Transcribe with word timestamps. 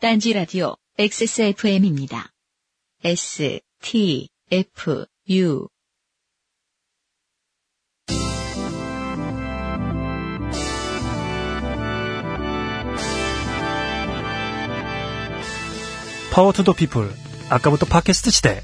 딴지 0.00 0.32
라디오 0.32 0.76
XSFM입니다. 0.96 2.32
S, 3.04 3.60
T, 3.82 4.30
F, 4.50 5.04
U. 5.28 5.68
파워 16.32 16.52
투 16.52 16.64
더 16.64 16.72
피플. 16.72 17.12
아까부터 17.50 17.84
팟캐스트 17.84 18.30
시대. 18.30 18.62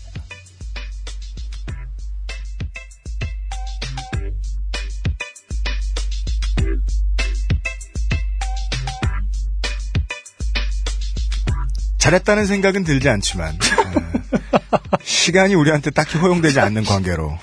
잘했다는 12.06 12.46
생각은 12.46 12.84
들지 12.84 13.09
않지만 13.09 13.55
어, 13.55 14.98
시간이 15.02 15.56
우리한테 15.56 15.91
딱히 15.91 16.19
허용되지 16.19 16.60
않는 16.60 16.84
관계로 16.84 17.37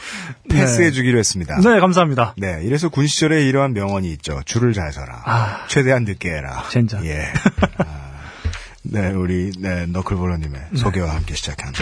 패스해주기로 0.49 1.20
했습니다. 1.20 1.58
네, 1.59 1.80
감사합니다. 1.81 2.35
네, 2.38 2.62
이래서 2.63 2.88
군 2.88 3.05
시절에 3.05 3.44
이러한 3.44 3.73
명언이 3.73 4.09
있죠. 4.13 4.41
줄을 4.45 4.73
잘 4.73 4.94
서라. 4.94 5.21
아. 5.26 5.66
최대한 5.68 6.05
늦게 6.05 6.30
해라. 6.30 6.63
젠장. 6.70 7.05
예. 7.05 7.23
아, 7.80 8.13
네, 8.84 9.09
우리 9.12 9.52
네, 9.59 9.85
너클볼러님의 9.88 10.62
소개와 10.77 11.13
함께 11.13 11.35
시작한 11.35 11.73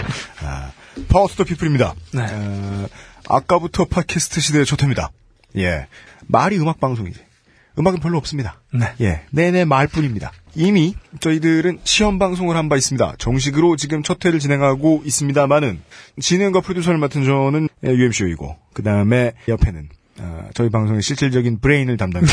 아, 0.42 0.72
Power 1.08 1.26
to 1.26 1.33
the 1.33 1.44
People입니다. 1.44 1.94
네. 2.14 2.26
어, 2.28 2.86
아까부터 3.28 3.84
팟캐스트 3.84 4.40
시대의 4.40 4.64
첫 4.66 4.79
회입니다. 4.79 5.10
예, 5.58 5.86
말이 6.26 6.58
음악 6.58 6.80
방송이지. 6.80 7.20
음악은 7.78 8.00
별로 8.00 8.18
없습니다. 8.18 8.60
네. 8.72 8.92
예, 9.00 9.22
내내 9.30 9.64
말뿐입니다. 9.64 10.32
이미 10.54 10.94
저희들은 11.20 11.80
시험 11.84 12.18
방송을 12.18 12.56
한 12.56 12.68
바 12.68 12.76
있습니다. 12.76 13.14
정식으로 13.18 13.76
지금 13.76 14.02
첫 14.02 14.22
회를 14.24 14.38
진행하고 14.38 15.02
있습니다만은 15.06 15.80
진행과 16.20 16.60
프로듀서를 16.60 16.98
맡은 16.98 17.24
저는 17.24 17.68
UMC이고 17.84 18.56
그 18.74 18.82
다음에 18.82 19.32
옆에는 19.48 19.88
어, 20.18 20.48
저희 20.54 20.68
방송의 20.68 21.00
실질적인 21.02 21.60
브레인을 21.60 21.96
담당하는 21.96 22.32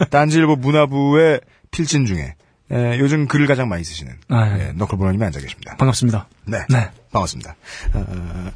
어, 0.00 0.04
딴지일보 0.10 0.56
문화부의 0.56 1.40
필진 1.72 2.06
중에 2.06 2.34
에, 2.70 2.98
요즘 3.00 3.26
글을 3.26 3.46
가장 3.48 3.68
많이 3.68 3.82
쓰시는 3.82 4.14
아, 4.28 4.56
예. 4.58 4.68
예, 4.68 4.72
너클볼러님이 4.72 5.24
앉아 5.24 5.40
계십니다. 5.40 5.74
반갑습니다. 5.76 6.28
네, 6.46 6.58
네. 6.70 6.90
반갑습니다. 7.12 7.56
어, 7.94 8.52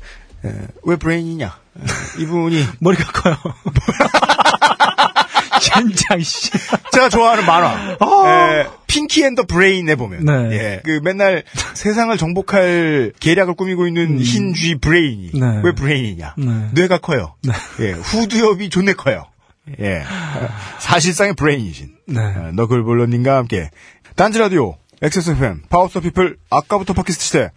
왜 0.84 0.96
브레인이냐? 0.96 1.46
어, 1.46 1.84
이분이 2.20 2.64
머리가 2.80 3.04
커요. 3.12 3.36
젠장, 5.62 6.20
씨. 6.20 6.50
제가 6.92 7.08
좋아하는 7.08 7.46
만화. 7.46 7.92
에, 7.92 8.66
Pinky 8.88 9.24
and 9.24 9.34
the 9.34 9.44
Brain에 9.44 9.94
보면. 9.94 10.24
네. 10.24 10.32
예. 10.52 10.80
그 10.84 11.00
맨날 11.02 11.44
세상을 11.74 12.16
정복할 12.18 13.12
계략을 13.20 13.54
꾸미고 13.54 13.86
있는 13.86 14.18
흰쥐 14.18 14.76
브레인이. 14.80 15.30
네. 15.34 15.60
왜 15.62 15.72
브레인이냐. 15.72 16.34
네. 16.36 16.68
뇌가 16.72 16.98
커요. 16.98 17.36
네. 17.42 17.52
예. 17.80 17.92
후두엽이 17.92 18.68
존내 18.70 18.94
커요. 18.94 19.26
예. 19.80 20.00
어, 20.00 20.48
사실상의 20.80 21.34
브레인이신. 21.34 21.94
네. 22.08 22.20
어, 22.20 22.50
너클볼러님과 22.54 23.36
함께. 23.36 23.70
딴지라디오, 24.16 24.76
XSFM, 25.00 25.62
Power 25.70 26.00
to 26.00 26.06
the 26.06 26.15
People, 26.15 26.36
아까부터 26.50 26.92
팟캐스트 26.92 27.24
시대, 27.24 27.50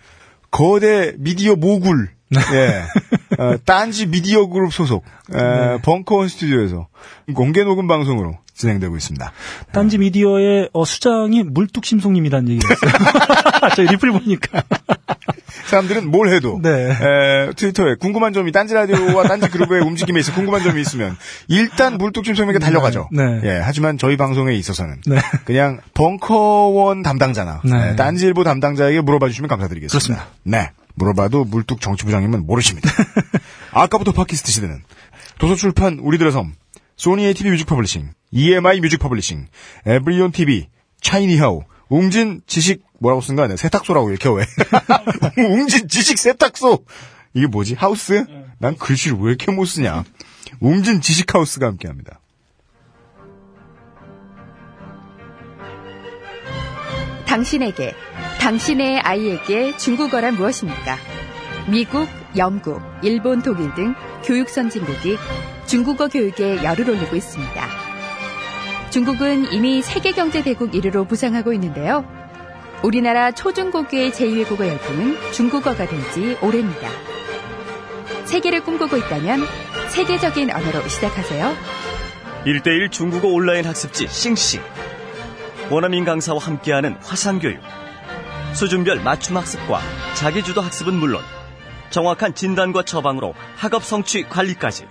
거대 0.52 1.14
미디어 1.18 1.56
mogul. 1.56 2.15
네. 2.30 2.40
예. 2.54 2.84
어, 3.38 3.56
딴지 3.66 4.08
미디어 4.08 4.48
그룹 4.48 4.74
소속, 4.74 5.04
에, 5.34 5.38
네. 5.38 5.78
벙커원 5.82 6.28
스튜디오에서 6.28 6.88
공개 7.34 7.64
녹음 7.64 7.88
방송으로 7.88 8.38
진행되고 8.54 8.96
있습니다. 8.96 9.32
딴지 9.74 9.98
미디어의 9.98 10.70
어, 10.74 10.86
수장이 10.86 11.44
물뚝심송님이라는 11.44 12.50
얘기가 12.50 12.74
있어요. 12.74 12.92
저희 13.76 13.88
리플 13.88 14.12
보니까. 14.12 14.64
사람들은 15.66 16.10
뭘 16.10 16.30
해도 16.34 16.60
네. 16.62 16.70
에, 16.92 17.52
트위터에 17.56 17.96
궁금한 17.96 18.34
점이 18.34 18.52
딴지 18.52 18.74
라디오와 18.74 19.24
딴지 19.24 19.50
그룹의 19.50 19.82
움직임에 19.82 20.20
있어 20.20 20.34
궁금한 20.34 20.62
점이 20.64 20.80
있으면 20.80 21.18
일단 21.48 21.98
물뚝심송에게 21.98 22.60
달려가죠. 22.60 23.10
네. 23.12 23.42
예, 23.44 23.62
하지만 23.64 23.98
저희 23.98 24.16
방송에 24.16 24.54
있어서는 24.54 25.02
네. 25.08 25.18
그냥 25.44 25.80
벙커원 25.94 27.02
담당자나 27.04 27.62
네. 27.66 27.90
에, 27.90 27.96
딴지일보 27.96 28.44
담당자에게 28.44 29.02
물어봐 29.02 29.28
주시면 29.28 29.50
감사드리겠습니다. 29.50 29.92
그렇습니다. 29.92 30.28
네. 30.44 30.72
물어봐도 30.96 31.46
물뚝 31.46 31.82
정치부장님은 31.82 32.46
모르십니다. 32.46 32.90
아까부터 33.72 34.12
팟캐스트 34.12 34.52
시대는 34.52 34.84
도서출판 35.38 36.00
우리들의 36.00 36.32
섬, 36.32 36.54
소니 36.96 37.26
ATV 37.26 37.52
Music 37.52 37.68
Publishing, 37.68 38.12
EMI 38.32 38.80
Music 38.82 39.00
Publishing, 39.00 39.48
에브리온 39.86 40.32
TV, 40.32 40.68
차이니하우, 41.02 41.64
웅진 41.90 42.42
지식 42.48 42.84
뭐라고 43.00 43.22
쓴거 43.22 43.44
아니야? 43.44 43.58
세탁소라고 43.58 44.10
이렇게 44.10 44.30
왜? 44.30 44.46
웅진 45.38 45.88
지식 45.88 46.18
세탁소. 46.18 46.86
이게 47.34 47.48
뭐지? 47.48 47.76
하우스? 47.76 48.26
난 48.58 48.76
글씨를 48.78 49.18
왜 49.20 49.30
이렇게 49.30 49.52
못 49.52 49.66
쓰냐? 49.66 50.04
웅진 50.62 51.02
지식 51.02 51.34
하우스가 51.36 51.68
함께합니다. 51.68 52.20
당신에게, 57.26 57.94
당신의 58.46 59.00
아이에게 59.00 59.76
중국어란 59.76 60.36
무엇입니까? 60.36 60.98
미국, 61.68 62.08
영국, 62.38 62.80
일본, 63.02 63.42
독일 63.42 63.74
등 63.74 63.96
교육 64.24 64.50
선진국이 64.50 65.18
중국어 65.66 66.08
교육에 66.08 66.64
열을 66.64 66.88
올리고 66.92 67.16
있습니다. 67.16 67.68
중국은 68.92 69.52
이미 69.52 69.82
세계 69.82 70.12
경제 70.12 70.44
대국 70.44 70.74
1위로 70.74 71.08
부상하고 71.08 71.54
있는데요. 71.54 72.06
우리나라 72.84 73.32
초중고교의 73.32 74.12
제2외 74.12 74.48
국어 74.48 74.68
열풍은 74.68 75.18
중국어가 75.32 75.88
된 75.88 76.00
지 76.14 76.38
오래입니다. 76.40 76.88
세계를 78.26 78.64
꿈꾸고 78.64 78.96
있다면 78.96 79.40
세계적인 79.90 80.52
언어로 80.52 80.88
시작하세요. 80.88 81.52
1대1 82.46 82.92
중국어 82.92 83.28
온라인 83.28 83.66
학습지 83.66 84.08
싱싱 84.08 84.62
원어민 85.72 86.06
강사와 86.06 86.38
함께하는 86.38 86.96
화상교육 87.02 87.60
수준별 88.56 89.02
맞춤 89.04 89.38
학습과 89.38 89.82
자기주도 90.16 90.62
학습은 90.62 90.94
물론 90.94 91.22
정확한 91.90 92.34
진단과 92.34 92.84
처방으로 92.84 93.36
학업 93.56 93.84
성취 93.84 94.24
관리까지 94.24 94.86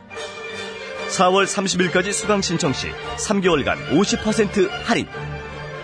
4월 1.09 1.45
30일까지 1.45 2.13
수강 2.13 2.43
신청 2.43 2.73
시 2.73 2.89
3개월간 3.17 3.89
50% 3.91 4.69
할인 4.85 5.07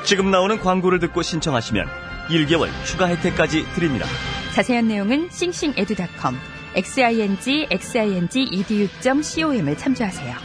지금 0.04 0.30
나오는 0.30 0.58
광고를 0.60 0.98
듣고 1.00 1.22
신청하시면 1.22 1.88
1개월 2.28 2.68
추가 2.84 3.08
혜택까지 3.08 3.66
드립니다 3.74 4.06
자세한 4.54 4.86
내용은 4.86 5.28
싱싱에듀닷컴 5.30 6.38
xing 6.74 7.66
xing 7.70 8.38
edu.com을 8.38 9.76
참조하세요. 9.76 10.36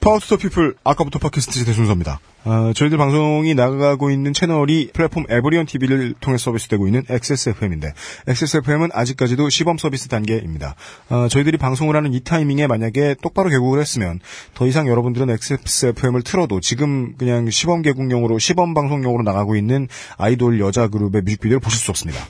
Power 0.00 0.18
to 0.18 0.25
the 0.25 0.36
People 0.36 0.76
아까부터 0.84 1.18
팟캐스트 1.18 1.58
시대 1.58 1.72
순서입니다. 1.72 2.20
아, 2.48 2.72
저희들 2.72 2.96
방송이 2.96 3.54
나가고 3.56 4.12
있는 4.12 4.32
채널이 4.32 4.90
플랫폼 4.92 5.24
에브리온 5.28 5.66
TV를 5.66 6.14
통해 6.20 6.38
서비스되고 6.38 6.86
있는 6.86 7.02
XSFM인데 7.08 7.92
XSFM은 8.28 8.90
아직까지도 8.92 9.48
시범 9.48 9.78
서비스 9.78 10.06
단계입니다. 10.06 10.76
아, 11.08 11.26
저희들이 11.28 11.56
방송을 11.56 11.96
하는 11.96 12.14
이 12.14 12.20
타이밍에 12.20 12.68
만약에 12.68 13.16
똑바로 13.20 13.50
개국을 13.50 13.80
했으면 13.80 14.20
더 14.54 14.64
이상 14.68 14.86
여러분들은 14.86 15.28
XSFM을 15.28 16.22
틀어도 16.22 16.60
지금 16.60 17.16
그냥 17.16 17.50
시범 17.50 17.82
개국용으로 17.82 18.38
시범 18.38 18.74
방송용으로 18.74 19.24
나가고 19.24 19.56
있는 19.56 19.88
아이돌 20.16 20.60
여자 20.60 20.86
그룹의 20.86 21.22
뮤직비디오를 21.22 21.58
보실 21.58 21.80
수 21.80 21.90
없습니다. 21.90 22.20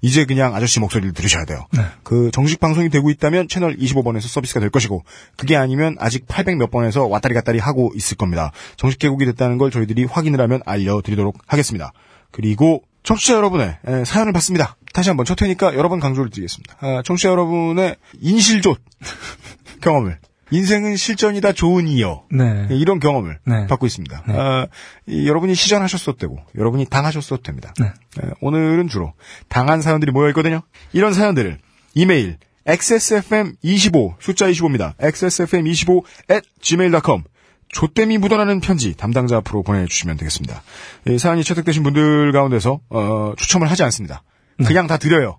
이제 0.00 0.24
그냥 0.24 0.54
아저씨 0.54 0.80
목소리를 0.80 1.12
들으셔야 1.12 1.44
돼요. 1.44 1.66
그 2.02 2.30
정식 2.32 2.60
방송이 2.60 2.88
되고 2.88 3.10
있다면 3.10 3.48
채널 3.48 3.76
25번에서 3.76 4.28
서비스가 4.28 4.60
될 4.60 4.70
것이고 4.70 5.04
그게 5.36 5.56
아니면 5.56 5.96
아직 5.98 6.26
800 6.28 6.56
몇 6.56 6.70
번에서 6.70 7.06
왔다리 7.06 7.34
갔다리 7.34 7.58
하고 7.58 7.92
있을 7.94 8.16
겁니다. 8.16 8.52
정식 8.76 8.98
개국이 8.98 9.24
됐다는 9.26 9.58
걸 9.58 9.70
저희들이 9.70 10.04
확인을 10.04 10.40
하면 10.40 10.60
알려드리도록 10.64 11.38
하겠습니다. 11.46 11.92
그리고 12.30 12.82
청취자 13.02 13.34
여러분의 13.34 13.78
에, 13.86 14.04
사연을 14.04 14.32
받습니다. 14.32 14.76
다시 14.92 15.10
한번 15.10 15.26
첫 15.26 15.40
회니까 15.42 15.74
여러 15.74 15.88
번 15.88 16.00
강조를 16.00 16.30
드리겠습니다. 16.30 16.76
아, 16.80 17.02
청취자 17.04 17.28
여러분의 17.28 17.96
인실조 18.20 18.74
경험을 19.80 20.18
인생은 20.50 20.96
실전이다 20.96 21.52
좋은 21.52 21.88
이여 21.88 22.24
네. 22.30 22.68
이런 22.70 23.00
경험을 23.00 23.38
네. 23.44 23.66
받고 23.66 23.86
있습니다. 23.86 24.24
아, 24.28 24.66
이, 25.06 25.28
여러분이 25.28 25.54
시전하셨어도 25.54 26.18
되고 26.18 26.38
여러분이 26.56 26.86
당하셨어도 26.86 27.42
됩니다. 27.42 27.74
네. 27.78 27.86
에, 27.86 28.30
오늘은 28.40 28.88
주로 28.88 29.12
당한 29.48 29.82
사연들이 29.82 30.12
모여 30.12 30.28
있거든요. 30.28 30.62
이런 30.92 31.12
사연들을 31.12 31.58
이메일 31.94 32.36
xsfm25 32.66 34.16
숫자 34.20 34.46
25입니다. 34.46 34.96
xsfm25 34.98 36.04
at 36.30 36.48
gmail.com 36.60 37.22
조땜이 37.68 38.18
묻어나는 38.18 38.60
편지 38.60 38.94
담당자 38.96 39.38
앞으로 39.38 39.62
보내주시면 39.62 40.16
되겠습니다. 40.16 40.62
이 41.08 41.18
사연이 41.18 41.42
채택되신 41.42 41.82
분들 41.82 42.32
가운데서 42.32 42.80
어, 42.90 43.32
추첨을 43.36 43.70
하지 43.70 43.82
않습니다. 43.84 44.22
그냥 44.64 44.86
다 44.86 44.96
드려요. 44.96 45.38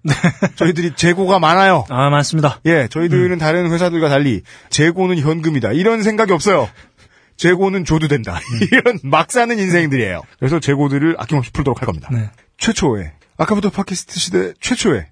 저희들이 0.56 0.96
재고가 0.96 1.40
많아요. 1.40 1.86
아, 1.90 2.10
많습니다. 2.10 2.60
예, 2.66 2.88
저희들은 2.90 3.38
다른 3.40 3.72
회사들과 3.72 4.10
달리 4.10 4.42
재고는 4.69 5.18
현금이다. 5.18 5.72
이런 5.74 6.04
생각이 6.04 6.31
없어요. 6.34 6.69
재고는 7.38 7.86
줘도 7.86 8.08
된다. 8.08 8.40
이런 8.72 9.00
막 9.04 9.31
사는 9.31 9.58
인생들이에요. 9.58 10.22
그래서 10.40 10.60
재고들을 10.60 11.16
아낌없이 11.19 11.52
풀도록 11.52 11.81
할 11.81 11.86
겁니다. 11.86 12.10
네. 12.12 12.30
최초의 12.58 13.12
아까부터 13.38 13.69
팟캐스트 13.69 14.19
시대 14.19 14.54
최초의 14.60 15.06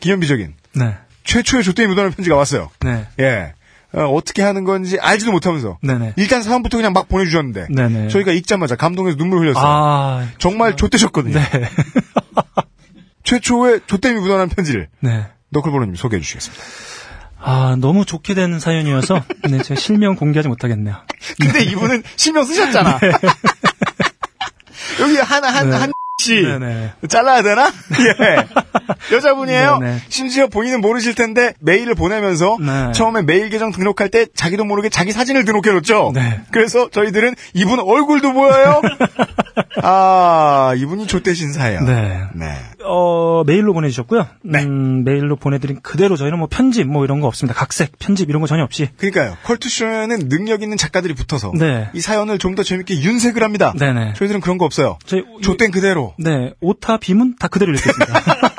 기념비적인 0.00 0.54
네. 0.74 0.96
최초의 1.24 1.64
조땡이 1.64 1.88
묻어나는 1.88 2.12
편지가 2.12 2.36
왔어요. 2.36 2.70
네. 2.80 3.06
예. 3.20 3.54
어, 3.94 4.18
떻게 4.24 4.42
하는 4.42 4.64
건지 4.64 4.98
알지도 4.98 5.32
못하면서 5.32 5.78
네네. 5.82 6.14
일단 6.16 6.42
사연부터 6.42 6.78
그냥 6.78 6.94
막 6.94 7.08
보내주셨는데 7.08 7.66
네네. 7.68 8.08
저희가 8.08 8.32
읽자마자 8.32 8.74
감동해서 8.74 9.18
눈물 9.18 9.40
흘렸어요. 9.40 9.64
아, 9.64 10.28
정말 10.38 10.76
좆되셨거든요. 10.76 11.34
네. 11.34 11.42
최초의 13.24 13.80
조땜이 13.86 14.20
묻어나는 14.20 14.48
편지를 14.48 14.88
네. 15.00 15.26
너클보로님 15.50 15.94
소개해 15.94 16.20
주시겠습니다. 16.20 16.62
아, 17.44 17.76
너무 17.78 18.04
좋게 18.04 18.34
된 18.34 18.60
사연이어서, 18.60 19.24
네, 19.50 19.62
제가 19.62 19.78
실명 19.80 20.14
공개하지 20.14 20.48
못하겠네요. 20.48 20.96
근데 21.40 21.64
이분은 21.64 22.04
실명 22.16 22.44
쓰셨잖아. 22.44 23.00
여기 25.00 25.16
하나 25.16 25.48
한 25.48 25.70
네. 25.70 25.76
한 25.76 25.92
씨. 26.22 26.42
네네. 26.42 26.92
잘라야 27.08 27.42
되나? 27.42 27.66
예. 27.98 29.14
여자분이에요. 29.14 29.78
네네. 29.78 29.98
심지어 30.08 30.46
본인은 30.46 30.80
모르실 30.80 31.14
텐데 31.14 31.54
메일을 31.60 31.94
보내면서 31.94 32.56
네. 32.60 32.92
처음에 32.92 33.22
메일 33.22 33.50
계정 33.50 33.72
등록할 33.72 34.08
때 34.10 34.26
자기도 34.34 34.64
모르게 34.64 34.88
자기 34.88 35.12
사진을 35.12 35.44
등록해놓죠. 35.44 36.12
네. 36.14 36.40
그래서 36.52 36.88
저희들은 36.90 37.34
이분 37.54 37.80
얼굴도 37.80 38.32
보여요. 38.32 38.80
아 39.82 40.72
이분이 40.76 41.06
좆대신 41.06 41.52
사예요. 41.52 41.80
네. 41.82 42.22
네. 42.34 42.54
어, 42.84 43.42
메일로 43.46 43.72
보내주셨고요. 43.74 44.26
네. 44.44 44.62
음, 44.64 45.04
메일로 45.04 45.36
보내드린 45.36 45.80
그대로 45.82 46.16
저희는 46.16 46.38
뭐 46.38 46.48
편집 46.50 46.86
뭐 46.86 47.04
이런 47.04 47.20
거 47.20 47.26
없습니다. 47.26 47.58
각색, 47.58 47.98
편집 47.98 48.28
이런 48.28 48.40
거 48.40 48.46
전혀 48.46 48.62
없이. 48.64 48.88
그러니까요. 48.96 49.36
컬투쇼에는 49.44 50.28
능력 50.28 50.62
있는 50.62 50.76
작가들이 50.76 51.14
붙어서 51.14 51.52
네. 51.58 51.88
이 51.92 52.00
사연을 52.00 52.38
좀 52.38 52.52
더 52.52 52.62
재밌게 52.62 53.00
윤색을 53.00 53.42
합니다. 53.42 53.72
네네. 53.78 54.12
저희들은 54.12 54.42
그런 54.42 54.58
거 54.58 54.66
없어요. 54.66 54.98
저희, 55.06 55.24
좆된 55.42 55.70
그대로. 55.70 56.11
네, 56.18 56.52
오타, 56.60 56.96
빔은 56.96 57.36
다 57.38 57.48
그대로 57.48 57.72
읽겠습니다. 57.72 58.14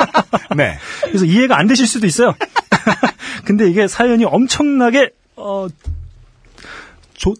네. 0.55 0.77
그래서 1.03 1.25
이해가 1.25 1.57
안 1.57 1.67
되실 1.67 1.87
수도 1.87 2.07
있어요. 2.07 2.35
근데 3.45 3.69
이게 3.69 3.87
사연이 3.87 4.25
엄청나게, 4.25 5.11
어, 5.35 5.67
조, 7.13 7.33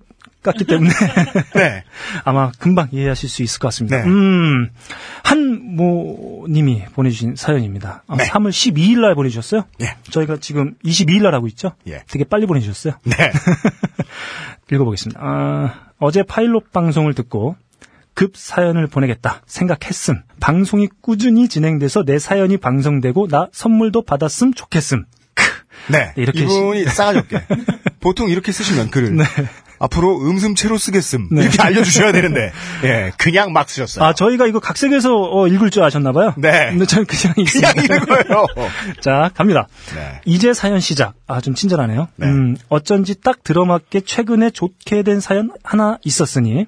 같기 0.44 0.66
때문에. 0.66 0.92
네. 1.56 1.84
아마 2.26 2.52
금방 2.60 2.90
이해하실 2.92 3.30
수 3.30 3.44
있을 3.44 3.60
것 3.60 3.70
같습니다. 3.70 3.98
네. 3.98 4.04
음, 4.04 4.70
한 5.24 5.76
모님이 5.76 6.84
보내주신 6.94 7.36
사연입니다. 7.36 8.04
아, 8.08 8.18
네. 8.18 8.26
3월 8.26 8.50
12일 8.50 9.00
날 9.00 9.16
보내주셨어요. 9.16 9.64
예. 9.82 9.96
저희가 10.12 10.38
지금 10.38 10.76
22일 10.86 11.24
날 11.24 11.34
하고 11.34 11.48
있죠. 11.48 11.72
예. 11.88 12.04
되게 12.10 12.26
빨리 12.26 12.46
보내주셨어요. 12.46 12.96
네. 13.06 13.32
읽어보겠습니다. 14.72 15.20
아, 15.24 15.74
어제 16.00 16.24
파일럿 16.24 16.72
방송을 16.72 17.14
듣고 17.14 17.56
급 18.14 18.36
사연을 18.36 18.88
보내겠다 18.88 19.42
생각했음. 19.46 20.22
방송이 20.40 20.88
꾸준히 21.02 21.48
진행돼서 21.48 22.04
내 22.04 22.20
사연이 22.20 22.58
방송되고 22.58 23.28
나 23.28 23.48
선물도 23.52 24.04
받았음 24.04 24.54
좋겠음. 24.54 25.06
크. 25.34 25.44
네. 25.92 26.14
이렇게 26.16 26.44
이분이 26.44 26.86
싸가지 26.86 27.20
없게. 27.20 27.44
보통 28.00 28.30
이렇게 28.30 28.52
쓰시면 28.52 28.92
글을. 28.92 29.16
네. 29.16 29.24
앞으로 29.80 30.22
음슴체로 30.22 30.78
쓰겠음. 30.78 31.28
네. 31.32 31.42
이렇게 31.42 31.62
알려주셔야 31.62 32.12
되는데. 32.14 32.54
예. 32.86 33.12
그냥 33.18 33.52
막 33.52 33.70
쓰셨어요. 33.70 34.06
아, 34.06 34.14
저희가 34.14 34.48
이거 34.48 34.60
각색해서 34.60 35.14
어, 35.14 35.48
읽을 35.48 35.72
줄 35.72 35.84
아셨나봐요. 35.84 36.36
네. 36.38 36.70
근데 36.70 36.86
저는 36.86 37.06
그냥 37.06 37.34
읽습니다. 37.38 37.74
그냥 37.74 38.06
거예요. 38.06 38.46
자, 39.02 39.30
갑니다. 39.34 39.68
네. 39.96 40.22
이제 40.26 40.54
사연 40.54 40.80
시작. 40.80 41.16
아, 41.28 41.42
좀 41.42 41.54
친절하네요. 41.54 42.08
네. 42.16 42.28
음, 42.28 42.56
어쩐지 42.70 43.20
딱 43.20 43.44
들어맞게 43.44 44.02
최근에 44.02 44.52
좋게 44.52 45.04
된 45.04 45.20
사연 45.20 45.52
하나 45.64 45.98
있었으니, 46.04 46.66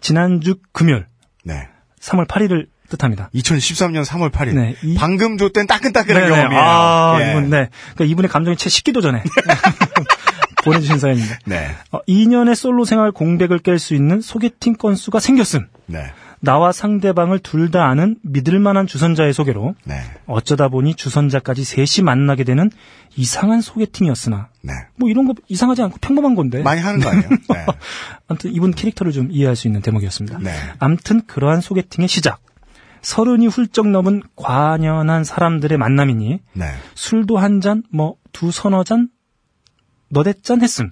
지난주 0.00 0.56
금요일, 0.72 1.06
네. 1.44 1.68
3월 2.00 2.26
8일을 2.26 2.66
뜻합니다. 2.88 3.30
2013년 3.34 4.04
3월 4.04 4.30
8일. 4.32 4.54
네, 4.54 4.74
이- 4.82 4.94
방금 4.94 5.38
줬던 5.38 5.66
따끈따끈한 5.66 6.22
네네. 6.24 6.34
경험이에요. 6.34 6.60
아, 6.62 7.18
예. 7.20 7.30
이분, 7.30 7.50
네. 7.50 7.68
그러니까 7.94 8.04
이분의 8.04 8.28
감정이 8.28 8.56
채 8.56 8.68
식기도 8.68 9.00
전에 9.00 9.22
보내주신 10.64 10.98
사연입니다. 10.98 11.38
네. 11.46 11.70
어, 11.92 12.00
2년의 12.06 12.54
솔로 12.54 12.84
생활 12.84 13.12
공백을 13.12 13.60
깰 13.60 13.78
수 13.78 13.94
있는 13.94 14.20
소개팅 14.20 14.74
건수가 14.74 15.18
생겼음. 15.20 15.66
네. 15.86 16.12
나와 16.40 16.72
상대방을 16.72 17.38
둘 17.38 17.70
다 17.70 17.86
아는 17.86 18.16
믿을만한 18.22 18.86
주선자의 18.86 19.32
소개로 19.32 19.74
네. 19.84 20.00
어쩌다 20.26 20.68
보니 20.68 20.94
주선자까지 20.94 21.64
셋이 21.64 22.04
만나게 22.04 22.44
되는 22.44 22.70
이상한 23.16 23.60
소개팅이었으나 23.60 24.48
네. 24.62 24.72
뭐 24.96 25.08
이런 25.10 25.26
거 25.26 25.34
이상하지 25.48 25.82
않고 25.82 25.98
평범한 26.00 26.34
건데 26.34 26.62
많이 26.62 26.80
하는 26.80 27.00
거 27.00 27.10
아니에요? 27.10 27.28
네. 27.50 27.66
아무튼 28.28 28.52
이분 28.52 28.72
캐릭터를 28.72 29.12
좀 29.12 29.28
이해할 29.30 29.54
수 29.56 29.68
있는 29.68 29.82
대목이었습니다. 29.82 30.38
네. 30.38 30.50
아무튼 30.78 31.24
그러한 31.26 31.60
소개팅의 31.60 32.08
시작 32.08 32.40
서른이 33.02 33.46
훌쩍 33.46 33.88
넘은 33.88 34.22
과년한 34.36 35.24
사람들의 35.24 35.76
만남이니 35.78 36.40
네. 36.54 36.66
술도 36.94 37.38
한 37.38 37.60
잔, 37.60 37.82
뭐 37.92 38.20
두 38.32 38.50
서너 38.50 38.84
잔, 38.84 39.08
너댓 40.10 40.42
잔 40.42 40.60
했음. 40.62 40.90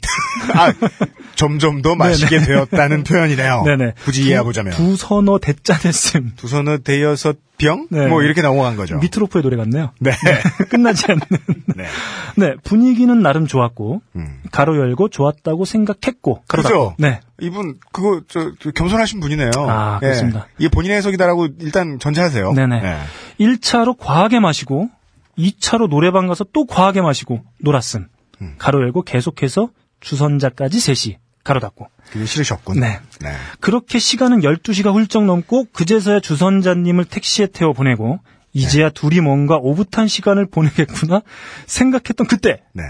아, 0.54 0.72
점점 1.34 1.82
더 1.82 1.94
마시게 1.96 2.38
되었다는 2.38 3.02
표현이네요. 3.04 3.62
네네. 3.64 3.94
굳이 4.04 4.24
이해해보자면. 4.24 4.72
두, 4.72 4.90
두 4.90 4.96
서너 4.96 5.38
대잔 5.38 5.76
했음. 5.84 6.32
두 6.36 6.48
서너 6.48 6.78
대여섯 6.78 7.36
병? 7.58 7.88
네. 7.90 8.06
뭐 8.06 8.22
이렇게 8.22 8.40
넘어간 8.40 8.76
거죠. 8.76 8.98
미트로프의 8.98 9.42
노래 9.42 9.56
같네요. 9.56 9.90
네. 9.98 10.12
끝나지 10.70 11.06
않는. 11.08 11.20
네. 11.74 11.84
네, 12.36 12.54
분위기는 12.62 13.20
나름 13.20 13.46
좋았고, 13.48 14.00
음. 14.14 14.42
가로 14.52 14.76
열고 14.76 15.08
좋았다고 15.08 15.64
생각했고? 15.64 16.44
닫고. 16.46 16.94
네. 16.98 17.20
이분 17.40 17.78
그거 17.92 18.20
저, 18.28 18.52
저 18.60 18.70
겸손하신 18.70 19.18
분이네요. 19.18 19.50
아, 19.56 19.98
예. 20.02 20.06
그렇습니다. 20.06 20.46
이게 20.58 20.68
본인의 20.68 20.98
해석이다라고 20.98 21.48
일단 21.60 21.98
전제하세요. 21.98 22.52
네네. 22.52 22.80
예. 22.84 23.44
1차로 23.44 23.96
과하게 23.98 24.38
마시고, 24.38 24.88
2차로 25.36 25.88
노래방 25.88 26.28
가서 26.28 26.44
또 26.52 26.64
과하게 26.66 27.00
마시고, 27.00 27.42
놀았음. 27.60 28.06
음. 28.40 28.54
가로 28.58 28.82
열고 28.82 29.02
계속해서 29.02 29.70
주선자까지 30.00 30.80
셋이, 30.80 31.18
가로 31.44 31.60
닫고. 31.60 31.88
그게 32.10 32.24
싫으셨군. 32.24 32.80
네. 32.80 33.00
네. 33.20 33.32
그렇게 33.60 33.98
시간은 33.98 34.40
12시가 34.40 34.92
훌쩍 34.92 35.24
넘고, 35.24 35.66
그제서야 35.72 36.20
주선자님을 36.20 37.04
택시에 37.04 37.46
태워 37.46 37.72
보내고, 37.72 38.20
이제야 38.52 38.90
둘이 38.90 39.20
뭔가 39.20 39.56
오붓한 39.56 40.08
시간을 40.08 40.46
보내겠구나 40.46 41.22
생각했던 41.66 42.26
그때, 42.26 42.62
네. 42.72 42.82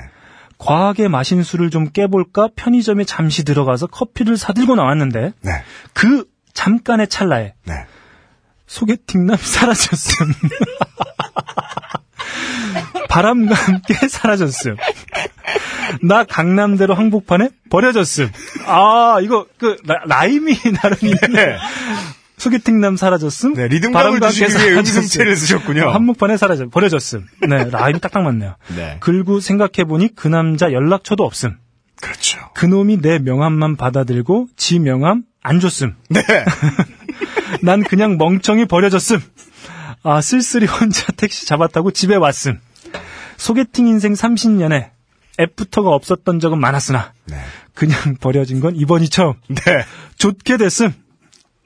과하게 0.58 1.08
마신 1.08 1.42
술을 1.42 1.70
좀 1.70 1.90
깨볼까 1.90 2.48
편의점에 2.56 3.04
잠시 3.04 3.44
들어가서 3.44 3.86
커피를 3.86 4.36
사들고 4.36 4.74
나왔는데, 4.76 5.32
네. 5.40 5.52
그 5.92 6.24
잠깐의 6.52 7.08
찰나에 7.08 7.54
네. 7.64 7.74
소개팅남 8.66 9.36
사라졌음. 9.36 10.32
바람과 13.08 13.54
함께 13.54 13.94
사라졌음. 13.94 14.76
나 16.02 16.24
강남대로 16.24 16.94
항복판에 16.94 17.50
버려졌음. 17.70 18.30
아, 18.66 19.18
이거, 19.22 19.46
그, 19.58 19.76
라, 19.84 20.26
임이 20.26 20.54
나름 20.82 20.96
있네. 21.02 21.58
소개팅남 22.38 22.96
사라졌음. 22.96 23.54
네, 23.54 23.68
리듬감을 23.68 24.20
주시기 24.20 24.52
위해. 24.52 24.78
음슴체를 24.78 25.36
쓰셨군요. 25.36 25.88
어, 25.88 25.90
한복판에 25.90 26.36
사라져, 26.36 26.68
버려졌음. 26.68 27.26
네, 27.48 27.64
라임이 27.70 28.00
딱딱 28.00 28.22
맞네요. 28.22 28.54
네. 28.76 28.96
그리고 29.00 29.40
생각해보니 29.40 30.14
그 30.14 30.28
남자 30.28 30.72
연락처도 30.72 31.24
없음. 31.24 31.56
그렇죠. 32.00 32.38
그놈이 32.54 33.00
내 33.00 33.18
명함만 33.18 33.76
받아들고 33.76 34.46
지 34.56 34.78
명함 34.78 35.24
안 35.42 35.58
줬음. 35.58 35.96
네. 36.10 36.22
난 37.62 37.82
그냥 37.82 38.18
멍청이 38.18 38.66
버려졌음. 38.66 39.20
아, 40.04 40.20
쓸쓸히 40.20 40.66
혼자 40.66 41.10
택시 41.12 41.44
잡았다고 41.46 41.90
집에 41.90 42.14
왔음. 42.14 42.60
소개팅 43.36 43.88
인생 43.88 44.12
30년에 44.12 44.90
애프터가 45.38 45.90
없었던 45.90 46.40
적은 46.40 46.58
많았으나 46.60 47.12
네. 47.26 47.36
그냥 47.74 48.16
버려진 48.20 48.60
건 48.60 48.74
이번이 48.74 49.08
처음. 49.08 49.34
네. 49.48 49.84
좋게 50.16 50.56
됐음. 50.56 50.92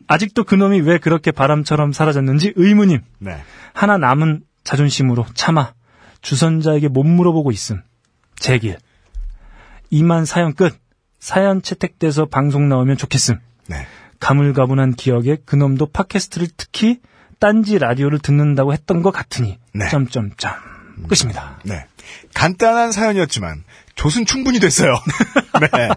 아직도 0.06 0.44
그놈이 0.44 0.80
왜 0.80 0.98
그렇게 0.98 1.30
바람처럼 1.30 1.92
사라졌는지 1.92 2.52
의문임. 2.56 3.00
네. 3.18 3.42
하나 3.72 3.96
남은 3.96 4.42
자존심으로 4.64 5.26
참아 5.34 5.72
주선자에게 6.20 6.88
못 6.88 7.04
물어보고 7.04 7.50
있음. 7.50 7.82
제 8.36 8.58
길. 8.58 8.78
이만 9.90 10.24
사연 10.24 10.54
끝. 10.54 10.78
사연 11.18 11.62
채택돼서 11.62 12.26
방송 12.26 12.68
나오면 12.68 12.96
좋겠음. 12.96 13.38
네. 13.68 13.86
가물가분한 14.20 14.94
기억에 14.94 15.36
그놈도 15.44 15.86
팟캐스트를 15.86 16.48
특히 16.56 17.00
딴지 17.38 17.78
라디오를 17.78 18.18
듣는다고 18.18 18.72
했던 18.72 19.02
것 19.02 19.12
같으니. 19.12 19.58
네. 19.74 19.88
점점점. 19.88 20.52
끝입니다. 21.08 21.58
네. 21.64 21.86
간단한 22.34 22.92
사연이었지만 22.92 23.64
조 23.94 24.08
충분히 24.08 24.58
됐어요. 24.58 24.94
네. 25.60 25.88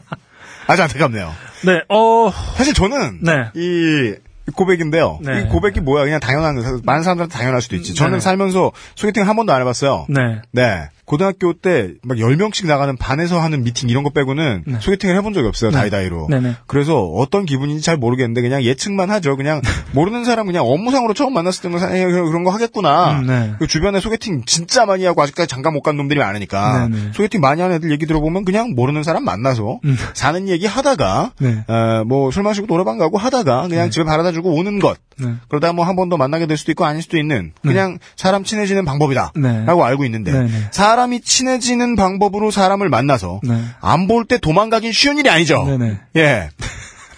아주 0.68 0.82
안타깝네요. 0.84 1.34
네, 1.66 1.82
어, 1.90 2.32
사실 2.56 2.74
저는 2.74 3.20
네. 3.22 3.50
이 3.54 4.16
고백인데요. 4.56 5.20
네. 5.22 5.42
이 5.42 5.50
고백이 5.50 5.80
뭐야? 5.80 6.04
그냥 6.04 6.20
당연한 6.20 6.56
거. 6.56 6.80
많은 6.84 7.04
사람들한테 7.04 7.36
당연할 7.36 7.62
수도 7.62 7.76
있지. 7.76 7.94
저는 7.94 8.14
네. 8.14 8.20
살면서 8.20 8.72
소개팅 8.96 9.28
한 9.28 9.36
번도 9.36 9.54
안 9.54 9.62
해봤어요. 9.62 10.06
네. 10.10 10.42
네. 10.52 10.90
고등학교 11.06 11.54
때 11.54 11.94
막 12.04 12.18
10명씩 12.18 12.66
나가는 12.68 12.96
반에서 12.98 13.40
하는 13.40 13.64
미팅 13.64 13.90
이런 13.90 14.04
거 14.04 14.10
빼고는 14.10 14.64
네. 14.66 14.78
소개팅을 14.80 15.16
해본 15.18 15.34
적이 15.34 15.48
없어요. 15.48 15.72
다이다이로. 15.72 16.28
네네. 16.30 16.56
그래서 16.68 17.04
어떤 17.06 17.46
기분인지 17.46 17.84
잘 17.84 17.98
모르겠는데 17.98 18.42
그냥 18.42 18.64
예측만 18.64 19.12
하죠. 19.12 19.38
그냥 19.38 19.62
모르는 19.94 20.26
사람 20.26 20.48
그냥 20.48 20.66
업무상으로 20.66 21.14
처음 21.14 21.34
만났을 21.34 21.62
때는 21.62 21.80
사- 21.80 21.90
그런 21.90 22.44
거 22.44 22.52
하겠구나. 22.52 23.20
음, 23.20 23.28
네. 23.28 23.54
그 23.60 23.68
주변에 23.68 24.00
소개팅 24.00 24.44
진짜 24.46 24.86
많이 24.86 25.06
하고 25.06 25.22
아직까지 25.22 25.48
장가 25.48 25.72
못간 25.72 25.96
놈들이 25.98 26.20
많으니까 26.20 26.88
네네. 26.90 27.12
소개팅 27.14 27.40
많이 27.42 27.62
하는 27.62 27.76
애들 27.78 27.92
얘기 27.92 28.06
들어보면 28.06 28.44
그냥 28.46 28.74
모르는 28.76 29.04
사람 29.04 29.24
만나서 29.26 29.80
음. 29.86 29.96
사는 30.14 30.48
얘기 30.50 30.66
하다가 30.66 31.32
네. 31.40 31.64
뭐술 32.06 32.44
마시고 32.44 32.68
노래방 32.68 32.98
가고 32.98 33.18
하다가 33.18 33.68
그냥 33.68 33.90
집에 33.92 34.04
바라다 34.06 34.32
주고 34.32 34.54
오는 34.56 34.80
것 34.80 34.98
네. 35.18 35.28
그러다 35.50 35.72
뭐 35.74 35.86
한 35.86 35.96
번 35.96 36.10
더 36.10 36.18
만나게 36.18 36.46
될 36.46 36.58
수도 36.58 36.72
있고 36.74 36.84
아닐 36.86 37.02
수도 37.02 37.18
있는 37.18 37.54
그냥 37.62 38.00
사람 38.16 38.44
친해지는 38.44 38.84
방법이다 38.86 39.32
네. 39.36 39.64
라고 39.66 39.86
알고 39.86 40.04
있는데 40.06 40.32
네, 40.34 40.44
네. 40.44 40.68
사람이 40.96 41.22
친해지는 41.22 41.98
방법으로 41.98 42.52
사람을 42.52 42.88
만나서 42.88 43.42
네. 43.44 43.62
안볼 43.82 44.26
때 44.26 44.38
도망가긴 44.38 44.94
쉬운 44.94 45.18
일이 45.18 45.30
아니죠. 45.30 45.66
네네. 45.66 46.00
예. 46.16 46.50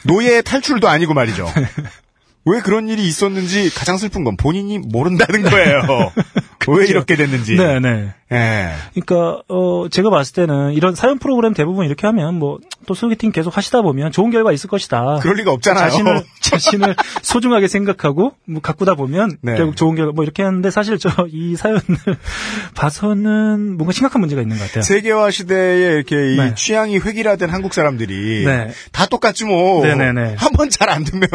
노예의 0.03 0.41
탈출도 0.43 0.87
아니고 0.87 1.13
말이죠. 1.13 1.47
왜 2.45 2.59
그런 2.61 2.87
일이 2.87 3.07
있었는지 3.07 3.71
가장 3.75 3.97
슬픈 3.97 4.23
건 4.23 4.35
본인이 4.35 4.79
모른다는 4.79 5.43
거예요. 5.43 5.81
왜 6.67 6.85
이렇게 6.87 7.15
됐는지. 7.15 7.55
네네. 7.55 8.13
예. 8.33 8.71
그러니까 8.93 9.41
어 9.47 9.87
제가 9.89 10.09
봤을 10.09 10.33
때는 10.33 10.73
이런 10.73 10.95
사연 10.95 11.17
프로그램 11.17 11.53
대부분 11.53 11.85
이렇게 11.85 12.07
하면 12.07 12.35
뭐 12.39 12.57
또 12.85 12.93
소개팅 12.93 13.33
계속 13.33 13.57
하시다 13.57 13.81
보면 13.81 14.13
좋은 14.13 14.31
결과 14.31 14.53
있을 14.53 14.69
것이다. 14.69 15.19
그럴 15.21 15.35
리가 15.35 15.51
없잖아요. 15.51 15.89
자신을 15.89 16.23
자신을 16.39 16.95
소중하게 17.21 17.67
생각하고 17.67 18.31
뭐 18.45 18.61
가꾸다 18.61 18.95
보면 18.95 19.37
네. 19.41 19.55
결국 19.57 19.75
좋은 19.75 19.95
결과 19.95 20.13
뭐 20.13 20.23
이렇게 20.23 20.41
하는데 20.41 20.69
사실 20.71 20.97
저 20.97 21.09
이 21.29 21.57
사연을 21.57 21.81
봐서는 22.75 23.77
뭔가 23.77 23.91
심각한 23.91 24.19
문제가 24.21 24.41
있는 24.41 24.57
것 24.57 24.65
같아요. 24.67 24.83
세계화 24.83 25.31
시대에 25.31 25.95
이렇게 25.95 26.33
이 26.33 26.37
네. 26.37 26.53
취향이 26.55 26.99
획일화된 26.99 27.49
한국 27.49 27.73
사람들이 27.73 28.45
네. 28.45 28.71
다 28.91 29.05
똑같지 29.07 29.45
뭐. 29.45 29.85
네네네. 29.85 30.35
한 30.37 30.53
번 30.53 30.69
잘 30.69 30.89
안 30.89 31.03
되면 31.03 31.27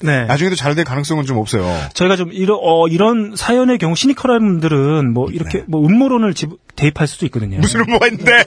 네. 0.00 0.24
나중에도 0.26 0.54
잘 0.56 0.74
될 0.74 0.84
가능성은 0.84 1.24
좀 1.26 1.36
없어요. 1.38 1.64
저희가 1.94 2.14
좀 2.16 2.30
이런 2.32 2.58
어 2.62 2.86
이런 2.88 3.34
사연의 3.36 3.78
경우 3.78 3.96
시니컬한 3.96 4.38
분들 4.60 4.69
은 4.72 5.12
뭐 5.12 5.30
이렇게 5.30 5.64
뭐 5.68 5.84
음모론을 5.86 6.34
집, 6.34 6.50
대입할 6.76 7.06
수도 7.06 7.26
있거든요. 7.26 7.56
네. 7.56 7.60
무슨 7.60 7.84
뭐가 7.86 8.06
있는데? 8.08 8.44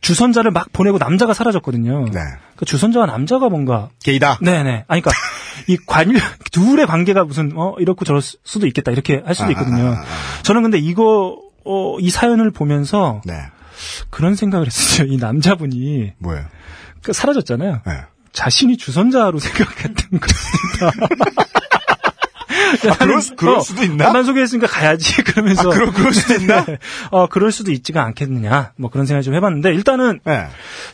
주선자를 0.00 0.50
막 0.50 0.72
보내고 0.72 0.98
남자가 0.98 1.32
사라졌거든요. 1.34 2.06
네. 2.12 2.20
그 2.56 2.64
주선자와 2.64 3.06
남자가 3.06 3.48
뭔가 3.48 3.90
게이다. 4.04 4.38
네네. 4.42 4.84
아니, 4.88 5.00
그니까, 5.02 5.10
이 5.68 5.76
관일, 5.86 6.20
둘의 6.52 6.86
관계가 6.86 7.24
무슨, 7.24 7.52
어, 7.56 7.74
이렇고 7.78 8.04
저럴 8.04 8.20
수- 8.22 8.36
수도 8.44 8.66
있겠다. 8.66 8.92
이렇게 8.92 9.22
할 9.24 9.34
수도 9.34 9.50
있거든요. 9.52 9.86
아, 9.88 9.90
아, 9.90 10.00
아. 10.00 10.42
저는 10.42 10.62
근데 10.62 10.78
이거, 10.78 11.38
어, 11.64 11.98
이 12.00 12.10
사연을 12.10 12.50
보면서 12.52 13.20
네. 13.24 13.34
그런 14.10 14.34
생각을 14.36 14.66
했어요. 14.66 15.06
이 15.10 15.16
남자분이 15.16 16.12
뭐예요? 16.18 16.44
그 17.02 17.12
사라졌잖아요. 17.12 17.80
네. 17.86 17.92
자신이 18.32 18.76
주선자로 18.76 19.38
생각했던 19.40 20.20
것입니다. 20.20 21.08
아, 22.90 22.96
그럴, 22.98 23.20
수- 23.20 23.36
그럴 23.36 23.60
수도 23.60 23.82
있나? 23.82 24.12
난 24.12 24.24
소개했으니까 24.24 24.66
가야지. 24.66 25.20
그러면서. 25.24 25.70
아, 25.70 25.72
그럴- 25.74 25.92
그럴 25.92 26.12
수도 26.12 26.34
있나? 26.34 26.64
네. 26.64 26.78
어, 27.10 27.26
그럴 27.28 27.52
수도 27.52 27.72
있지가 27.72 28.02
않겠느냐. 28.04 28.72
뭐 28.76 28.90
그런 28.90 29.06
생각 29.06 29.22
좀 29.22 29.34
해봤는데, 29.34 29.72
일단은 29.74 30.20
네. 30.24 30.46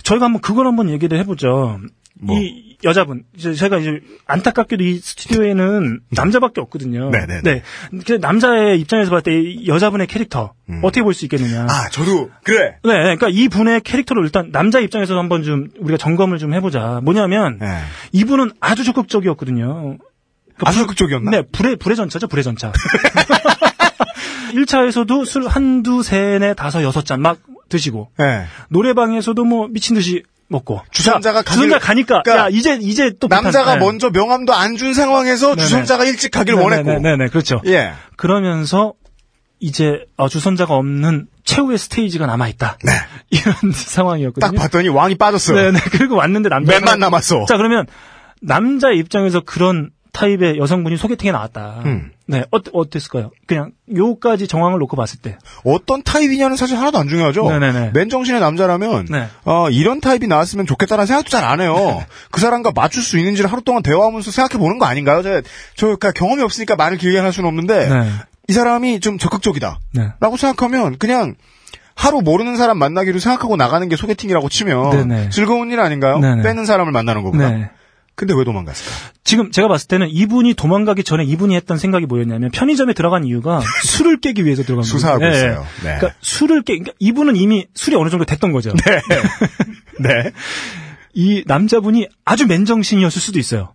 저희가 0.03 0.27
한번 0.27 0.41
그걸 0.43 0.67
한번 0.67 0.89
얘기를 0.91 1.19
해보죠. 1.19 1.81
뭐? 2.25 2.39
이 2.39 2.77
여자분, 2.85 3.25
이제 3.37 3.55
제가 3.55 3.79
이제 3.79 4.01
안타깝게도 4.27 4.85
이 4.85 4.99
스튜디오에는 4.99 6.01
남자밖에 6.11 6.61
없거든요. 6.61 7.11
네네네. 7.11 7.41
네. 7.43 7.63
그 8.07 8.13
남자의 8.21 8.79
입장에서 8.81 9.11
봤을 9.11 9.23
때이 9.25 9.67
여자분의 9.67 10.07
캐릭터 10.09 10.53
어떻게 10.83 11.03
볼 11.03 11.15
수 11.15 11.25
있겠느냐. 11.25 11.63
음. 11.63 11.71
아, 11.71 11.89
저도, 11.91 12.31
그래. 12.45 12.77
네, 12.85 12.93
그러니까 12.93 13.29
이 13.31 13.49
분의 13.49 13.81
캐릭터를 13.83 14.25
일단 14.25 14.51
남자 14.53 14.79
입장에서 14.81 15.17
한번 15.19 15.43
좀 15.43 15.69
우리가 15.79 15.97
점검을 15.97 16.39
좀 16.39 16.55
해보자. 16.55 17.01
뭐냐면 17.03 17.59
네. 17.61 17.67
이분은 18.13 18.53
아주 18.61 18.85
적극적이었거든요. 18.85 19.97
그러니까 20.65 20.71
아주 20.71 20.79
적극적이었나? 20.81 21.31
네, 21.31 21.43
불의 21.53 21.77
불의 21.77 21.97
전차죠, 21.97 22.29
불의 22.29 22.43
전차. 22.45 22.73
1차에서도 24.53 25.25
술 25.27 25.49
한두 25.49 26.03
세네 26.03 26.55
다섯 26.55 26.83
여섯 26.83 27.05
잔 27.07 27.21
막 27.23 27.39
드시고 27.69 28.11
네. 28.19 28.45
노래방에서도 28.69 29.45
뭐 29.45 29.67
미친 29.69 29.95
듯이 29.95 30.23
먹고 30.49 30.83
주선자가 30.91 31.43
자, 31.43 31.55
주선자 31.55 31.79
가길- 31.79 31.81
가니까 31.81 32.23
그러니까 32.23 32.45
야 32.45 32.49
이제 32.51 32.79
이제 32.83 33.13
또 33.19 33.29
남자가 33.29 33.73
불탄- 33.77 33.79
네. 33.79 33.85
먼저 33.85 34.11
명함도 34.11 34.53
안 34.53 34.77
준 34.77 34.93
상황에서 34.93 35.55
네네. 35.55 35.63
주선자가 35.63 36.05
일찍 36.05 36.31
가길 36.31 36.55
원했고. 36.55 36.91
네네네 37.01 37.29
그렇죠. 37.29 37.63
예. 37.67 37.93
그러면서 38.17 38.93
이제 39.61 40.05
어, 40.19 40.29
주선자가 40.29 40.75
없는 40.75 41.29
최후의 41.45 41.79
스테이지가 41.79 42.27
남아 42.27 42.49
있다. 42.49 42.77
네. 42.85 42.93
이런 43.31 43.55
상황이었거든요. 43.73 44.53
딱 44.53 44.55
봤더니 44.61 44.89
왕이 44.89 45.15
빠졌어. 45.15 45.55
네네 45.55 45.79
그리고 45.93 46.17
왔는데 46.17 46.51
남자 46.51 46.73
맨만 46.73 46.99
남았어. 46.99 47.47
자 47.49 47.57
그러면 47.57 47.87
남자 48.43 48.91
입장에서 48.91 49.41
그런 49.41 49.89
타입의 50.13 50.59
여성분이 50.59 50.97
소개팅에 50.99 51.33
나왔다. 51.33 51.83
음. 51.87 52.11
네 52.27 52.45
어, 52.53 52.59
어땠을까요? 52.73 53.31
그냥 53.47 53.73
요까지 53.95 54.47
정황을 54.47 54.79
놓고 54.79 54.97
봤을 54.97 55.19
때. 55.21 55.37
어떤 55.65 56.03
타입이냐는 56.03 56.57
사실 56.57 56.77
하나도 56.79 56.99
안 56.99 57.09
중요하죠. 57.09 57.51
네네네. 57.51 57.91
맨정신의 57.95 58.41
남자라면 58.41 59.07
네. 59.11 59.27
어, 59.45 59.69
이런 59.71 60.01
타입이 60.01 60.27
나왔으면 60.27 60.67
좋겠다는 60.67 61.07
생각도 61.07 61.31
잘 61.31 61.43
안 61.45 61.61
해요. 61.61 62.05
그 62.31 62.41
사람과 62.41 62.73
맞출 62.75 63.03
수 63.03 63.19
있는지를 63.19 63.51
하루 63.51 63.63
동안 63.63 63.83
대화하면서 63.83 64.31
생각해 64.31 64.59
보는 64.61 64.79
거 64.79 64.87
아닌가요? 64.87 65.23
저, 65.23 65.41
저 65.77 65.87
그러니까 65.87 66.13
경험이 66.13 66.43
없으니까 66.43 66.77
말을 66.77 66.99
길게 66.99 67.19
할 67.19 67.33
수는 67.33 67.49
없는데 67.49 67.89
네. 67.89 68.11
이 68.49 68.53
사람이 68.53 69.01
좀 69.01 69.19
적극적이다. 69.19 69.79
네. 69.95 70.09
라고 70.21 70.37
생각하면 70.37 70.99
그냥 70.99 71.35
하루 71.95 72.21
모르는 72.23 72.57
사람 72.57 72.79
만나기로 72.79 73.19
생각하고 73.19 73.57
나가는 73.57 73.87
게 73.89 73.97
소개팅이라고 73.97 74.49
치면 74.49 75.09
네네. 75.09 75.31
즐거운 75.31 75.71
일 75.71 75.81
아닌가요? 75.81 76.19
네네. 76.19 76.43
빼는 76.43 76.65
사람을 76.67 76.93
만나는 76.93 77.23
거보다. 77.23 77.51
네. 77.51 77.71
근데 78.23 78.35
왜 78.37 78.45
도망갔을까? 78.45 79.15
지금 79.25 79.51
제가 79.51 79.67
봤을 79.67 79.89
때는 79.89 80.07
이분이 80.09 80.55
도망가기 80.55 81.03
전에 81.03 81.25
이분이 81.25 81.57
했던 81.57 81.77
생각이 81.77 82.07
뭐였냐면 82.07 82.53
편의점에 82.53 82.93
들어간 82.93 83.25
이유가 83.25 83.61
술을 83.83 84.21
깨기 84.21 84.45
위해서 84.45 84.63
들어간 84.63 84.83
거예요. 84.85 84.93
수사하고 84.93 85.27
있어요. 85.27 85.67
네. 85.83 85.97
그러니까 85.99 86.15
술을 86.21 86.63
깨, 86.63 86.75
그러니까 86.75 86.93
이분은 87.01 87.35
이미 87.35 87.67
술이 87.75 87.97
어느 87.97 88.11
정도 88.11 88.25
됐던 88.25 88.53
거죠. 88.53 88.73
네. 89.99 90.31
이 91.15 91.43
남자분이 91.49 92.07
아주 92.25 92.47
맨정신이었을 92.47 93.21
수도 93.21 93.41
있어요. 93.41 93.75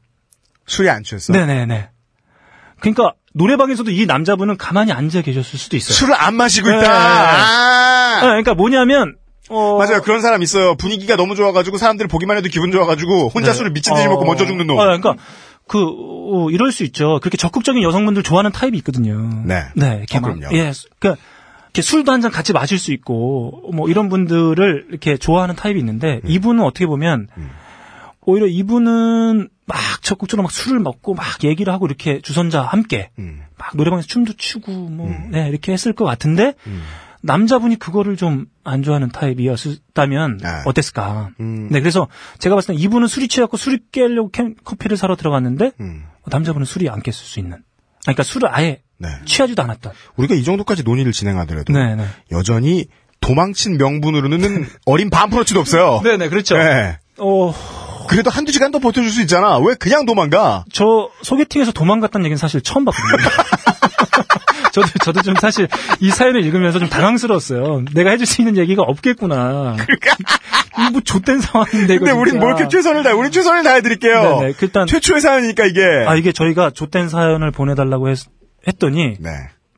술이 0.65 0.89
안 0.89 1.03
취했어. 1.03 1.33
네네네. 1.33 1.89
그러니까 2.79 3.15
노래방에서도 3.33 3.91
이 3.91 4.05
남자분은 4.05 4.55
가만히 4.55 4.93
앉아 4.93 5.23
계셨을 5.23 5.59
수도 5.59 5.75
있어요. 5.75 5.93
술을 5.93 6.15
안 6.15 6.35
마시고 6.35 6.69
네. 6.69 6.77
있다. 6.77 6.89
아. 6.89 8.17
아, 8.19 8.21
그러니까 8.21 8.53
뭐냐면 8.53 9.17
어, 9.49 9.77
맞아요. 9.77 10.01
그런 10.01 10.21
사람 10.21 10.41
있어요. 10.41 10.75
분위기가 10.75 11.15
너무 11.15 11.35
좋아가지고 11.35 11.77
사람들이 11.77 12.07
보기만 12.09 12.37
해도 12.37 12.49
기분 12.49 12.71
좋아가지고 12.71 13.29
혼자 13.29 13.51
네. 13.51 13.57
술을 13.57 13.71
미친 13.71 13.93
듯이 13.95 14.07
먹고 14.07 14.25
먼저 14.25 14.45
죽는 14.45 14.67
놈. 14.67 14.79
아, 14.79 14.83
그러니까 14.83 15.15
그 15.67 15.79
어, 15.83 16.49
이럴 16.51 16.71
수 16.71 16.83
있죠. 16.85 17.19
그렇게 17.21 17.37
적극적인 17.37 17.81
여성분들 17.83 18.23
좋아하는 18.23 18.51
타입이 18.51 18.77
있거든요. 18.79 19.43
네. 19.45 19.63
네, 19.75 19.97
이렇게 19.97 20.17
어, 20.17 20.21
막, 20.21 20.33
그럼요. 20.35 20.55
예, 20.55 20.71
그러니까 20.99 21.21
이렇게 21.65 21.81
술도 21.81 22.11
한 22.11 22.21
잔 22.21 22.31
같이 22.31 22.53
마실 22.53 22.79
수 22.79 22.91
있고 22.93 23.69
뭐 23.73 23.87
이런 23.89 24.09
분들을 24.09 24.87
이렇게 24.89 25.17
좋아하는 25.17 25.55
타입이 25.55 25.79
있는데 25.79 26.21
음. 26.23 26.29
이분은 26.29 26.63
어떻게 26.63 26.85
보면 26.85 27.27
오히려 28.21 28.47
이분은 28.47 29.47
막 29.65 29.77
적극적으로 30.01 30.43
막 30.43 30.51
술을 30.51 30.79
먹고 30.79 31.13
막 31.13 31.25
얘기를 31.43 31.71
하고 31.71 31.85
이렇게 31.85 32.19
주선자와 32.21 32.67
함께 32.67 33.09
음. 33.19 33.41
막 33.57 33.75
노래방에서 33.75 34.07
춤도 34.07 34.33
추고 34.37 34.71
뭐 34.71 35.09
네, 35.29 35.47
이렇게 35.49 35.71
했을 35.71 35.93
것 35.93 36.05
같은데 36.05 36.53
음. 36.67 36.83
남자분이 37.27 37.77
그거를 37.77 38.17
좀 38.17 38.45
안 38.63 38.83
좋아하는 38.83 39.07
타입이었다면 39.09 40.39
아. 40.43 40.63
어땠을까? 40.65 41.29
음. 41.39 41.69
네, 41.71 41.79
그래서 41.79 42.07
제가 42.39 42.55
봤을 42.55 42.75
때 42.75 42.81
이분은 42.81 43.07
술이 43.07 43.29
취해갖고 43.29 43.55
술이 43.55 43.79
깨려고 43.93 44.29
캔- 44.29 44.55
커피를 44.65 44.97
사러 44.97 45.15
들어갔는데 45.15 45.71
음. 45.79 46.03
남자분은 46.25 46.65
술이 46.65 46.89
안 46.89 47.01
깼을 47.01 47.13
수 47.13 47.39
있는. 47.39 47.59
그러니까 48.03 48.23
술을 48.23 48.49
아예 48.53 48.81
네. 48.97 49.07
취하지도 49.25 49.61
않았던. 49.63 49.93
우리가 50.17 50.35
이 50.35 50.43
정도까지 50.43 50.83
논의를 50.83 51.13
진행하더라도 51.13 51.71
네, 51.71 51.95
네. 51.95 52.05
여전히 52.31 52.87
도망친 53.21 53.77
명분으로는 53.77 54.67
어린 54.85 55.09
반프로치도 55.09 55.59
없어요. 55.61 56.01
네, 56.03 56.17
네, 56.17 56.27
그렇죠. 56.27 56.57
네. 56.57 56.99
어, 57.19 57.53
그래도 58.09 58.29
한두 58.29 58.51
시간 58.51 58.71
더 58.71 58.79
버텨줄 58.79 59.09
수 59.09 59.21
있잖아. 59.21 59.57
왜 59.59 59.75
그냥 59.75 60.05
도망가? 60.05 60.65
저 60.73 61.09
소개팅에서 61.23 61.71
도망갔다는 61.71 62.25
얘기는 62.25 62.37
사실 62.37 62.59
처음 62.61 62.83
봤거든요. 62.83 63.29
저도, 64.81 64.99
저도 65.03 65.21
좀 65.21 65.35
사실 65.35 65.67
이 65.99 66.09
사연을 66.09 66.43
읽으면서 66.45 66.79
좀 66.79 66.89
당황스러웠어요. 66.89 67.83
내가 67.93 68.11
해줄 68.11 68.25
수 68.25 68.41
있는 68.41 68.57
얘기가 68.57 68.83
없겠구나. 68.83 69.75
이뭐 70.91 71.01
좆된 71.03 71.39
상황인데, 71.41 71.97
근데 71.97 72.11
우린 72.11 72.33
진짜. 72.33 72.39
뭐 72.39 72.49
이렇게 72.49 72.67
최선을 72.67 73.03
다해. 73.03 73.15
우린 73.15 73.31
최선을 73.31 73.63
다해 73.63 73.81
드릴게요. 73.81 74.39
네네, 74.39 74.53
그 74.53 74.65
일단- 74.65 74.85
최초의 74.87 75.21
사연이니까 75.21 75.65
이게. 75.65 75.81
아, 76.05 76.15
이게 76.15 76.31
저희가 76.31 76.69
좆된 76.71 77.09
사연을 77.09 77.51
보내달라고 77.51 78.09
했, 78.09 78.17
했더니, 78.67 79.15
네. 79.19 79.29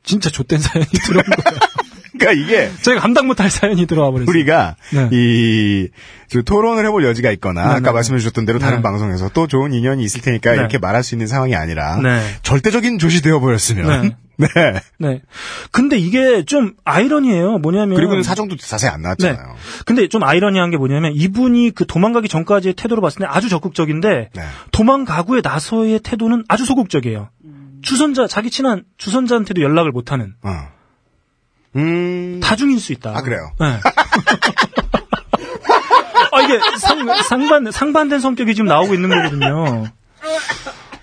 진짜 0.02 0.28
좆된 0.30 0.58
사연이 0.58 0.86
들어온 0.86 1.24
거예요. 1.24 1.58
그러니까 2.20 2.32
이게 2.32 2.70
저희가 2.82 3.00
감당 3.00 3.26
못할 3.26 3.50
사연이 3.50 3.86
들어와 3.86 4.10
버렸어요. 4.10 4.30
우리가 4.30 4.76
네. 4.92 5.08
이저 5.10 6.42
토론을 6.42 6.84
해볼 6.86 7.04
여지가 7.04 7.30
있거나 7.32 7.62
네, 7.62 7.70
아까 7.70 7.80
네, 7.80 7.92
말씀해 7.92 8.18
주셨던 8.18 8.44
대로 8.44 8.58
다른 8.58 8.78
네. 8.78 8.82
방송에서 8.82 9.30
또 9.30 9.46
좋은 9.46 9.72
인연이 9.72 10.04
있을 10.04 10.20
테니까 10.20 10.52
네. 10.52 10.58
이렇게 10.58 10.78
말할 10.78 11.02
수 11.02 11.14
있는 11.14 11.26
상황이 11.26 11.54
아니라 11.56 11.96
네. 11.96 12.20
절대적인 12.42 12.98
조시 12.98 13.22
되어 13.22 13.40
버렸으면 13.40 14.14
네. 14.36 14.48
네. 14.98 15.22
근데 15.70 15.98
이게 15.98 16.44
좀 16.44 16.74
아이러니해요. 16.84 17.58
뭐냐면 17.58 17.96
그리고는 17.96 18.22
사정도 18.22 18.56
자세히 18.56 18.90
안 18.90 19.02
나왔잖아요. 19.02 19.36
네. 19.36 19.52
근데 19.84 20.08
좀 20.08 20.22
아이러니한 20.22 20.70
게 20.70 20.76
뭐냐면 20.76 21.12
이분이 21.14 21.72
그 21.72 21.86
도망가기 21.86 22.28
전까지의 22.28 22.74
태도로 22.74 23.02
봤을 23.02 23.20
때 23.20 23.26
아주 23.28 23.48
적극적인데 23.48 24.30
네. 24.34 24.42
도망가구에 24.72 25.40
나서의 25.42 26.00
태도는 26.00 26.44
아주 26.48 26.64
소극적이에요. 26.64 27.28
주선자 27.82 28.26
자기 28.26 28.50
친한 28.50 28.84
주선자한테도 28.98 29.62
연락을 29.62 29.90
못 29.90 30.12
하는 30.12 30.34
어. 30.42 30.68
음. 31.76 32.40
다중일 32.42 32.80
수 32.80 32.92
있다. 32.92 33.10
아, 33.16 33.22
그래요? 33.22 33.50
네. 33.60 33.66
아 36.32 36.42
이게 36.42 36.60
상, 36.78 37.22
상반 37.22 37.70
상반된 37.70 38.20
성격이 38.20 38.54
지금 38.54 38.68
나오고 38.68 38.94
있는 38.94 39.08
거거든요. 39.10 39.84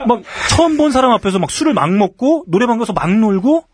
막 0.07 0.21
처음 0.49 0.77
본 0.77 0.91
사람 0.91 1.11
앞에서 1.11 1.39
막 1.39 1.49
술을 1.51 1.73
막 1.73 1.91
먹고 1.91 2.45
노래방 2.47 2.77
가서 2.77 2.93
막 2.93 3.09
놀고 3.13 3.65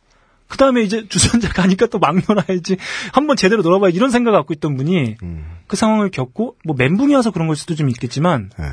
그 0.48 0.58
다음에 0.58 0.82
이제 0.82 1.08
주선자 1.08 1.50
가니까 1.50 1.88
또 1.88 2.00
막 2.00 2.16
놀아야지 2.28 2.78
한번 3.12 3.36
제대로 3.38 3.62
놀아봐야 3.62 3.90
이런 3.92 4.10
생각 4.10 4.32
갖고 4.32 4.54
있던 4.54 4.76
분이 4.78 5.16
음. 5.24 5.46
그 5.68 5.76
상황을 5.76 6.10
겪고 6.12 6.56
뭐 6.64 6.76
멘붕이 6.78 7.14
와서 7.16 7.32
그런 7.32 7.48
걸 7.48 7.56
수도 7.56 7.76
좀 7.76 7.90
있겠지만 7.90 8.50
네. 8.58 8.66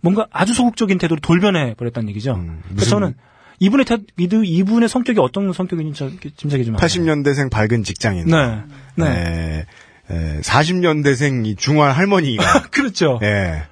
뭔가 0.00 0.26
아주 0.30 0.54
소극적인 0.54 0.98
태도로 0.98 1.20
돌변해 1.20 1.74
버렸다는 1.74 2.08
얘기죠. 2.10 2.34
음, 2.34 2.62
그래서 2.68 2.90
저는 2.90 3.14
이분의 3.58 3.84
태, 3.86 3.98
이분의 4.18 4.88
성격이 4.88 5.18
어떤 5.20 5.52
성격인지 5.52 5.98
저- 5.98 6.10
짐작이 6.36 6.64
좀안 6.64 6.78
가요. 6.80 6.86
80년대생 6.88 7.50
밝은 7.50 7.84
직장인. 7.84 8.26
네. 8.26 8.62
네. 8.96 9.66
에, 10.10 10.14
에, 10.14 10.40
40년대생 10.40 11.46
이 11.46 11.56
중환 11.56 11.92
할머니가. 11.92 12.62
그렇죠. 12.70 13.18
예. 13.22 13.62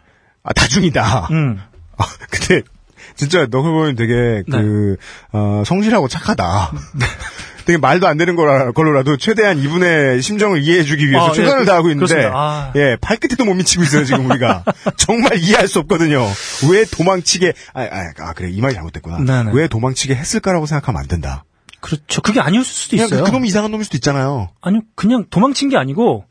아, 0.42 0.52
다중이다. 0.52 1.28
음. 1.32 1.58
아, 1.98 2.04
근데, 2.30 2.62
진짜, 3.16 3.46
너 3.50 3.62
보면 3.62 3.94
되게, 3.94 4.42
그, 4.50 4.96
어, 5.32 5.62
성실하고 5.64 6.08
착하다. 6.08 6.72
되게 7.66 7.78
말도 7.78 8.06
안 8.06 8.16
되는 8.16 8.36
거라, 8.36 8.72
걸로라도 8.72 9.16
최대한 9.16 9.58
이분의 9.58 10.20
심정을 10.22 10.62
이해해주기 10.62 11.08
위해서 11.08 11.26
아, 11.26 11.30
예, 11.30 11.34
최선을 11.34 11.60
그- 11.60 11.64
다하고 11.66 11.90
있는데. 11.90 12.30
아. 12.32 12.72
예, 12.76 12.96
발끝에도 13.00 13.44
못 13.44 13.54
미치고 13.54 13.82
있어요, 13.84 14.04
지금 14.04 14.28
우리가. 14.30 14.64
정말 14.96 15.38
이해할 15.38 15.66
수 15.68 15.78
없거든요. 15.80 16.26
왜 16.70 16.84
도망치게, 16.84 17.52
아, 17.72 17.82
아, 17.82 18.10
아, 18.20 18.32
그래, 18.34 18.50
이 18.50 18.60
말이 18.60 18.74
잘못됐구나. 18.74 19.18
네네. 19.20 19.50
왜 19.54 19.66
도망치게 19.68 20.14
했을까라고 20.14 20.66
생각하면 20.66 21.00
안 21.00 21.06
된다. 21.08 21.44
그렇죠. 21.80 22.20
그게 22.22 22.40
아니었을 22.40 22.72
수도 22.72 22.90
그냥 22.96 23.06
있어요. 23.06 23.20
그, 23.24 23.30
그놈이 23.30 23.48
이상한 23.48 23.70
놈일 23.70 23.84
수도 23.84 23.96
있잖아요. 23.98 24.50
아니요, 24.62 24.80
그냥 24.94 25.24
도망친 25.30 25.68
게 25.70 25.76
아니고 25.76 26.24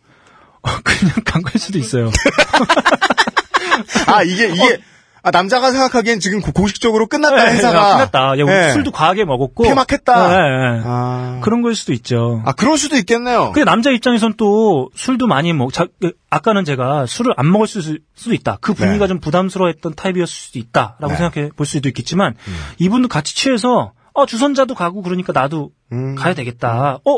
어, 0.61 0.69
그냥 0.83 1.13
간 1.25 1.41
걸 1.43 1.59
수도 1.59 1.77
있어요. 1.77 2.09
아, 4.07 4.23
이게, 4.23 4.49
이게, 4.49 4.79
아, 5.25 5.31
남자가 5.31 5.71
생각하기엔 5.71 6.19
지금 6.19 6.41
고- 6.41 6.51
공식적으로 6.51 7.07
끝났다, 7.07 7.45
네, 7.45 7.51
행사가. 7.51 7.77
야, 7.77 7.93
끝났다. 7.93 8.19
야, 8.39 8.67
예. 8.67 8.71
술도 8.73 8.91
과하게 8.91 9.23
먹었고 9.23 9.63
폐막했다. 9.63 10.27
네, 10.27 10.35
네. 10.35 10.81
아. 10.85 11.39
그런 11.41 11.61
걸 11.61 11.75
수도 11.75 11.93
있죠. 11.93 12.41
아, 12.45 12.51
그럴 12.51 12.77
수도 12.77 12.97
있겠네요. 12.97 13.53
근데 13.53 13.63
남자 13.63 13.89
입장에선 13.89 14.33
또 14.35 14.89
술도 14.95 15.27
많이 15.27 15.53
먹. 15.53 15.71
자, 15.71 15.87
그, 16.01 16.11
아까는 16.29 16.65
제가 16.65 17.05
술을 17.05 17.33
안 17.37 17.49
먹을 17.49 17.67
수, 17.67 17.81
수도 17.81 18.33
있다. 18.33 18.57
그 18.59 18.73
분위기가 18.73 19.05
네. 19.05 19.09
좀 19.09 19.19
부담스러웠던 19.21 19.93
타입이었을 19.95 20.27
수도 20.33 20.59
있다라고 20.59 21.07
네. 21.07 21.15
생각해 21.15 21.49
볼 21.55 21.65
수도 21.65 21.87
있겠지만 21.87 22.35
이분도 22.79 23.07
같이 23.07 23.33
취해서 23.33 23.93
어 24.13 24.25
주선자도 24.25 24.75
가고 24.75 25.01
그러니까 25.03 25.31
나도 25.31 25.71
음. 25.93 26.15
가야 26.15 26.33
되겠다. 26.33 26.99
어 27.05 27.17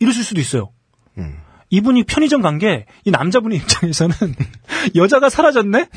이러실 0.00 0.22
수도 0.22 0.40
있어요. 0.40 0.68
음. 1.16 1.38
이분이 1.70 2.04
편의점 2.04 2.42
간 2.42 2.58
게 2.58 2.86
이 3.04 3.10
남자분의 3.10 3.58
입장에서는 3.62 4.14
여자가 4.94 5.28
사라졌네. 5.30 5.88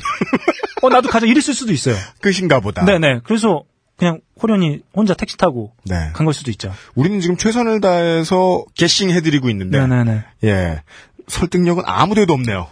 어 0.82 0.88
나도 0.88 1.08
가자 1.08 1.26
이랬을 1.26 1.54
수도 1.54 1.72
있어요. 1.72 1.94
끝인가 2.20 2.60
보다. 2.60 2.84
네네. 2.84 3.20
그래서 3.24 3.64
그냥 3.96 4.20
호련이 4.42 4.80
혼자 4.94 5.12
택시 5.14 5.36
타고 5.36 5.72
네. 5.84 6.10
간 6.14 6.24
걸 6.24 6.32
수도 6.34 6.50
있죠. 6.50 6.72
우리는 6.94 7.20
지금 7.20 7.36
최선을 7.36 7.80
다해서 7.80 8.64
게싱 8.74 9.10
해드리고 9.10 9.50
있는데, 9.50 9.78
네네네. 9.86 10.24
예. 10.44 10.82
설득력은 11.28 11.82
아무데도 11.86 12.32
없네요. 12.32 12.66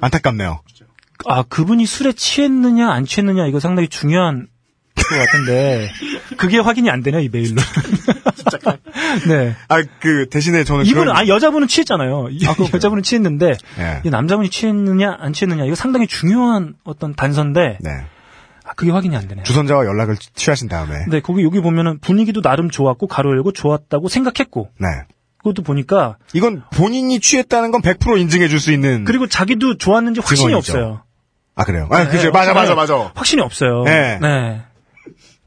안타깝네요. 0.00 0.60
아, 1.26 1.42
그분이 1.42 1.86
술에 1.86 2.12
취했느냐, 2.12 2.90
안 2.90 3.04
취했느냐, 3.04 3.46
이거 3.46 3.60
상당히 3.60 3.88
중요한 3.88 4.48
것 4.94 5.16
같은데, 5.18 5.90
그게 6.36 6.58
확인이 6.58 6.90
안 6.90 7.02
되네요, 7.02 7.20
이 7.20 7.28
메일로. 7.30 7.60
네. 9.28 9.54
아, 9.68 9.82
그, 10.00 10.28
대신에 10.28 10.64
저는. 10.64 10.86
이분은, 10.86 11.04
그런- 11.06 11.16
아, 11.16 11.26
여자분은 11.26 11.68
취했잖아요. 11.68 12.28
이 12.30 12.38
여자분은 12.74 13.02
취했는데, 13.02 13.56
예. 13.78 14.00
이 14.04 14.10
남자분이 14.10 14.50
취했느냐, 14.50 15.16
안 15.18 15.32
취했느냐, 15.32 15.64
이거 15.64 15.74
상당히 15.74 16.06
중요한 16.06 16.74
어떤 16.84 17.14
단서인데, 17.14 17.78
네. 17.80 17.90
아, 18.64 18.72
그게 18.74 18.90
확인이 18.92 19.16
안 19.16 19.28
되네요. 19.28 19.44
주선자와 19.44 19.84
연락을 19.84 20.16
취하신 20.34 20.68
다음에. 20.68 21.04
네, 21.08 21.20
거기, 21.20 21.42
여기 21.44 21.60
보면은 21.60 21.98
분위기도 22.00 22.40
나름 22.40 22.70
좋았고, 22.70 23.06
가로 23.08 23.30
열고 23.32 23.52
좋았다고 23.52 24.08
생각했고, 24.08 24.70
네. 24.78 24.88
그것도 25.38 25.62
보니까, 25.62 26.16
이건 26.32 26.62
본인이 26.74 27.20
취했다는 27.20 27.70
건 27.72 27.82
100% 27.82 28.18
인증해 28.18 28.48
줄 28.48 28.58
수 28.58 28.72
있는. 28.72 29.04
그리고 29.04 29.26
자기도 29.26 29.76
좋았는지 29.76 30.20
확신이 30.20 30.48
증언이죠. 30.48 30.56
없어요. 30.72 31.02
아, 31.56 31.64
그래요? 31.64 31.86
아, 31.90 32.08
그죠. 32.08 32.24
네, 32.24 32.30
맞아, 32.30 32.54
맞아, 32.54 32.70
네. 32.70 32.74
맞아. 32.76 33.12
확신이 33.14 33.42
없어요. 33.42 33.82
네. 33.84 34.18
네. 34.20 34.62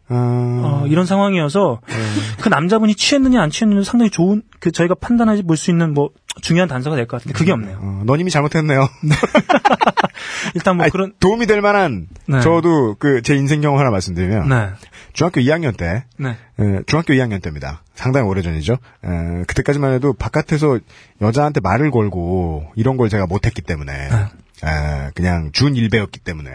어, 0.09 0.15
어, 0.83 0.87
이런 0.87 1.05
상황이어서 1.05 1.81
그 2.41 2.49
남자분이 2.49 2.95
취했느냐 2.95 3.41
안 3.41 3.49
취했느냐 3.49 3.83
상당히 3.83 4.09
좋은 4.09 4.41
그 4.59 4.71
저희가 4.71 4.95
판단해 4.95 5.41
볼 5.43 5.57
수 5.57 5.69
있는 5.71 5.93
뭐 5.93 6.09
중요한 6.41 6.69
단서가 6.69 6.95
될 6.95 7.07
것 7.07 7.17
같은데 7.17 7.37
그게 7.37 7.51
없네요. 7.51 7.77
어, 7.81 8.01
너님이 8.05 8.29
잘못했네요. 8.31 8.87
일단 10.55 10.75
뭐 10.77 10.83
아니, 10.83 10.91
그런 10.91 11.13
도움이 11.19 11.45
될 11.47 11.61
만한, 11.61 12.07
네. 12.27 12.41
저도 12.41 12.95
그, 12.99 13.21
제 13.21 13.35
인생 13.35 13.61
경험 13.61 13.79
하나 13.79 13.89
말씀드리면. 13.91 14.49
네. 14.49 14.69
중학교 15.13 15.41
2학년 15.41 15.75
때, 15.75 16.05
네. 16.17 16.29
에, 16.59 16.81
중학교 16.85 17.13
2학년 17.13 17.41
때입니다. 17.41 17.81
상당히 17.95 18.27
오래전이죠. 18.27 18.73
에, 18.73 19.43
그때까지만 19.47 19.93
해도 19.93 20.13
바깥에서 20.13 20.79
여자한테 21.21 21.59
말을 21.61 21.89
걸고 21.91 22.67
이런 22.75 22.97
걸 22.97 23.09
제가 23.09 23.25
못했기 23.25 23.63
때문에 23.63 23.93
에, 23.93 25.11
그냥 25.15 25.49
준 25.53 25.75
일배였기 25.75 26.19
때문에 26.19 26.51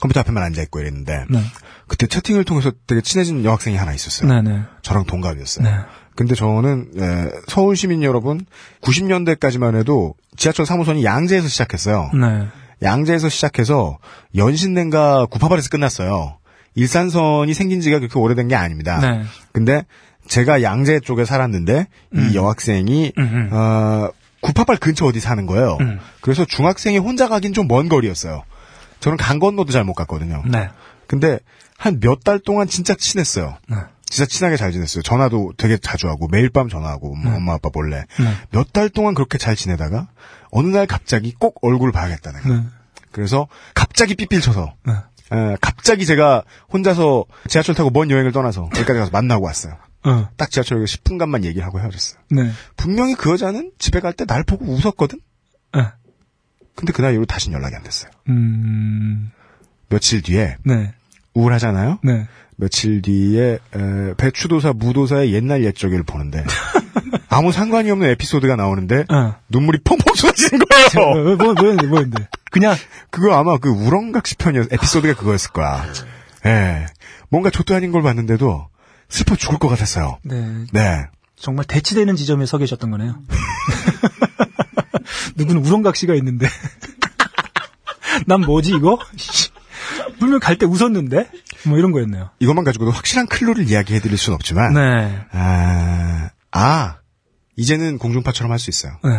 컴퓨터 0.00 0.20
앞에만 0.20 0.42
앉아있고 0.42 0.80
이랬는데 0.80 1.24
네. 1.30 1.40
그때 1.88 2.06
채팅을 2.06 2.44
통해서 2.44 2.72
되게 2.86 3.00
친해진 3.00 3.44
여학생이 3.44 3.76
하나 3.76 3.92
있었어요. 3.94 4.32
네, 4.32 4.42
네. 4.42 4.62
저랑 4.82 5.04
동갑이었어요. 5.04 5.68
네. 5.68 5.76
근데 6.14 6.34
저는 6.34 6.90
에, 6.98 7.30
서울 7.48 7.76
시민 7.76 8.02
여러분 8.02 8.44
90년대까지만 8.82 9.76
해도 9.76 10.14
지하철 10.36 10.64
3호선이 10.66 11.02
양재에서 11.04 11.48
시작했어요. 11.48 12.10
네. 12.14 12.46
양재에서 12.82 13.28
시작해서 13.28 13.98
연신내인가 14.36 15.26
구파발에서 15.26 15.68
끝났어요. 15.70 16.38
일산선이 16.74 17.54
생긴 17.54 17.80
지가 17.80 17.98
그렇게 17.98 18.18
오래된 18.18 18.48
게 18.48 18.54
아닙니다. 18.54 18.98
네. 19.00 19.22
근데 19.52 19.84
제가 20.28 20.62
양재 20.62 21.00
쪽에 21.00 21.24
살았는데 21.24 21.86
음. 22.14 22.28
이 22.30 22.34
여학생이 22.36 23.12
음, 23.16 23.22
음. 23.22 23.50
어, 23.52 24.08
구파발 24.42 24.76
근처 24.76 25.06
어디 25.06 25.20
사는 25.20 25.46
거예요. 25.46 25.78
음. 25.80 25.98
그래서 26.20 26.44
중학생이 26.44 26.98
혼자 26.98 27.28
가긴 27.28 27.52
좀 27.52 27.66
먼 27.68 27.88
거리였어요. 27.88 28.42
저는 29.00 29.16
강 29.18 29.38
건너도 29.38 29.72
잘 29.72 29.84
못 29.84 29.94
갔거든요. 29.94 30.42
네. 30.46 30.68
근데 31.06 31.38
한 31.78 32.00
몇 32.00 32.20
달 32.24 32.38
동안 32.38 32.66
진짜 32.68 32.94
친했어요. 32.94 33.56
네. 33.68 33.76
진짜 34.08 34.26
친하게 34.26 34.56
잘 34.56 34.72
지냈어요. 34.72 35.02
전화도 35.02 35.54
되게 35.56 35.76
자주 35.78 36.08
하고 36.08 36.28
매일 36.28 36.48
밤 36.48 36.68
전화하고 36.68 37.14
뭐 37.16 37.34
엄마 37.34 37.54
아빠 37.54 37.70
몰래 37.72 38.04
네. 38.18 38.34
몇달 38.50 38.88
동안 38.88 39.14
그렇게 39.14 39.36
잘 39.38 39.56
지내다가 39.56 40.08
어느 40.50 40.68
날 40.68 40.86
갑자기 40.86 41.32
꼭 41.38 41.58
얼굴을 41.62 41.92
봐야겠다 41.92 42.32
내가. 42.32 42.48
네. 42.48 42.62
그래서 43.12 43.48
갑자기 43.74 44.14
삐삐를 44.14 44.42
쳐서 44.42 44.74
네. 44.84 44.92
에, 45.32 45.56
갑자기 45.60 46.06
제가 46.06 46.44
혼자서 46.72 47.24
지하철 47.48 47.74
타고 47.74 47.90
먼 47.90 48.10
여행을 48.10 48.30
떠나서 48.32 48.62
여기까지 48.76 48.98
가서 49.00 49.10
만나고 49.10 49.44
왔어요. 49.44 49.76
어. 50.04 50.28
딱 50.36 50.50
지하철에서 50.52 50.84
10분간만 50.98 51.42
얘기하고 51.44 51.80
헤어졌어요. 51.80 52.20
네. 52.30 52.50
분명히 52.76 53.14
그 53.16 53.30
여자는 53.32 53.72
집에 53.78 53.98
갈 54.00 54.12
때 54.12 54.24
날 54.24 54.44
보고 54.44 54.64
웃었거든? 54.66 55.18
네. 56.76 56.80
근데 56.80 56.92
그날 56.92 57.12
이후로 57.12 57.26
다시 57.26 57.50
연락이 57.50 57.74
안 57.74 57.82
됐어요. 57.82 58.10
음. 58.28 59.30
며칠 59.88 60.22
뒤에 60.22 60.56
네. 60.64 60.92
우울하잖아요? 61.34 61.98
네. 62.02 62.26
며칠 62.56 63.02
뒤에 63.02 63.58
에, 63.74 64.14
배추도사 64.16 64.72
무도사의 64.74 65.32
옛날 65.34 65.64
옛적을 65.64 66.02
보는데 66.02 66.44
아무 67.28 67.52
상관이 67.52 67.90
없는 67.90 68.08
에피소드가 68.10 68.56
나오는데 68.56 69.04
어. 69.10 69.34
눈물이 69.48 69.80
펑펑 69.84 70.14
쏟아지는 70.14 70.62
어, 70.62 70.64
거예요. 70.64 71.36
뭐, 71.36 71.52
뭐였는데, 71.54 71.86
뭐였는데. 71.86 72.28
그냥, 72.50 72.74
그거 73.10 73.34
아마 73.34 73.58
그 73.58 73.68
우렁각시 73.68 74.36
편이었 74.36 74.72
에피소드가 74.72 75.14
그거였을 75.14 75.52
거야. 75.52 75.84
예. 76.46 76.86
뭔가 77.28 77.50
좆도 77.50 77.74
아닌 77.74 77.92
걸 77.92 78.02
봤는데도 78.02 78.68
슬퍼 79.08 79.36
죽을 79.36 79.58
것 79.58 79.68
같았어요. 79.68 80.18
네. 80.22 80.64
네. 80.72 81.06
정말 81.36 81.66
대치되는 81.66 82.16
지점에 82.16 82.46
서 82.46 82.56
계셨던 82.56 82.90
거네요. 82.90 83.16
누구는 85.36 85.64
우렁각시가 85.64 86.14
있는데. 86.14 86.46
난 88.26 88.40
뭐지, 88.40 88.72
이거? 88.72 88.98
씨. 89.16 89.50
분명 90.18 90.40
갈 90.40 90.56
때 90.56 90.66
웃었는데? 90.66 91.30
뭐 91.66 91.78
이런 91.78 91.92
거였네요. 91.92 92.30
이것만 92.38 92.64
가지고도 92.64 92.90
확실한 92.90 93.26
클루를 93.26 93.68
이야기해 93.68 94.00
드릴 94.00 94.16
수는 94.16 94.34
없지만 94.34 94.72
네. 94.74 95.20
아, 95.32 96.30
아 96.50 96.96
이제는 97.56 97.98
공중파처럼 97.98 98.50
할 98.52 98.58
수 98.58 98.70
있어요. 98.70 98.98
네. 99.04 99.10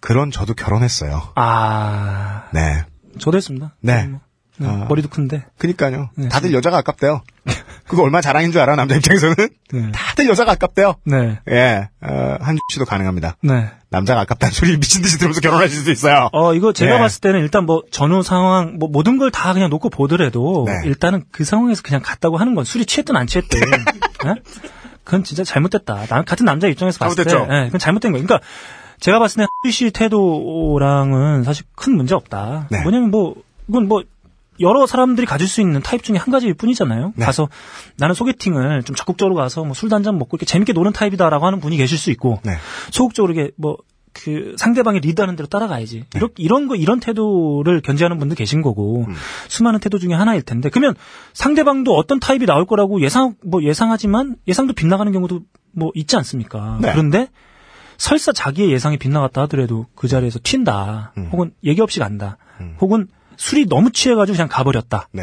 그런 0.00 0.30
저도 0.30 0.54
결혼했어요. 0.54 1.32
아, 1.36 2.44
네. 2.52 2.84
저도 3.18 3.36
했습니다. 3.36 3.74
네. 3.80 4.06
뭐, 4.06 4.20
네, 4.56 4.66
아. 4.68 4.86
머리도 4.88 5.08
큰데. 5.10 5.44
그니까요. 5.58 6.10
네. 6.16 6.28
다들 6.28 6.52
여자가 6.54 6.78
아깝대요. 6.78 7.22
그거 7.90 8.04
얼마나 8.04 8.22
자랑인 8.22 8.52
줄 8.52 8.60
알아, 8.60 8.76
남자 8.76 8.94
입장에서는? 8.94 9.34
네. 9.72 9.90
다들 9.92 10.28
여자가 10.28 10.52
아깝대요. 10.52 10.94
네. 11.04 11.40
예, 11.50 11.88
어, 12.00 12.36
한주 12.40 12.60
씨도 12.72 12.84
가능합니다. 12.84 13.36
네. 13.42 13.68
남자가 13.90 14.20
아깝다는 14.20 14.52
소리 14.52 14.76
미친 14.78 15.02
듯이 15.02 15.18
들으면서 15.18 15.40
결혼하실 15.40 15.78
수도 15.78 15.90
있어요. 15.90 16.28
어, 16.32 16.54
이거 16.54 16.72
제가 16.72 16.92
네. 16.92 16.98
봤을 17.00 17.20
때는 17.20 17.40
일단 17.40 17.66
뭐 17.66 17.82
전후 17.90 18.22
상황, 18.22 18.76
뭐 18.78 18.88
모든 18.88 19.18
걸 19.18 19.30
다 19.32 19.52
그냥 19.54 19.70
놓고 19.70 19.90
보더라도 19.90 20.64
네. 20.68 20.82
일단은 20.88 21.24
그 21.32 21.44
상황에서 21.44 21.82
그냥 21.82 22.00
갔다고 22.04 22.36
하는 22.36 22.54
건 22.54 22.64
술이 22.64 22.86
취했든 22.86 23.16
안 23.16 23.26
취했든. 23.26 23.58
예? 24.26 24.34
그건 25.02 25.24
진짜 25.24 25.42
잘못됐다. 25.42 26.06
나, 26.06 26.22
같은 26.22 26.46
남자 26.46 26.68
입장에서 26.68 26.98
봤을 27.00 27.24
때. 27.24 27.28
잘못됐죠? 27.28 27.52
예, 27.52 27.64
그건 27.66 27.78
잘못된 27.80 28.12
거예요. 28.12 28.24
그러니까 28.24 28.46
제가 29.00 29.18
봤을 29.18 29.38
때 29.42 29.46
하리 29.64 29.72
씨 29.72 29.90
태도랑은 29.90 31.42
사실 31.42 31.64
큰 31.74 31.96
문제 31.96 32.14
없다. 32.14 32.68
네. 32.70 32.82
뭐냐면 32.82 33.10
뭐, 33.10 33.34
이건 33.68 33.88
뭐, 33.88 34.02
여러 34.60 34.86
사람들이 34.86 35.26
가질 35.26 35.48
수 35.48 35.60
있는 35.60 35.80
타입 35.82 36.02
중에 36.02 36.16
한 36.16 36.30
가지일 36.30 36.54
뿐이잖아요. 36.54 37.14
네. 37.16 37.24
가서 37.24 37.48
나는 37.96 38.14
소개팅을 38.14 38.82
좀 38.82 38.94
적극적으로 38.96 39.34
가서 39.34 39.64
뭐 39.64 39.74
술도 39.74 39.96
한 39.96 40.02
잔 40.02 40.18
먹고 40.18 40.36
이렇게 40.36 40.46
재밌게 40.46 40.72
노는 40.72 40.92
타입이다라고 40.92 41.46
하는 41.46 41.60
분이 41.60 41.76
계실 41.76 41.98
수 41.98 42.10
있고 42.10 42.40
네. 42.44 42.52
소극적으로 42.90 43.32
이게 43.32 43.50
뭐 43.56 44.13
그 44.13 44.56
상대방이 44.58 45.00
리드하는 45.00 45.36
대로 45.36 45.46
따라가야지. 45.46 46.04
이런 46.14 46.28
이런 46.36 46.68
거 46.68 46.76
이런 46.76 47.00
태도를 47.00 47.80
견지하는 47.80 48.18
분도 48.18 48.34
계신 48.34 48.62
거고 48.62 49.06
수많은 49.48 49.80
태도 49.80 49.98
중에 49.98 50.14
하나일 50.14 50.42
텐데 50.42 50.68
그러면 50.68 50.94
상대방도 51.32 51.94
어떤 51.96 52.20
타입이 52.20 52.46
나올 52.46 52.66
거라고 52.66 53.00
예상 53.02 53.34
뭐 53.44 53.62
예상하지만 53.62 54.36
예상도 54.48 54.72
빗나가는 54.74 55.10
경우도 55.12 55.40
뭐 55.72 55.90
있지 55.94 56.16
않습니까? 56.16 56.78
네. 56.80 56.90
그런데 56.92 57.28
설사 57.98 58.32
자기의 58.32 58.72
예상이 58.72 58.96
빗나갔다 58.96 59.42
하더라도 59.42 59.86
그 59.94 60.08
자리에서 60.08 60.38
튄다. 60.38 61.10
혹은 61.32 61.52
얘기 61.64 61.80
없이 61.82 62.00
간다. 62.00 62.38
혹은 62.80 63.06
술이 63.36 63.66
너무 63.66 63.90
취해가지고 63.90 64.36
그냥 64.36 64.48
가버렸다. 64.48 65.08
네. 65.12 65.22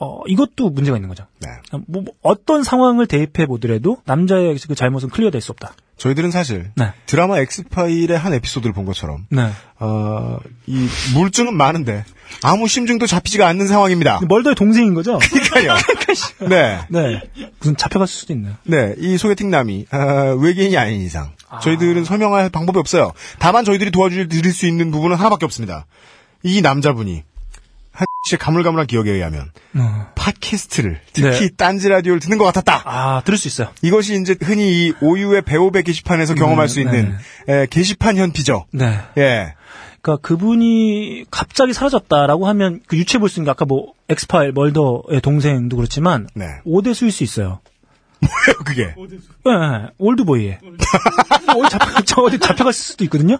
어, 0.00 0.20
이것도 0.28 0.70
문제가 0.70 0.96
있는 0.96 1.08
거죠. 1.08 1.26
네. 1.40 1.48
뭐, 1.88 2.02
뭐 2.02 2.14
어떤 2.22 2.62
상황을 2.62 3.06
대입해 3.06 3.46
보더라도 3.46 3.98
남자의 4.04 4.56
그 4.56 4.74
잘못은 4.76 5.08
클리어될 5.08 5.40
수 5.40 5.50
없다. 5.50 5.72
저희들은 5.96 6.30
사실 6.30 6.70
네. 6.76 6.92
드라마 7.06 7.40
엑스파일의 7.40 8.16
한 8.16 8.32
에피소드를 8.32 8.72
본 8.72 8.84
것처럼 8.84 9.26
네. 9.30 9.50
어, 9.80 10.38
이 10.66 10.86
물증은 11.14 11.56
많은데 11.56 12.04
아무 12.44 12.68
심증도 12.68 13.06
잡히지가 13.06 13.48
않는 13.48 13.66
상황입니다. 13.66 14.20
멀더의 14.28 14.54
동생인 14.54 14.94
거죠? 14.94 15.18
그러니까요. 15.50 15.76
네. 16.48 16.78
네. 16.88 17.22
무슨 17.58 17.76
잡혀갔을 17.76 18.14
수도 18.14 18.32
있네요. 18.34 18.54
네, 18.62 18.94
이 18.98 19.18
소개팅남이 19.18 19.86
어, 19.90 20.36
외계인이 20.38 20.76
아닌 20.76 21.00
이상 21.00 21.32
저희들은 21.62 22.04
설명할 22.04 22.50
방법이 22.50 22.78
없어요. 22.78 23.12
다만 23.40 23.64
저희들이 23.64 23.90
도와드릴 23.90 24.52
수 24.52 24.66
있는 24.66 24.92
부분은 24.92 25.16
하나밖에 25.16 25.44
없습니다. 25.44 25.86
이 26.42 26.60
남자분이 26.62 27.22
한 27.92 28.06
씨의 28.26 28.38
가물가물한 28.38 28.86
기억에 28.86 29.10
의하면 29.10 29.50
어. 29.76 30.06
팟캐스트를 30.14 31.00
특히 31.12 31.30
네. 31.30 31.48
딴지 31.56 31.88
라디오를 31.88 32.20
듣는 32.20 32.38
것 32.38 32.44
같았다. 32.44 32.82
아, 32.84 33.22
들을 33.24 33.38
수 33.38 33.48
있어요. 33.48 33.68
이것이 33.82 34.20
이제 34.20 34.36
흔히 34.40 34.86
이 34.86 34.92
오유의 35.00 35.42
배우배 35.42 35.82
게시판에서 35.82 36.34
경험할 36.34 36.68
수 36.68 36.80
있는 36.80 37.16
에, 37.48 37.66
게시판 37.66 38.16
현피죠. 38.16 38.66
네. 38.72 38.98
예. 39.16 39.54
그러니까 40.00 40.22
그분이 40.22 41.24
갑자기 41.30 41.72
사라졌다라고 41.72 42.46
하면 42.48 42.80
그 42.86 42.96
유추해 42.96 43.18
볼수 43.18 43.40
있는 43.40 43.46
게 43.46 43.50
아까 43.50 43.64
뭐 43.64 43.92
엑스파일 44.08 44.52
멀더의 44.52 45.20
동생도 45.22 45.76
그렇지만 45.76 46.28
네. 46.34 46.46
오대수일 46.64 47.10
수 47.10 47.24
있어요. 47.24 47.60
그게. 48.64 48.82
예, 48.82 49.50
예, 49.50 49.88
올드보이에. 49.98 50.58
어디 51.56 51.70
잡혀, 51.70 52.00
저 52.02 52.20
어디 52.22 52.38
잡혀갔을 52.38 52.72
수도 52.72 53.04
있거든요. 53.04 53.38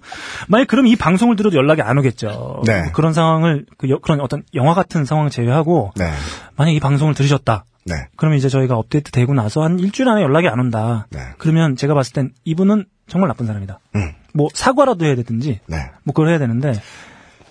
만약 0.49 0.67
그럼 0.69 0.87
이 0.87 0.97
방송을 0.97 1.37
들어도 1.37 1.57
연락이 1.57 1.83
안 1.83 1.99
오겠죠. 1.99 2.63
네. 2.67 2.83
뭐 2.85 2.93
그런 2.93 3.13
상황을 3.13 3.67
그 3.77 3.89
여- 3.91 3.99
그런 3.99 4.21
어떤 4.21 4.43
영화 4.55 4.75
같은 4.75 5.05
상황 5.05 5.29
제외하고 5.31 5.93
네. 5.97 6.11
만약 6.57 6.73
이 6.73 6.81
방송을 6.81 7.15
들으셨다. 7.15 7.65
네. 7.85 7.95
그러면 8.17 8.39
이제 8.39 8.49
저희가 8.49 8.77
업데이트 8.77 9.11
되고 9.11 9.33
나서 9.35 9.63
한 9.63 9.79
일주일 9.79 10.09
안에 10.09 10.23
연락이 10.23 10.47
안 10.49 10.59
온다. 10.61 11.07
네. 11.11 11.21
그러면 11.39 11.75
제가 11.77 11.95
봤을 11.95 12.13
땐 12.13 12.33
이분은 12.45 12.85
정말 13.09 13.29
나쁜 13.29 13.47
사람이다. 13.47 13.79
음. 13.97 14.13
뭐 14.35 14.49
사과라도 14.53 15.07
해야 15.07 15.15
되든지 15.17 15.61
네. 15.67 15.77
뭐 16.05 16.13
그걸 16.15 16.29
해야 16.29 16.39
되는데 16.39 16.73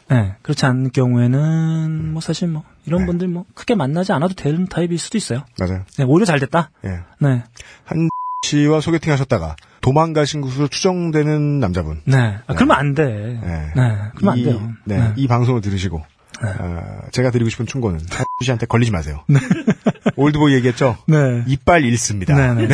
네, 0.10 0.36
그렇지 0.42 0.66
않을 0.66 0.92
경우에는 0.92 2.14
뭐 2.14 2.22
사실 2.22 2.48
뭐 2.48 2.64
이런 2.86 3.02
네. 3.02 3.06
분들 3.08 3.28
뭐 3.28 3.46
크게 3.54 3.76
만나지 3.76 4.12
않아도 4.14 4.34
되는 4.34 4.66
타입일 4.68 4.98
수도 4.98 5.18
있어요. 5.18 5.44
맞아요. 5.60 5.84
네, 5.98 6.06
오히려 6.06 6.26
잘 6.26 6.40
됐다. 6.40 6.72
예. 6.86 7.00
네. 7.20 7.44
한 7.84 8.10
씨와 8.46 8.82
소개팅 8.82 9.12
하셨다가 9.12 9.56
도망가신 9.82 10.42
것으로 10.42 10.68
추정되는 10.68 11.60
남자분. 11.60 12.02
네. 12.06 12.38
아, 12.46 12.54
그러면 12.54 12.78
안 12.78 12.94
돼. 12.94 13.06
네. 13.06 13.72
네. 13.76 13.98
그러면 14.16 14.34
안 14.34 14.38
이, 14.38 14.44
돼요. 14.44 14.74
네, 14.86 15.14
이 15.16 15.28
방송을 15.28 15.62
들으시고 15.62 15.98
어, 16.44 17.00
제가 17.12 17.32
드리고 17.32 17.50
싶은 17.50 17.66
충고는 17.66 18.00
한 18.12 18.26
씨한테 18.44 18.66
걸리지 18.68 18.92
마세요. 18.92 19.24
올드보이 20.16 20.54
얘기했죠. 20.56 20.98
네. 21.08 21.44
이빨 21.48 21.84
잃습니다. 21.84 22.54
네, 22.54 22.68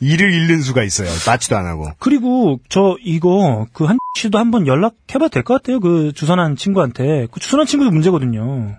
네. 0.00 0.06
이를 0.06 0.32
잃는 0.32 0.60
수가 0.62 0.82
있어요. 0.82 1.08
맞지도 1.26 1.56
안 1.56 1.66
하고. 1.66 1.88
그리고 1.98 2.60
저 2.68 2.96
이거 3.02 3.66
그 3.72 3.84
한 3.86 3.98
씨도 4.16 4.38
한번 4.38 4.66
연락해봐도 4.66 5.28
될 5.28 5.42
것 5.42 5.54
같아요. 5.54 5.80
그 5.80 6.12
주선한 6.14 6.56
친구한테. 6.56 7.26
그 7.30 7.40
주선한 7.40 7.66
친구도 7.66 7.90
문제거든요. 7.90 8.76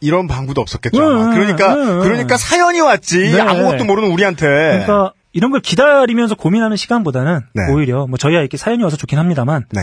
이런 0.00 0.26
방구도 0.26 0.60
없었겠죠. 0.60 1.00
네. 1.00 1.34
그러니까 1.34 1.74
네, 1.74 1.84
네. 1.84 2.00
그러니까 2.02 2.36
사연이 2.36 2.80
왔지. 2.80 3.32
네. 3.32 3.40
아무것도 3.40 3.84
모르는 3.84 4.10
우리한테. 4.12 4.46
그러니까 4.46 5.12
이런 5.32 5.50
걸 5.50 5.60
기다리면서 5.60 6.34
고민하는 6.34 6.76
시간보다는 6.76 7.40
네. 7.54 7.62
오히려 7.72 8.06
뭐 8.06 8.18
저희야 8.18 8.40
이렇게 8.40 8.56
사연이 8.56 8.82
와서 8.84 8.96
좋긴 8.96 9.18
합니다만 9.18 9.64
네. 9.70 9.80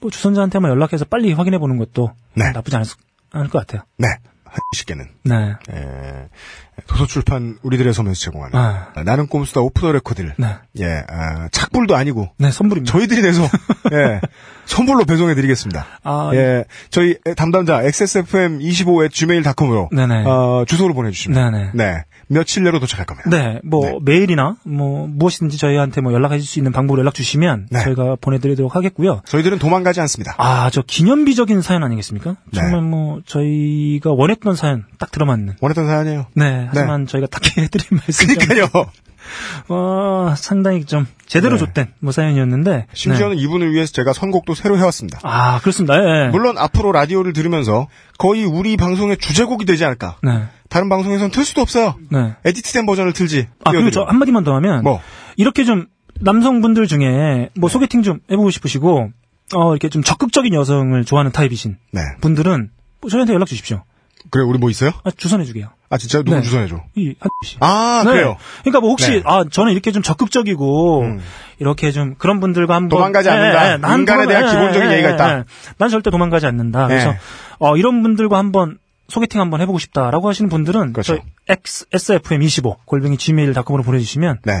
뭐 0.00 0.10
주선자한테 0.10 0.58
한번 0.58 0.70
연락해서 0.72 1.06
빨리 1.06 1.32
확인해 1.32 1.58
보는 1.58 1.78
것도 1.78 2.12
네. 2.34 2.50
나쁘지 2.52 2.76
않을, 2.76 2.84
수- 2.84 2.96
않을 3.32 3.48
것 3.48 3.58
같아요. 3.66 3.82
네. 3.96 4.08
한 4.56 4.62
씨께는 4.74 5.06
네. 5.24 5.54
에, 5.70 6.28
도서출판 6.86 7.58
우리들의 7.62 7.92
섬에서 7.92 8.14
제공하는 8.14 8.58
아. 8.58 8.92
나는 9.04 9.26
꼼수다 9.26 9.60
오프 9.60 9.80
더 9.80 9.92
레코드를 9.92 10.34
네. 10.38 10.56
예 10.80 11.04
아, 11.08 11.48
착불도 11.50 11.94
아니고 11.94 12.30
네, 12.38 12.50
선물입니다. 12.50 12.90
저희들이 12.92 13.22
내서 13.22 13.42
예 13.92 14.20
선물로 14.64 15.04
배송해드리겠습니다. 15.04 15.86
아, 16.02 16.30
예 16.34 16.64
저희 16.90 17.16
담당자 17.36 17.82
xsfm25 17.82 19.10
gmail.com으로 19.12 19.90
네네. 19.92 20.24
어, 20.26 20.64
주소로 20.66 20.94
보내주시면 20.94 21.52
네네. 21.52 21.70
네 21.74 22.04
며칠 22.28 22.64
내로 22.64 22.80
도착할 22.80 23.06
겁니다. 23.06 23.30
네, 23.30 23.60
뭐 23.62 23.86
네. 23.86 23.98
메일이나 24.02 24.56
뭐 24.64 25.06
무엇이든지 25.06 25.58
저희한테 25.58 26.00
뭐 26.00 26.12
연락하실 26.12 26.46
수 26.46 26.58
있는 26.58 26.72
방법으로 26.72 27.00
연락 27.00 27.14
주시면 27.14 27.68
네. 27.70 27.82
저희가 27.84 28.16
보내드리도록 28.20 28.74
하겠고요. 28.74 29.22
저희들은 29.26 29.58
도망가지 29.58 30.00
않습니다. 30.00 30.34
아, 30.38 30.70
저 30.70 30.82
기념비적인 30.82 31.62
사연 31.62 31.84
아니겠습니까? 31.84 32.36
네. 32.52 32.60
정말 32.60 32.82
뭐 32.82 33.20
저희가 33.26 34.10
원했던 34.12 34.56
사연 34.56 34.84
딱 34.98 35.10
들어맞는. 35.12 35.56
원했던 35.60 35.86
사연이에요. 35.86 36.26
네, 36.34 36.66
하지만 36.68 37.06
저희가 37.06 37.28
딱히 37.28 37.60
해드린 37.62 38.00
말씀. 38.00 38.26
그러니까요. 38.26 38.86
어, 39.68 40.34
상당히 40.36 40.84
좀 40.84 41.06
제대로 41.26 41.56
네. 41.56 41.64
줬된 41.64 41.92
뭐 41.98 42.12
사연이었는데. 42.12 42.86
심지어는 42.92 43.36
네. 43.36 43.42
이분을 43.42 43.72
위해서 43.72 43.92
제가 43.92 44.12
선곡도 44.12 44.54
새로 44.54 44.78
해왔습니다. 44.78 45.20
아, 45.22 45.58
그렇습니다. 45.60 45.94
예, 45.96 46.26
예. 46.26 46.28
물론 46.28 46.58
앞으로 46.58 46.92
라디오를 46.92 47.32
들으면서 47.32 47.88
거의 48.18 48.44
우리 48.44 48.76
방송의 48.76 49.16
주제곡이 49.18 49.64
되지 49.64 49.84
않을까. 49.84 50.16
네, 50.22 50.44
다른 50.68 50.88
방송에서는 50.88 51.30
틀 51.30 51.44
수도 51.44 51.60
없어요. 51.62 51.94
네. 52.10 52.34
에디트된 52.44 52.86
버전을 52.86 53.12
틀지. 53.12 53.48
아, 53.64 53.70
그리고 53.72 53.90
저. 53.90 54.02
한마디만 54.02 54.44
더 54.44 54.54
하면. 54.56 54.82
뭐? 54.82 55.00
이렇게 55.36 55.64
좀 55.64 55.86
남성분들 56.20 56.86
중에 56.86 57.50
뭐 57.56 57.68
소개팅 57.68 58.02
좀 58.02 58.20
해보고 58.30 58.50
싶으시고, 58.50 59.10
어, 59.54 59.70
이렇게 59.72 59.88
좀 59.88 60.02
적극적인 60.02 60.52
여성을 60.54 61.04
좋아하는 61.04 61.30
타입이신 61.32 61.76
네. 61.92 62.00
분들은 62.20 62.70
뭐 63.00 63.10
저희한테 63.10 63.32
연락 63.34 63.46
주십시오. 63.46 63.82
그래, 64.30 64.42
우리 64.44 64.58
뭐 64.58 64.70
있어요? 64.70 64.90
아, 65.04 65.10
주선해주게요. 65.10 65.68
아, 65.88 65.98
진짜? 65.98 66.18
누구 66.18 66.34
네. 66.34 66.42
주선해줘? 66.42 66.80
이, 66.96 67.14
한 67.20 67.28
씨. 67.44 67.56
아, 67.60 68.02
네. 68.04 68.10
그래요. 68.10 68.36
그러니까 68.62 68.80
뭐 68.80 68.90
혹시 68.90 69.10
네. 69.12 69.22
아 69.24 69.44
저는 69.48 69.70
이렇게 69.72 69.92
좀 69.92 70.02
적극적이고 70.02 71.02
음. 71.02 71.20
이렇게 71.60 71.92
좀 71.92 72.16
그런 72.18 72.40
분들과 72.40 72.74
한번 72.74 72.88
도망가지 72.88 73.30
않는다. 73.30 73.76
난 73.78 74.00
인간에 74.00 74.24
도망- 74.24 74.28
대한 74.28 74.44
예, 74.44 74.50
기본적인 74.50 74.88
예, 74.90 74.92
예의가 74.94 75.10
예, 75.10 75.14
있다. 75.14 75.38
예. 75.38 75.44
난 75.78 75.88
절대 75.90 76.10
도망가지 76.10 76.44
않는다. 76.46 76.88
그래서 76.88 77.12
네. 77.12 77.18
어 77.60 77.76
이런 77.76 78.02
분들과 78.02 78.36
한번 78.36 78.78
소개팅 79.08 79.40
한번 79.40 79.60
해보고 79.60 79.78
싶다라고 79.78 80.28
하시는 80.28 80.48
분들은 80.48 80.92
그렇죠. 80.92 81.16
저희 81.16 81.22
X, 81.48 81.86
SFM25 81.90 82.76
골뱅이 82.84 83.16
gmail.com으로 83.16 83.82
보내주시면 83.82 84.40
네. 84.44 84.52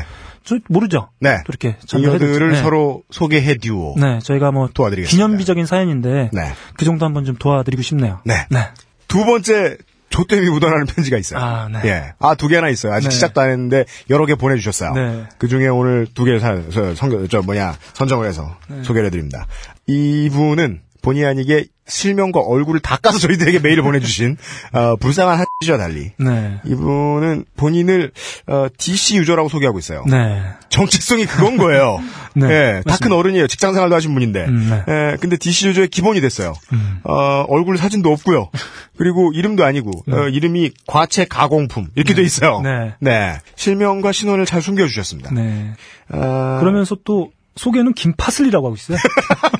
저 0.44 0.58
모르죠. 0.68 1.10
네. 1.20 1.38
또 1.44 1.50
이렇게. 1.50 1.76
이녀들을 1.96 2.52
네. 2.52 2.62
서로 2.62 3.02
소개해 3.10 3.56
듀오. 3.56 3.96
네 3.98 4.20
저희가 4.20 4.52
뭐 4.52 4.68
도와드리겠습니다. 4.72 5.10
기념비적인 5.10 5.66
사연인데 5.66 6.30
네. 6.32 6.52
그 6.76 6.84
정도 6.84 7.04
한번 7.04 7.24
좀 7.24 7.36
도와드리고 7.36 7.82
싶네요. 7.82 8.20
네. 8.24 8.46
네. 8.50 8.60
두 9.08 9.24
번째 9.24 9.76
조땜이 10.10 10.48
묻어나는 10.48 10.86
편지가 10.86 11.18
있어요. 11.18 11.40
아, 11.40 11.68
네. 11.68 11.80
예. 11.84 12.14
아, 12.20 12.34
두 12.36 12.48
개나 12.48 12.68
있어요. 12.68 12.92
아직 12.92 13.08
네. 13.08 13.14
시작도 13.14 13.40
안 13.40 13.50
했는데 13.50 13.84
여러 14.08 14.24
개 14.24 14.34
보내주셨어요. 14.34 14.92
네. 14.92 15.24
그 15.36 15.48
중에 15.48 15.68
오늘 15.68 16.06
두 16.06 16.24
개를 16.24 16.40
선, 16.40 16.70
저, 16.70 16.94
저 17.28 17.42
뭐냐, 17.42 17.76
선정을 17.94 18.26
해서 18.26 18.56
네. 18.68 18.82
소개를 18.82 19.06
해드립니다. 19.06 19.46
이분은 19.86 20.80
본의 21.02 21.26
아니게 21.26 21.66
실명과 21.86 22.40
얼굴을 22.40 22.80
다 22.80 22.96
까서 22.96 23.18
저희들에게 23.18 23.60
메일을 23.60 23.82
보내주신 23.82 24.36
어, 24.72 24.96
불쌍한 24.96 25.38
한지와 25.60 25.78
달리 25.78 26.12
네. 26.18 26.60
이분은 26.64 27.44
본인을 27.56 28.12
어, 28.48 28.66
DC 28.76 29.16
유저라고 29.18 29.48
소개하고 29.48 29.78
있어요. 29.78 30.04
네. 30.06 30.42
정체성이 30.68 31.26
그건 31.26 31.56
거예요. 31.56 32.00
네, 32.34 32.46
예, 32.46 32.72
다 32.84 32.90
맞습니다. 32.90 32.98
큰 32.98 33.12
어른이에요. 33.12 33.46
직장 33.46 33.72
생활도 33.72 33.94
하신 33.94 34.12
분인데. 34.12 34.44
음, 34.44 34.68
네. 34.86 34.92
예, 35.12 35.16
근데 35.18 35.36
DC 35.36 35.68
유저의 35.68 35.88
기본이 35.88 36.20
됐어요. 36.20 36.52
음. 36.72 37.00
어, 37.04 37.44
얼굴 37.48 37.78
사진도 37.78 38.12
없고요. 38.12 38.50
그리고 38.98 39.32
이름도 39.32 39.64
아니고 39.64 39.90
어, 40.10 40.28
이름이 40.28 40.72
과체 40.86 41.24
가공품 41.24 41.88
이렇게 41.94 42.14
돼 42.14 42.22
있어요. 42.22 42.60
네. 43.00 43.38
실명과 43.54 44.12
신원을 44.12 44.44
잘 44.44 44.60
숨겨주셨습니다. 44.60 45.30
네. 45.32 45.72
아, 46.10 46.58
그러면서 46.60 46.96
또 47.04 47.30
소개는 47.56 47.94
김파슬리라고 47.94 48.66
하고 48.66 48.76
있어요. 48.76 48.98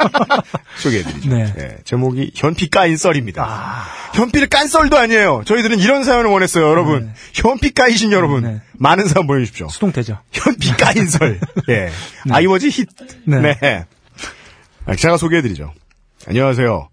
소개해드리죠. 0.78 1.28
네. 1.30 1.54
예, 1.58 1.76
제목이 1.84 2.32
현피 2.34 2.68
까인 2.68 2.96
썰입니다. 2.96 3.44
아. 3.44 3.84
현피를 4.14 4.48
깐 4.48 4.68
썰도 4.68 4.96
아니에요. 4.96 5.42
저희들은 5.46 5.78
이런 5.78 6.04
사연을 6.04 6.30
원했어요, 6.30 6.66
여러분. 6.66 7.12
현피 7.34 7.72
까이신 7.72 8.12
여러분. 8.12 8.42
네. 8.44 8.60
많은 8.74 9.08
사연 9.08 9.26
보내주십시오. 9.26 9.68
수동태죠. 9.68 10.18
현피 10.32 10.72
까인 10.72 11.06
썰. 11.08 11.40
예. 11.70 11.90
아이워즈 12.30 12.68
힛. 12.68 12.86
네. 13.24 13.58
네. 13.60 13.84
아, 14.84 14.94
제가 14.94 15.16
소개해드리죠. 15.16 15.72
안녕하세요. 16.26 16.88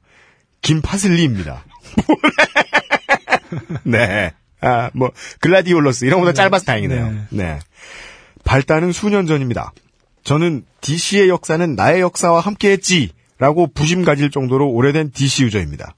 김파슬리입니다. 0.62 1.66
네. 3.84 4.32
아, 4.62 4.90
뭐, 4.94 5.12
글라디올러스, 5.42 6.06
이런 6.06 6.20
거보다 6.22 6.34
짧아서 6.34 6.64
다행이네요. 6.66 7.12
네. 7.12 7.22
네. 7.30 7.60
발단은 8.46 8.94
수년 8.94 9.28
전입니다. 9.28 9.74
저는 10.24 10.66
DC의 10.82 11.30
역사는 11.30 11.76
나의 11.76 12.02
역사와 12.02 12.40
함께했지! 12.40 13.12
라고 13.40 13.68
부심 13.68 14.06
가질 14.06 14.32
정도로 14.32 14.70
오래된 14.70 15.12
DC 15.12 15.44
유저입니다. 15.44 15.96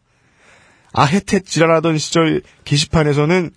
아헤텟 0.93 1.45
지랄하던 1.45 1.97
시절 1.97 2.41
게시판에서는 2.63 3.51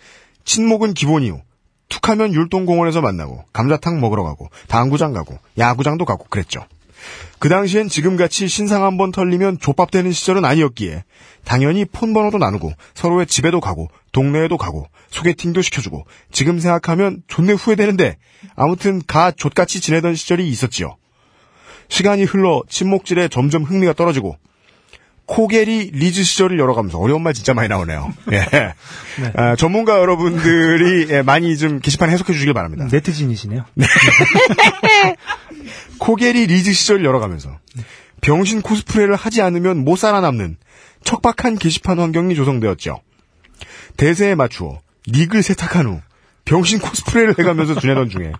친목은 0.45 0.95
기본이요. 0.95 1.41
툭하면 1.89 2.35
율동공원에서 2.35 3.01
만나고 3.01 3.45
감자탕 3.53 4.01
먹으러 4.01 4.25
가고 4.25 4.49
당구장 4.67 5.13
가고 5.13 5.39
야구장도 5.57 6.05
가고 6.05 6.25
그랬죠. 6.29 6.61
그 7.39 7.49
당시엔 7.49 7.89
지금같이 7.89 8.49
신상 8.49 8.83
한 8.85 8.99
번 8.99 9.13
털리면 9.13 9.59
좆밥되는 9.61 10.11
시절은 10.13 10.45
아니었기에 10.45 11.05
당연히 11.45 11.85
폰 11.85 12.13
번호도 12.13 12.39
나누고 12.39 12.73
서로의 12.95 13.27
집에도 13.27 13.61
가고 13.61 13.89
동네에도 14.13 14.57
가고 14.57 14.87
소개팅도 15.11 15.63
시켜주고 15.63 16.07
지금 16.31 16.59
생각하면 16.59 17.23
존내 17.29 17.53
후회되는데 17.53 18.17
아무튼 18.57 19.03
가 19.07 19.31
족같이 19.31 19.81
지내던 19.81 20.15
시절이 20.15 20.49
있었지요. 20.49 20.97
시간이 21.89 22.25
흘러 22.25 22.63
친목질에 22.69 23.29
점점 23.29 23.65
흥미가 23.65 23.95
떨어지고 23.95 24.37
코갤의 25.29 25.91
리즈 25.93 26.25
시절을 26.25 26.59
열어가면서 26.59 26.99
어려운 26.99 27.23
말 27.23 27.35
진짜 27.35 27.53
많이 27.53 27.69
나오네요. 27.69 28.13
예. 28.33 28.75
아, 29.35 29.57
전문가 29.57 29.99
여러분들이 29.99 31.09
예, 31.11 31.23
많이 31.23 31.57
좀 31.59 31.81
게시판 31.81 32.09
해석해 32.09 32.33
주시길 32.33 32.55
바랍니다. 32.55 32.89
네티즌이시네요. 32.91 33.65
코갤의 35.99 36.47
리즈 36.47 36.73
시절 36.73 37.05
열어가면서 37.05 37.59
병신 38.23 38.63
코스프레를 38.63 39.17
하지 39.17 39.43
않으면 39.43 39.85
못 39.85 39.97
살아남는 39.97 40.57
척박한 41.05 41.59
게시판 41.59 41.99
환경이 41.99 42.35
조성되었죠. 42.35 43.01
대세에 43.97 44.35
맞추어 44.35 44.81
닉을 45.09 45.43
세탁한 45.43 45.87
후 45.87 46.01
병신 46.45 46.79
코스프레를 46.79 47.39
해가면서 47.39 47.79
지내던 47.81 48.09
중에 48.11 48.33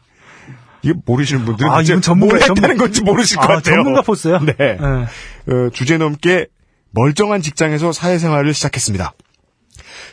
이게 0.83 0.95
모르시는 1.05 1.45
분들은 1.45 1.71
아, 1.71 1.83
이건 1.83 2.01
전문가, 2.01 2.37
뭘 2.37 2.43
했다는 2.43 2.77
건지 2.79 3.03
모르실 3.03 3.37
것 3.37 3.45
아, 3.45 3.57
같아요. 3.57 3.77
전문가 3.77 4.03
포스요? 4.03 4.39
네. 4.41 4.55
네. 4.59 4.77
어, 4.77 5.71
주제 5.73 5.99
넘게 5.99 6.47
멀쩡한 6.91 7.43
직장에서 7.43 7.93
사회생활을 7.93 8.55
시작했습니다. 8.55 9.13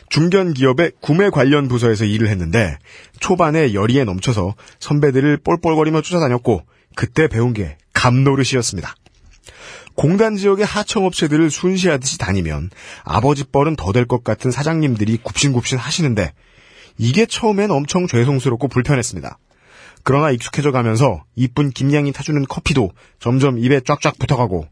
중견 0.08 0.54
기업의 0.54 0.92
구매 1.00 1.30
관련 1.30 1.68
부서에서 1.68 2.04
일을 2.04 2.28
했는데 2.28 2.78
초반에 3.18 3.74
열의에 3.74 4.04
넘쳐서 4.04 4.54
선배들을 4.78 5.38
뻘뻘거리며 5.38 6.02
쫓아다녔고 6.02 6.62
그때 6.94 7.28
배운 7.28 7.52
게 7.52 7.76
감노릇이었습니다. 7.92 8.94
공단 9.96 10.36
지역의 10.36 10.64
하청업체들을 10.66 11.50
순시하듯이 11.50 12.18
다니면 12.18 12.70
아버지 13.04 13.44
뻘은 13.44 13.76
더 13.76 13.92
될 13.92 14.06
것 14.06 14.22
같은 14.22 14.50
사장님들이 14.50 15.18
굽신굽신 15.22 15.78
하시는데 15.78 16.32
이게 16.98 17.26
처음엔 17.26 17.70
엄청 17.70 18.06
죄송스럽고 18.06 18.68
불편했습니다. 18.68 19.38
그러나 20.02 20.30
익숙해져 20.30 20.70
가면서 20.70 21.24
이쁜 21.34 21.70
김양이 21.70 22.12
타주는 22.12 22.44
커피도 22.46 22.90
점점 23.18 23.58
입에 23.58 23.80
쫙쫙 23.80 24.18
붙어가고 24.18 24.66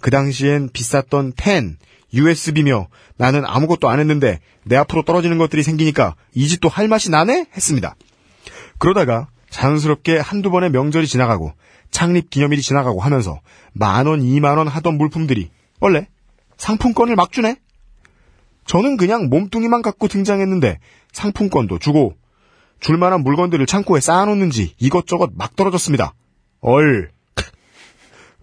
그 0.00 0.10
당시엔 0.10 0.70
비쌌던 0.72 1.32
펜, 1.36 1.76
USB며 2.14 2.88
나는 3.18 3.44
아무것도 3.44 3.88
안 3.90 4.00
했는데 4.00 4.38
내 4.64 4.76
앞으로 4.76 5.02
떨어지는 5.02 5.36
것들이 5.38 5.62
생기니까 5.62 6.14
이 6.34 6.48
집도 6.48 6.68
할 6.68 6.88
맛이 6.88 7.10
나네? 7.10 7.46
했습니다. 7.54 7.96
그러다가 8.78 9.28
자연스럽게 9.50 10.18
한두 10.18 10.50
번의 10.50 10.70
명절이 10.70 11.06
지나가고 11.06 11.52
창립 11.90 12.30
기념일이 12.30 12.62
지나가고 12.62 13.00
하면서 13.00 13.40
만 13.72 14.06
원, 14.06 14.22
이만 14.22 14.58
원 14.58 14.68
하던 14.68 14.98
물품들이 14.98 15.50
원래 15.80 16.06
상품권을 16.56 17.16
막 17.16 17.32
주네? 17.32 17.56
저는 18.66 18.96
그냥 18.96 19.28
몸뚱이만 19.28 19.82
갖고 19.82 20.08
등장했는데 20.08 20.78
상품권도 21.12 21.78
주고 21.78 22.14
줄만한 22.80 23.22
물건들을 23.22 23.66
창고에 23.66 24.00
쌓아놓는지 24.00 24.74
이것저것 24.78 25.30
막 25.34 25.56
떨어졌습니다. 25.56 26.14
얼. 26.60 27.10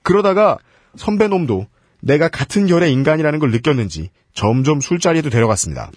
그러다가 0.03 0.57
선배 0.95 1.27
놈도 1.27 1.67
내가 2.01 2.27
같은 2.29 2.67
결의 2.67 2.91
인간이라는 2.91 3.39
걸 3.39 3.51
느꼈는지 3.51 4.09
점점 4.33 4.81
술자리에도 4.81 5.29
데려갔습니다. 5.29 5.91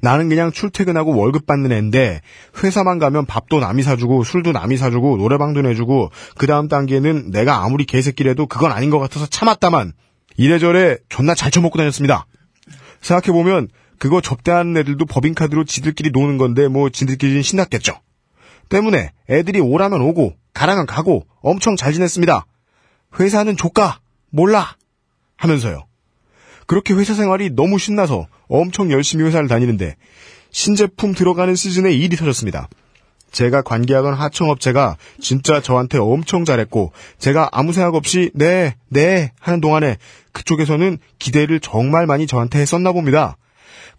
나는 0.00 0.28
그냥 0.28 0.52
출퇴근하고 0.52 1.16
월급 1.16 1.46
받는 1.46 1.72
애인데 1.72 2.20
회사만 2.62 2.98
가면 2.98 3.26
밥도 3.26 3.60
남이 3.60 3.82
사주고 3.82 4.24
술도 4.24 4.52
남이 4.52 4.76
사주고 4.76 5.16
노래방도 5.16 5.62
내주고 5.62 6.10
그 6.36 6.46
다음 6.46 6.68
단계는 6.68 7.30
내가 7.30 7.64
아무리 7.64 7.84
개새끼래도 7.84 8.46
그건 8.46 8.72
아닌 8.72 8.90
것 8.90 8.98
같아서 8.98 9.26
참았다만 9.26 9.92
이래저래 10.36 10.98
존나 11.08 11.34
잘 11.34 11.50
처먹고 11.50 11.78
다녔습니다. 11.78 12.26
생각해보면 13.00 13.68
그거 13.98 14.20
접대하는 14.20 14.76
애들도 14.76 15.06
법인카드로 15.06 15.64
지들끼리 15.64 16.10
노는 16.10 16.38
건데 16.38 16.68
뭐 16.68 16.90
지들끼리는 16.90 17.42
신났겠죠. 17.42 17.98
때문에 18.68 19.12
애들이 19.30 19.60
오라면 19.60 20.00
오고 20.02 20.34
가라면 20.52 20.86
가고 20.86 21.26
엄청 21.40 21.76
잘 21.76 21.92
지냈습니다. 21.92 22.46
회사는 23.18 23.56
조까 23.56 24.00
몰라 24.30 24.76
하면서요. 25.36 25.86
그렇게 26.66 26.94
회사 26.94 27.14
생활이 27.14 27.50
너무 27.50 27.78
신나서 27.78 28.26
엄청 28.48 28.90
열심히 28.90 29.24
회사를 29.24 29.48
다니는데 29.48 29.96
신제품 30.50 31.14
들어가는 31.14 31.54
시즌에 31.54 31.92
일이 31.92 32.16
터졌습니다. 32.16 32.68
제가 33.32 33.62
관계하던 33.62 34.14
하청업체가 34.14 34.96
진짜 35.20 35.60
저한테 35.60 35.98
엄청 35.98 36.44
잘했고 36.44 36.92
제가 37.18 37.50
아무 37.52 37.72
생각 37.72 37.94
없이 37.94 38.30
네, 38.34 38.76
네 38.88 39.32
하는 39.40 39.60
동안에 39.60 39.98
그쪽에서는 40.32 40.98
기대를 41.18 41.60
정말 41.60 42.06
많이 42.06 42.26
저한테 42.26 42.60
했었나 42.60 42.92
봅니다. 42.92 43.36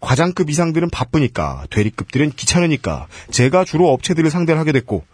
과장급 0.00 0.50
이상들은 0.50 0.90
바쁘니까 0.90 1.66
대리급들은 1.70 2.30
귀찮으니까 2.30 3.06
제가 3.30 3.64
주로 3.64 3.88
업체들을 3.92 4.30
상대를 4.30 4.58
하게 4.58 4.72
됐고 4.72 5.04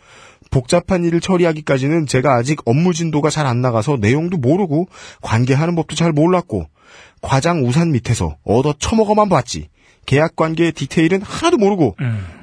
복잡한 0.50 1.04
일을 1.04 1.20
처리하기까지는 1.20 2.06
제가 2.06 2.34
아직 2.34 2.60
업무 2.64 2.92
진도가 2.92 3.30
잘 3.30 3.46
안 3.46 3.60
나가서 3.60 3.98
내용도 4.00 4.36
모르고 4.36 4.88
관계하는 5.20 5.74
법도 5.74 5.96
잘 5.96 6.12
몰랐고 6.12 6.68
과장 7.24 7.66
우산 7.66 7.90
밑에서 7.92 8.36
얻어 8.44 8.74
처먹어만 8.78 9.30
봤지 9.30 9.68
계약 10.04 10.36
관계의 10.36 10.72
디테일은 10.72 11.22
하나도 11.22 11.56
모르고 11.56 11.96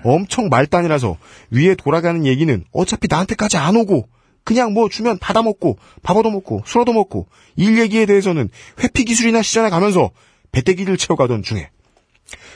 엄청 0.03 0.49
말단이라서 0.49 1.17
위에 1.51 1.75
돌아가는 1.75 2.25
얘기는 2.25 2.63
어차피 2.71 3.07
나한테까지 3.07 3.57
안 3.57 3.75
오고 3.75 4.09
그냥 4.43 4.73
뭐 4.73 4.89
주면 4.89 5.19
받아먹고 5.19 5.77
밥 6.01 6.17
얻어먹고 6.17 6.63
술 6.65 6.81
얻어먹고 6.81 7.27
일 7.57 7.77
얘기에 7.77 8.07
대해서는 8.07 8.49
회피 8.79 9.05
기술이나 9.05 9.43
시전에 9.43 9.69
가면서 9.69 10.09
배때기를 10.51 10.97
채워가던 10.97 11.43
중에 11.43 11.69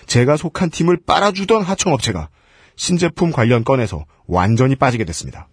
제가 0.08 0.36
속한 0.36 0.72
팀을 0.72 0.98
빨아주던 1.06 1.62
하청업체가 1.62 2.30
신제품 2.76 3.32
관련 3.32 3.64
건에서 3.64 4.06
완전히 4.26 4.76
빠지게 4.76 5.06
됐습니다. 5.06 5.48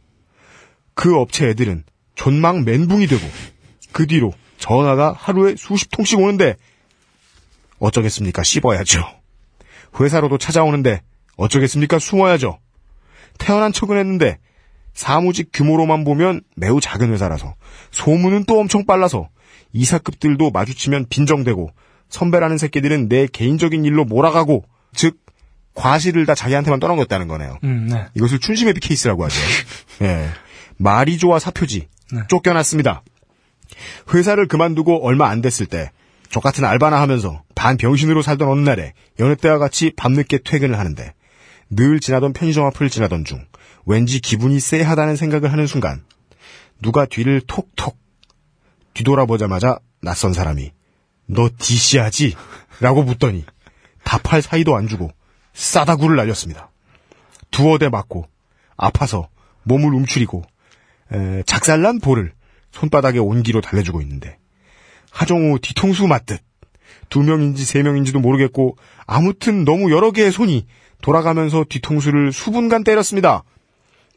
그 0.95 1.17
업체 1.19 1.49
애들은 1.49 1.85
존망 2.15 2.65
멘붕이 2.65 3.07
되고 3.07 3.23
그 3.93 4.07
뒤로 4.07 4.33
전화가 4.63 5.13
하루에 5.19 5.57
수십 5.57 5.91
통씩 5.91 6.21
오는데 6.21 6.55
어쩌겠습니까? 7.81 8.45
씹어야죠. 8.45 9.01
회사로도 9.99 10.39
찾아오는데 10.39 11.03
어쩌겠습니까? 11.37 11.99
숨어야죠. 11.99 12.59
태어난 13.39 13.73
척은 13.73 13.99
했는데 13.99 14.39
사무직 14.95 15.51
규모로만 15.53 16.05
보면 16.05 16.43
매우 16.55 16.81
작은 16.81 17.13
회사라서 17.13 17.55
소문은 17.91 18.45
또 18.45 18.61
엄청 18.61 18.87
빨라서 18.87 19.29
이사급들도 19.73 20.51
마주치면 20.53 21.07
빈정되고 21.09 21.71
선배라는 22.09 22.57
새끼들은 22.57 23.09
내 23.09 23.27
개인적인 23.27 23.85
일로 23.85 24.05
몰아가고 24.05 24.65
즉 24.95 25.19
과실을 25.75 26.25
다 26.25 26.35
자기한테만 26.37 26.79
떠넘겼다는 26.79 27.27
거네요. 27.27 27.59
음, 27.65 27.89
네. 27.91 28.07
이것을 28.15 28.39
춘심의 28.39 28.75
케이스라고 28.75 29.25
하죠. 29.25 29.37
예. 30.03 30.29
말이 30.77 31.19
좋아 31.19 31.39
사표지. 31.39 31.89
네. 32.13 32.21
쫓겨났습니다. 32.29 33.03
회사를 34.13 34.49
그만두고 34.49 35.07
얼마 35.07 35.29
안 35.29 35.41
됐을 35.43 35.67
때 35.67 35.91
저 36.33 36.41
같은 36.41 36.65
알바나 36.65 36.99
하면서 37.01 37.43
반 37.55 37.77
병신으로 37.77 38.23
살던 38.23 38.49
어느 38.49 38.61
날에 38.61 38.95
여느 39.21 39.37
때와 39.37 39.59
같이 39.59 39.93
밤늦게 39.95 40.39
퇴근을 40.39 40.79
하는데 40.79 41.13
늘 41.69 42.01
지나던 42.01 42.33
편의점 42.33 42.65
앞을 42.65 42.89
지나던 42.89 43.27
중 43.27 43.47
왠지 43.85 44.19
기분이 44.19 44.59
쎄하다는 44.59 45.17
생각을 45.17 45.53
하는 45.53 45.67
순간 45.67 46.03
누가 46.81 47.05
뒤를 47.05 47.43
톡톡 47.43 47.99
뒤돌아보자마자 48.95 49.79
낯선 50.01 50.33
사람이 50.33 50.73
너 51.27 51.51
DC하지? 51.57 52.35
라고 52.81 53.03
묻더니 53.03 53.45
답할 54.03 54.41
사이도 54.41 54.75
안 54.75 54.89
주고 54.89 55.11
싸다구를 55.53 56.17
날렸습니다. 56.17 56.71
두어 57.51 57.77
대 57.77 57.91
맞고 57.91 58.27
아파서 58.79 59.29
몸을 59.65 59.93
움츠리고 59.93 60.43
에, 61.13 61.43
작살난 61.45 62.01
볼을 62.01 62.33
손바닥에 62.73 63.19
온기로 63.19 63.61
달래주고 63.61 64.01
있는데 64.03 64.39
하정우 65.11 65.61
뒤통수 65.61 66.07
맞듯 66.07 66.41
두 67.09 67.23
명인지 67.23 67.65
세 67.65 67.83
명인지도 67.83 68.21
모르겠고 68.21 68.77
아무튼 69.07 69.65
너무 69.65 69.93
여러 69.93 70.11
개의 70.11 70.33
손이 70.33 70.67
돌아가면서 71.03 71.65
뒤통수를 71.69 72.33
수분간 72.33 72.85
때렸습니다. 72.85 73.43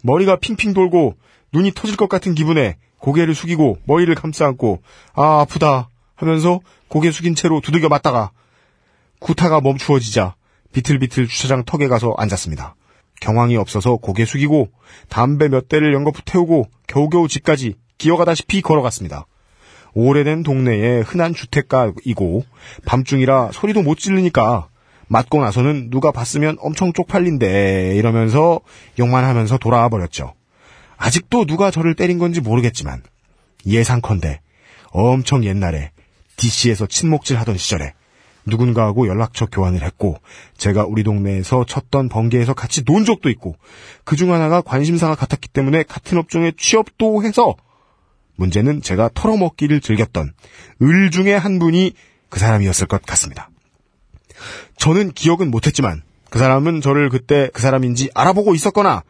머리가 0.04 0.38
핑핑 0.38 0.74
돌고 0.74 1.16
눈이 1.52 1.74
터질 1.74 1.98
것 1.98 2.08
같은 2.08 2.36
기분에 2.36 2.78
고개를 3.00 3.36
숙이고 3.36 3.80
머리를 3.86 4.14
감싸 4.16 4.46
안고 4.48 4.82
아 5.14 5.42
아프다 5.42 5.90
하면서 6.16 6.62
고개 6.88 7.12
숙인 7.12 7.36
채로 7.36 7.60
두들겨 7.60 7.90
맞다가 7.90 8.32
구타가 9.20 9.62
멈추어지자 9.62 10.36
비틀비틀 10.74 11.28
주차장 11.28 11.64
턱에 11.66 11.88
가서 11.88 12.14
앉았습니다. 12.18 12.76
경황이 13.22 13.58
없어서 13.58 13.98
고개 13.98 14.26
숙이고 14.26 14.70
담배 15.10 15.48
몇 15.48 15.68
대를 15.68 15.94
연거푸 15.94 16.22
태우고 16.26 16.70
겨우겨우 16.88 17.28
집까지 17.28 17.76
기어가다시피 17.98 18.62
걸어갔습니다. 18.62 19.26
오래된 19.94 20.44
동네의 20.44 21.04
흔한 21.04 21.34
주택가이고 21.34 22.44
밤중이라 22.86 23.52
소리도 23.54 23.82
못 23.82 23.98
지르니까 23.98 24.68
맞고 25.08 25.40
나서는 25.42 25.90
누가 25.90 26.12
봤으면 26.12 26.58
엄청 26.60 26.92
쪽팔린데 26.92 27.96
이러면서 27.96 28.60
욕만 29.00 29.24
하면서 29.24 29.58
돌아와 29.58 29.88
버렸죠. 29.90 30.34
아직도 30.98 31.46
누가 31.46 31.72
저를 31.72 31.96
때린 31.96 32.18
건지 32.20 32.42
모르겠지만 32.42 33.04
예상컨대 33.66 34.42
엄청 34.92 35.44
옛날에 35.44 35.92
DC에서 36.38 36.88
친목질 36.88 37.38
하던 37.40 37.58
시절에 37.58 37.94
누군가하고 38.46 39.08
연락처 39.08 39.46
교환을 39.46 39.84
했고 39.84 40.18
제가 40.58 40.86
우리 40.86 41.04
동네에서 41.04 41.66
쳤던 41.66 42.10
번개에서 42.10 42.54
같이 42.54 42.84
논 42.84 43.06
적도 43.06 43.30
있고 43.30 43.56
그 44.04 44.16
중 44.16 44.32
하나가 44.32 44.62
관심사가 44.62 45.16
같았기 45.16 45.50
때문에 45.50 45.84
같은 45.84 46.18
업종에 46.18 46.52
취업도 46.58 47.24
해서 47.24 47.56
문제는 48.36 48.82
제가 48.82 49.10
털어먹기를 49.14 49.82
즐겼던 49.82 50.34
을 50.82 51.12
중에 51.12 51.34
한 51.34 51.60
분이 51.60 51.94
그 52.30 52.40
사람이었을 52.40 52.88
것 52.88 53.02
같습니다. 53.04 53.50
저는 54.78 55.12
기억은 55.12 55.52
못했지만 55.52 56.02
그 56.30 56.40
사람은 56.40 56.82
저를 56.82 57.10
그때 57.10 57.50
그 57.54 57.62
사람인지 57.62 58.10
알아보고 58.14 58.56
있었거나 58.56 59.04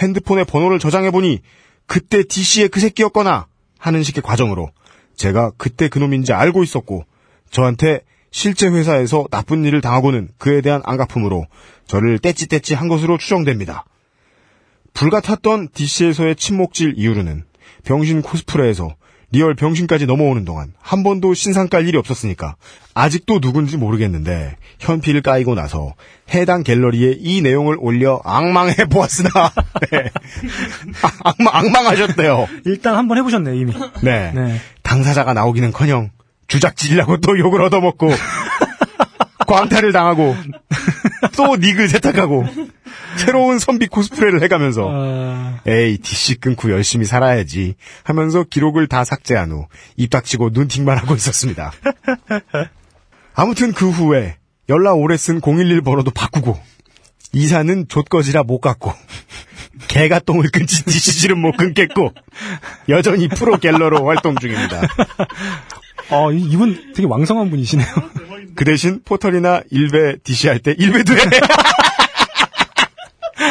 핸드폰에 0.00 0.44
번호를 0.44 0.78
저장해보니 0.78 1.40
그때 1.86 2.22
DC의 2.22 2.68
그 2.68 2.80
새끼였거나 2.80 3.46
하는 3.78 4.02
식의 4.02 4.22
과정으로 4.22 4.70
제가 5.16 5.52
그때 5.56 5.88
그놈인지 5.88 6.32
알고 6.32 6.62
있었고 6.62 7.04
저한테 7.50 8.00
실제 8.30 8.66
회사에서 8.66 9.26
나쁜 9.30 9.64
일을 9.64 9.80
당하고는 9.80 10.30
그에 10.38 10.62
대한 10.62 10.80
앙갚음으로 10.84 11.46
저를 11.86 12.18
떼찌떼찌 12.18 12.74
한 12.74 12.88
것으로 12.88 13.18
추정됩니다. 13.18 13.84
불같았던 14.94 15.68
DC에서의 15.74 16.36
친목질 16.36 16.94
이후로는 16.96 17.44
병신 17.84 18.22
코스프레에서 18.22 18.94
리얼 19.32 19.54
병신까지 19.54 20.04
넘어오는 20.06 20.44
동안 20.44 20.74
한 20.80 21.02
번도 21.02 21.32
신상 21.32 21.68
깔 21.68 21.88
일이 21.88 21.96
없었으니까 21.96 22.56
아직도 22.94 23.40
누군지 23.40 23.78
모르겠는데 23.78 24.56
현피를 24.78 25.22
까이고 25.22 25.54
나서 25.54 25.94
해당 26.34 26.62
갤러리에 26.62 27.16
이 27.18 27.40
내용을 27.40 27.76
올려 27.78 28.20
악망해 28.24 28.74
보았으나 28.90 29.30
네. 29.90 30.10
아, 31.02 31.10
악망, 31.24 31.54
악망하셨대요. 31.54 32.46
일단 32.66 32.96
한번 32.96 33.16
해보셨네요, 33.18 33.54
이미. 33.54 33.72
네. 34.02 34.32
네. 34.34 34.60
당사자가 34.82 35.32
나오기는커녕 35.32 36.10
주작질이라고 36.48 37.18
또 37.18 37.38
욕을 37.38 37.62
얻어먹고 37.62 38.10
광탈을 39.46 39.92
당하고 39.92 40.36
또 41.36 41.56
닉을 41.56 41.88
세탁하고 41.88 42.46
새로운 43.24 43.58
선비 43.58 43.86
코스프레를 43.88 44.42
해가면서 44.42 44.88
아, 44.90 45.60
에이 45.66 45.98
DC 45.98 46.36
끊고 46.36 46.70
열심히 46.70 47.04
살아야지 47.06 47.74
하면서 48.04 48.44
기록을 48.44 48.86
다 48.88 49.04
삭제한 49.04 49.50
후 49.50 49.66
입 49.96 50.10
닥치고 50.10 50.50
눈팅만 50.52 50.96
하고 50.98 51.14
있었습니다. 51.14 51.72
아무튼 53.34 53.72
그 53.72 53.88
후에 53.90 54.36
연락 54.68 54.94
오래 54.98 55.16
쓴 55.16 55.40
011 55.40 55.82
번호도 55.82 56.10
바꾸고 56.10 56.58
이사는 57.32 57.86
좆거지라 57.88 58.42
못 58.42 58.60
갔고 58.60 58.92
개가 59.88 60.18
똥을 60.20 60.50
끊지 60.52 60.84
DC질은 60.84 61.38
못 61.38 61.56
끊겠고 61.56 62.12
여전히 62.88 63.28
프로 63.28 63.56
갤러로 63.56 64.06
활동 64.06 64.36
중입니다. 64.36 64.80
어, 66.10 66.30
이- 66.32 66.40
이분 66.42 66.92
되게 66.94 67.06
왕성한 67.08 67.48
분이시네요. 67.50 67.86
그 68.54 68.64
대신 68.66 69.00
포털이나 69.04 69.62
일베 69.70 70.16
DC 70.24 70.48
할 70.48 70.58
때 70.60 70.74
일베도 70.78 71.14
해. 71.14 71.18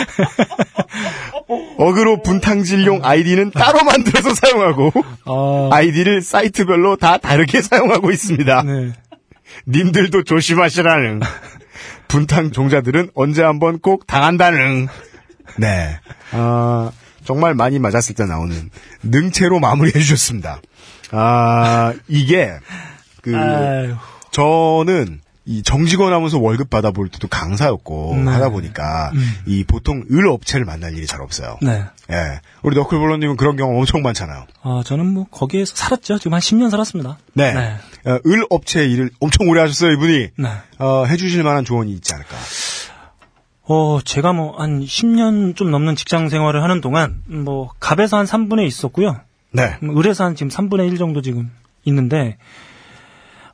어그로 1.77 2.21
분탕질용 2.21 3.01
아이디는 3.03 3.51
따로 3.51 3.83
만들어서 3.83 4.33
사용하고 4.33 4.91
아, 5.25 5.69
아이디를 5.75 6.21
사이트별로 6.21 6.95
다 6.95 7.17
다르게 7.17 7.61
사용하고 7.61 8.11
있습니다. 8.11 8.63
네. 8.63 8.93
님들도 9.67 10.23
조심하시라는. 10.23 11.21
분탕 12.07 12.51
종자들은 12.51 13.11
언제 13.13 13.41
한번 13.43 13.79
꼭 13.79 14.05
당한다는. 14.05 14.87
네. 15.57 15.99
아, 16.31 16.91
정말 17.23 17.53
많이 17.53 17.79
맞았을 17.79 18.15
때 18.15 18.25
나오는 18.25 18.69
능체로 19.03 19.59
마무리해 19.59 19.99
주셨습니다. 19.99 20.61
아, 21.11 21.93
이게, 22.07 22.51
그, 23.21 23.35
아유, 23.35 23.95
저는 24.31 25.21
이 25.45 25.63
정직원 25.63 26.13
하면서 26.13 26.39
월급 26.39 26.69
받아볼 26.69 27.09
때도 27.09 27.27
강사였고 27.27 28.15
네. 28.23 28.31
하다 28.31 28.49
보니까 28.49 29.11
이 29.47 29.63
보통 29.63 30.03
을 30.11 30.27
업체를 30.27 30.65
만날 30.65 30.95
일이 30.95 31.07
잘 31.07 31.21
없어요. 31.21 31.57
네. 31.61 31.83
예. 32.11 32.39
우리 32.61 32.75
너클볼러님은 32.75 33.37
그런 33.37 33.55
경험 33.55 33.75
엄청 33.77 34.03
많잖아요. 34.03 34.45
아, 34.61 34.83
저는 34.85 35.07
뭐, 35.07 35.25
거기에서 35.31 35.75
살았죠. 35.75 36.19
지금 36.19 36.33
한 36.33 36.41
10년 36.41 36.69
살았습니다. 36.69 37.17
네. 37.33 37.53
네. 37.53 37.75
어, 38.05 38.19
을 38.25 38.45
업체 38.49 38.85
일을 38.85 39.09
엄청 39.19 39.47
오래 39.49 39.61
하셨어요, 39.61 39.93
이분이. 39.93 40.27
네. 40.37 40.49
어, 40.77 41.05
해주실 41.05 41.43
만한 41.43 41.65
조언이 41.65 41.91
있지 41.93 42.13
않을까. 42.13 42.35
어, 43.63 43.99
제가 44.03 44.33
뭐, 44.33 44.57
한 44.59 44.81
10년 44.81 45.55
좀 45.55 45.71
넘는 45.71 45.95
직장 45.95 46.29
생활을 46.29 46.61
하는 46.61 46.81
동안, 46.81 47.23
뭐, 47.25 47.71
갑에서 47.79 48.17
한 48.17 48.25
3분의 48.25 48.67
있었고요. 48.67 49.21
네. 49.53 49.77
음, 49.81 49.97
을에서 49.97 50.25
한 50.25 50.35
지금 50.35 50.49
3분의 50.49 50.91
1 50.91 50.97
정도 50.97 51.21
지금 51.21 51.49
있는데, 51.85 52.37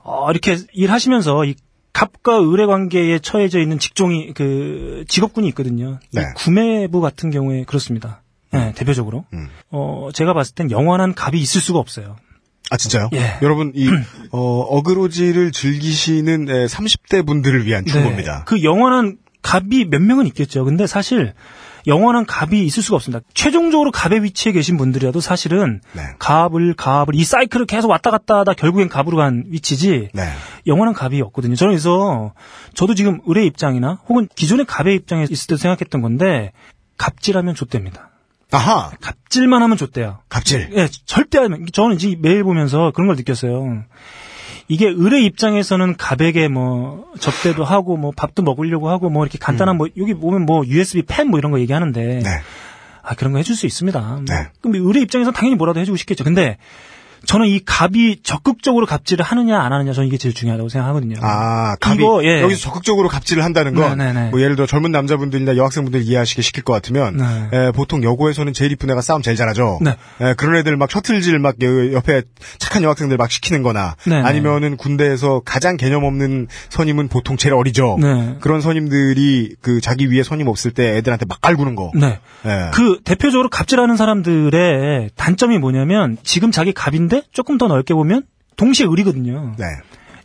어, 0.03 0.31
이렇게 0.31 0.57
일하시면서 0.73 1.45
이 1.45 1.55
갑과 1.97 2.43
을의 2.43 2.67
관계에 2.67 3.17
처해져 3.17 3.59
있는 3.59 3.79
직종이, 3.79 4.31
그, 4.35 5.03
직업군이 5.07 5.47
있거든요. 5.49 5.97
이 6.13 6.17
네. 6.17 6.25
구매부 6.35 7.01
같은 7.01 7.31
경우에 7.31 7.63
그렇습니다. 7.63 8.21
네, 8.51 8.71
대표적으로. 8.73 9.25
음. 9.33 9.47
어, 9.71 10.09
제가 10.13 10.35
봤을 10.35 10.53
땐 10.53 10.69
영원한 10.69 11.15
갑이 11.15 11.39
있을 11.39 11.59
수가 11.59 11.79
없어요. 11.79 12.15
아, 12.69 12.77
진짜요? 12.77 13.09
예. 13.13 13.39
여러분, 13.41 13.71
이, 13.73 13.89
어, 14.29 14.39
어그로지를 14.39 15.51
즐기시는 15.51 16.49
에, 16.49 16.65
30대 16.67 17.25
분들을 17.25 17.65
위한 17.65 17.83
충고입니다. 17.83 18.43
그 18.45 18.61
영원한 18.61 19.17
갑이 19.41 19.85
몇 19.85 19.99
명은 19.99 20.27
있겠죠. 20.27 20.65
근데 20.65 20.85
사실 20.85 21.33
영원한 21.87 22.25
갑이 22.25 22.63
있을 22.65 22.83
수가 22.83 22.97
없습니다. 22.97 23.25
최종적으로 23.33 23.91
갑의 23.91 24.23
위치에 24.23 24.51
계신 24.51 24.77
분들이라도 24.77 25.21
사실은 25.21 25.81
네. 25.93 26.03
갑을 26.19 26.73
갑을 26.75 27.15
이 27.15 27.23
사이클을 27.23 27.65
계속 27.65 27.89
왔다 27.89 28.11
갔다 28.11 28.39
하다 28.39 28.53
결국엔 28.53 28.89
갑으로 28.89 29.17
간 29.17 29.45
위치지 29.47 30.09
네. 30.13 30.29
영원한 30.67 30.93
갑이 30.93 31.21
없거든요. 31.21 31.55
저는 31.55 31.73
그래서 31.73 32.33
저도 32.73 32.93
지금 32.93 33.21
을의 33.29 33.47
입장이나 33.47 33.99
혹은 34.07 34.27
기존의 34.35 34.65
갑의 34.65 34.95
입장에 34.95 35.25
있을 35.29 35.47
때 35.47 35.57
생각했던 35.57 36.01
건데 36.01 36.51
갑질하면 36.97 37.55
좆됩니다. 37.55 38.09
아하! 38.51 38.91
갑질만 39.01 39.61
하면 39.61 39.77
좆돼요. 39.77 40.19
갑질. 40.29 40.69
예, 40.73 40.87
절대 41.05 41.37
하면 41.37 41.65
저는 41.71 41.95
이제 41.95 42.15
매일 42.19 42.43
보면서 42.43 42.91
그런 42.93 43.07
걸 43.07 43.15
느꼈어요. 43.17 43.83
이게 44.67 44.87
을의 44.87 45.25
입장에서는 45.25 45.95
갑에게 45.95 46.47
뭐 46.47 47.11
접대도 47.19 47.63
하고 47.63 47.95
뭐 47.95 48.11
밥도 48.15 48.43
먹으려고 48.43 48.89
하고 48.89 49.09
뭐 49.09 49.23
이렇게 49.23 49.37
간단한 49.37 49.77
뭐 49.77 49.87
여기 49.97 50.13
보면 50.13 50.45
뭐 50.45 50.65
USB 50.65 51.03
펜 51.03 51.29
뭐 51.29 51.39
이런 51.39 51.51
거 51.51 51.59
얘기하는데 51.59 52.19
네. 52.23 52.29
아 53.01 53.15
그런 53.15 53.31
거 53.31 53.37
해줄 53.37 53.55
수 53.55 53.65
있습니다. 53.65 53.99
뭐 53.99 54.23
네. 54.27 54.49
그럼 54.61 54.89
을의 54.89 55.03
입장에서는 55.03 55.33
당연히 55.33 55.55
뭐라도 55.55 55.79
해주고 55.79 55.95
싶겠죠. 55.97 56.23
근데 56.23 56.57
저는 57.25 57.47
이 57.47 57.59
갑이 57.65 58.17
적극적으로 58.23 58.85
갑질을 58.85 59.23
하느냐 59.25 59.59
안 59.59 59.73
하느냐 59.73 59.91
저는 59.93 60.07
이게 60.07 60.17
제일 60.17 60.33
중요하다고 60.33 60.69
생각하거든요. 60.69 61.15
아, 61.21 61.75
갑이 61.81 61.95
이거, 61.97 62.23
예. 62.23 62.41
여기서 62.41 62.61
적극적으로 62.61 63.07
갑질을 63.09 63.43
한다는 63.43 63.73
건, 63.73 63.97
네네네. 63.97 64.29
뭐 64.31 64.41
예를 64.41 64.55
들어 64.55 64.65
젊은 64.67 64.91
남자분들이나 64.91 65.57
여학생분들 65.57 66.01
이해하시게 66.03 66.41
시킬 66.41 66.63
것 66.63 66.73
같으면, 66.73 67.17
네. 67.17 67.49
에, 67.57 67.71
보통 67.71 68.03
여고에서는 68.03 68.53
제일 68.53 68.71
이쁜 68.71 68.89
애가 68.91 69.01
싸움 69.01 69.21
제일 69.21 69.35
잘하죠. 69.37 69.79
네. 69.81 69.91
에, 70.21 70.33
그런 70.35 70.55
애들 70.57 70.77
막 70.77 70.89
셔틀질 70.91 71.39
막 71.39 71.55
여- 71.63 71.91
옆에 71.93 72.21
착한 72.59 72.83
여학생들 72.83 73.17
막 73.17 73.29
시키는 73.31 73.63
거나, 73.63 73.95
네네. 74.05 74.21
아니면은 74.21 74.77
군대에서 74.77 75.41
가장 75.43 75.77
개념 75.77 76.03
없는 76.05 76.47
선임은 76.69 77.07
보통 77.09 77.35
제일 77.37 77.53
어리죠. 77.55 77.97
네. 77.99 78.35
그런 78.39 78.61
선임들이 78.61 79.55
그 79.61 79.81
자기 79.81 80.11
위에 80.11 80.23
선임 80.23 80.47
없을 80.47 80.71
때 80.71 80.97
애들한테 80.97 81.25
막 81.27 81.41
깔구는 81.41 81.75
거. 81.75 81.91
네. 81.95 82.19
예. 82.45 82.69
그 82.73 82.99
대표적으로 83.03 83.49
갑질하는 83.49 83.97
사람들의 83.97 85.09
단점이 85.15 85.57
뭐냐면 85.57 86.17
지금 86.23 86.51
자기 86.51 86.71
갑인데 86.73 87.16
조금 87.31 87.57
더 87.57 87.67
넓게 87.67 87.93
보면 87.93 88.23
동시에 88.55 88.87
을이거든요. 88.87 89.53
네. 89.57 89.65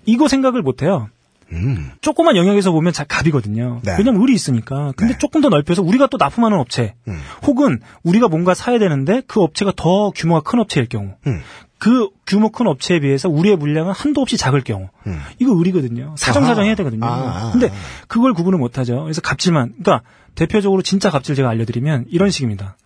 이거 0.06 0.28
생각을 0.28 0.62
못 0.62 0.82
해요. 0.82 1.08
음. 1.52 1.90
조그만 2.00 2.36
영역에서 2.36 2.72
보면 2.72 2.94
자- 2.94 3.04
갑이거든요. 3.04 3.80
네. 3.84 3.94
왜냐면 3.98 4.22
을이 4.22 4.32
있으니까. 4.32 4.92
근데 4.96 5.12
네. 5.14 5.18
조금 5.18 5.42
더 5.42 5.50
넓혀서 5.50 5.82
우리가 5.82 6.06
또 6.06 6.16
납품하는 6.16 6.58
업체, 6.58 6.94
음. 7.08 7.18
혹은 7.42 7.80
우리가 8.04 8.28
뭔가 8.28 8.54
사야 8.54 8.78
되는데 8.78 9.20
그 9.26 9.42
업체가 9.42 9.72
더 9.76 10.10
규모가 10.10 10.40
큰 10.48 10.60
업체일 10.60 10.88
경우, 10.88 11.14
음. 11.26 11.40
그 11.78 12.08
규모 12.26 12.48
큰 12.50 12.66
업체에 12.68 13.00
비해서 13.00 13.28
우리의 13.28 13.56
물량은 13.56 13.92
한도 13.92 14.22
없이 14.22 14.38
작을 14.38 14.62
경우, 14.62 14.88
음. 15.06 15.20
이거 15.40 15.58
을이거든요. 15.60 16.14
사정사정 16.16 16.64
해야 16.64 16.74
되거든요. 16.76 17.04
아, 17.04 17.10
아, 17.48 17.50
근데 17.52 17.66
아. 17.68 17.72
그걸 18.08 18.32
구분을 18.32 18.58
못 18.58 18.78
하죠. 18.78 19.02
그래서 19.02 19.20
갑질만, 19.20 19.74
그러니까 19.82 20.02
대표적으로 20.34 20.80
진짜 20.80 21.10
갑질 21.10 21.34
제가 21.34 21.50
알려드리면 21.50 22.06
이런 22.08 22.30
식입니다. 22.30 22.76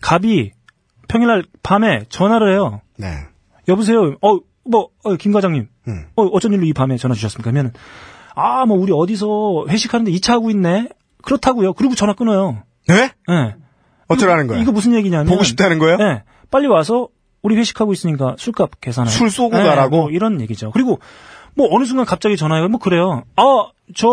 갑이 0.00 0.52
평일날 1.08 1.44
밤에 1.62 2.04
전화를 2.08 2.52
해요. 2.52 2.80
네. 2.96 3.08
여보세요. 3.68 4.16
어, 4.22 4.38
뭐, 4.64 4.88
어, 5.04 5.16
김 5.16 5.32
과장님. 5.32 5.68
음. 5.88 6.04
어, 6.16 6.22
어쩐 6.24 6.52
일로 6.52 6.64
이 6.64 6.72
밤에 6.72 6.96
전화 6.96 7.14
주셨습니까? 7.14 7.50
하면, 7.50 7.72
아, 8.34 8.64
뭐, 8.66 8.76
우리 8.78 8.92
어디서 8.92 9.66
회식하는데 9.68 10.10
2차 10.12 10.32
하고 10.32 10.50
있네? 10.50 10.88
그렇다고요. 11.22 11.74
그리고 11.74 11.94
전화 11.94 12.14
끊어요. 12.14 12.62
네? 12.88 13.10
예. 13.30 13.56
어쩌라는 14.08 14.46
거야? 14.46 14.58
이거 14.60 14.72
무슨 14.72 14.94
얘기냐면. 14.94 15.26
보고 15.26 15.44
싶다는 15.44 15.78
거예요? 15.78 15.98
예. 16.00 16.22
빨리 16.50 16.66
와서, 16.66 17.08
우리 17.42 17.56
회식하고 17.56 17.92
있으니까 17.92 18.36
술값 18.38 18.80
계산해. 18.80 19.10
술 19.10 19.30
쏘고 19.30 19.58
예, 19.58 19.62
가라고? 19.62 19.96
뭐 20.02 20.10
이런 20.10 20.40
얘기죠. 20.40 20.70
그리고, 20.70 21.00
뭐, 21.54 21.68
어느 21.70 21.84
순간 21.84 22.06
갑자기 22.06 22.36
전화해요. 22.36 22.68
뭐, 22.68 22.80
그래요. 22.80 23.24
아, 23.36 23.70
저, 23.94 24.08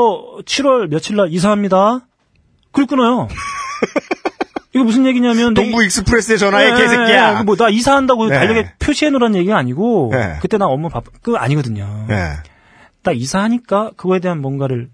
7월 0.45 0.88
며칠 0.89 1.16
날 1.16 1.32
이사합니다. 1.32 2.06
그리고 2.72 2.95
끊어요. 2.95 3.28
이거 4.74 4.84
무슨 4.86 5.05
얘기냐면. 5.05 5.53
내- 5.53 5.61
동부 5.63 5.84
익스프레스에 5.84 6.38
전화해, 6.38 6.67
예, 6.72 6.76
개새끼야! 6.76 7.39
예, 7.39 7.43
뭐나 7.43 7.69
이사한다고 7.69 8.28
네. 8.30 8.38
달력에 8.38 8.72
표시해 8.80 9.11
놓으란 9.11 9.36
얘기가 9.36 9.57
아니고 9.57 10.09
네. 10.13 10.38
그때 10.41 10.57
나 10.57 10.65
업무 10.65 10.89
바쁘 10.89 11.11
그 11.22 11.36
아니거든요. 11.36 12.07
예. 12.09 12.34
나 13.03 13.11
이사하니까 13.11 13.91
그거에 13.97 14.19
대한 14.19 14.39
뭔가를 14.41 14.89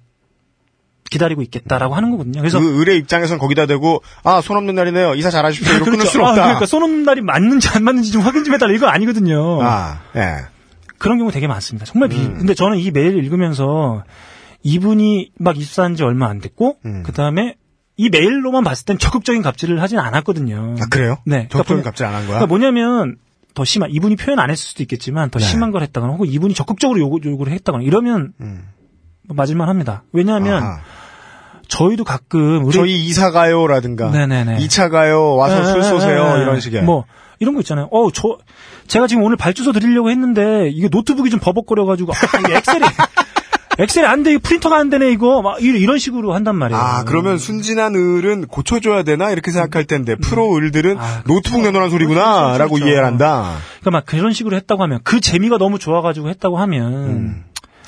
기다리고 1.09 1.41
있겠다라고 1.41 1.95
하는 1.95 2.11
거거든요. 2.11 2.41
그래서 2.41 2.59
그 2.59 2.79
의뢰 2.79 2.95
입장에선 2.97 3.37
거기다 3.37 3.65
대고, 3.65 4.01
아, 4.23 4.41
손 4.41 4.57
없는 4.57 4.75
날이네요. 4.75 5.15
이사 5.15 5.29
잘하십시오. 5.29 5.75
이러고 5.75 5.85
끊을 5.91 6.05
수는 6.05 6.25
아, 6.25 6.29
없다. 6.31 6.41
그러니까 6.43 6.65
쏘는 6.65 7.03
날이 7.03 7.21
맞는지 7.21 7.69
안 7.69 7.83
맞는지 7.83 8.11
좀 8.11 8.21
확인 8.23 8.43
좀 8.43 8.53
해달라 8.53 8.73
이거 8.73 8.87
아니거든요. 8.87 9.61
아, 9.61 10.01
예. 10.17 10.45
그런 10.97 11.17
경우 11.17 11.31
되게 11.31 11.47
많습니다. 11.47 11.85
정말 11.85 12.09
비. 12.09 12.17
음. 12.17 12.37
근데 12.39 12.53
저는 12.55 12.77
이 12.79 12.91
메일 12.91 13.15
읽으면서 13.17 14.03
이분이 14.63 15.31
막 15.39 15.57
입사한 15.57 15.95
지 15.95 16.03
얼마 16.03 16.27
안 16.27 16.39
됐고 16.39 16.77
음. 16.85 17.03
그 17.05 17.13
다음에 17.13 17.55
이 17.97 18.09
메일로만 18.09 18.63
봤을 18.63 18.85
땐 18.85 18.97
적극적인 18.99 19.41
갑질을 19.41 19.81
하진 19.81 19.97
않았거든요. 19.99 20.75
아, 20.79 20.85
그래요? 20.89 21.17
네. 21.25 21.47
적극적인 21.49 21.81
그러니까 21.83 21.89
갑질 21.89 22.05
안 22.05 22.13
한 22.13 22.21
거야? 22.27 22.37
그러니까 22.39 22.47
뭐냐면 22.47 23.17
더 23.55 23.65
심한 23.65 23.89
이분이 23.91 24.15
표현 24.17 24.37
안 24.39 24.51
했을 24.51 24.63
수도 24.67 24.83
있겠지만 24.83 25.29
더 25.31 25.39
네. 25.39 25.45
심한 25.45 25.71
걸 25.71 25.81
했다거나 25.81 26.13
혹은 26.13 26.27
이분이 26.27 26.53
적극적으로 26.53 26.99
요구, 26.99 27.19
요구를 27.23 27.51
했다거나 27.53 27.83
이러면 27.83 28.33
음. 28.39 28.67
뭐 29.27 29.35
맞을만 29.35 29.67
합니다. 29.67 30.03
왜냐하면 30.13 30.61
아하. 30.63 30.79
저희도 31.67 32.03
가끔 32.03 32.63
우리 32.65 32.73
저희 32.73 33.03
이사 33.05 33.31
가요라든가, 33.31 34.09
네네네. 34.11 34.57
2차 34.59 34.89
가요, 34.89 35.35
와서 35.35 35.59
예, 35.59 35.65
술 35.65 35.79
예, 35.79 35.81
쏘세요. 35.83 36.33
예, 36.35 36.37
예. 36.37 36.41
이런 36.43 36.59
식의. 36.61 36.83
뭐 36.83 37.03
이런 37.39 37.55
거 37.55 37.59
있잖아요. 37.61 37.89
어, 37.91 38.09
저 38.11 38.37
제가 38.87 39.07
지금 39.07 39.23
오늘 39.23 39.35
발주서 39.35 39.73
드리려고 39.73 40.09
했는데 40.09 40.69
이게 40.69 40.87
노트북이 40.87 41.29
좀 41.29 41.39
버벅거려 41.41 41.85
가지고 41.85 42.13
아, 42.13 42.39
이게 42.39 42.55
엑셀이 42.55 42.79
엑셀이 43.79 44.05
안 44.05 44.23
돼. 44.23 44.37
프린터가 44.39 44.75
안 44.77 44.89
되네 44.89 45.11
이거. 45.11 45.41
막 45.41 45.61
이- 45.61 45.65
이런 45.67 45.97
식으로 45.99 46.33
한단 46.33 46.55
말이에요. 46.55 46.79
아, 46.81 47.03
그러면 47.03 47.37
순진한 47.37 47.93
을은 47.95 48.47
고쳐줘야 48.47 49.03
되나? 49.03 49.29
이렇게 49.31 49.51
생각할 49.51 49.85
텐데, 49.85 50.15
프로 50.15 50.55
을들은 50.55 50.97
아, 50.97 51.23
노트북 51.27 51.61
내놓으란 51.61 51.89
소리구나, 51.89 52.23
그렇죠, 52.53 52.57
라고 52.57 52.73
그렇죠. 52.75 52.87
이해를 52.87 53.05
한다. 53.05 53.57
그러니까 53.81 53.91
막 53.91 54.05
그런 54.05 54.33
식으로 54.33 54.55
했다고 54.55 54.81
하면 54.83 54.99
그 55.03 55.19
재미가 55.19 55.57
너무 55.57 55.77
좋아가지고 55.79 56.29
했다고 56.29 56.57
하면 56.57 56.93
음. 56.93 57.43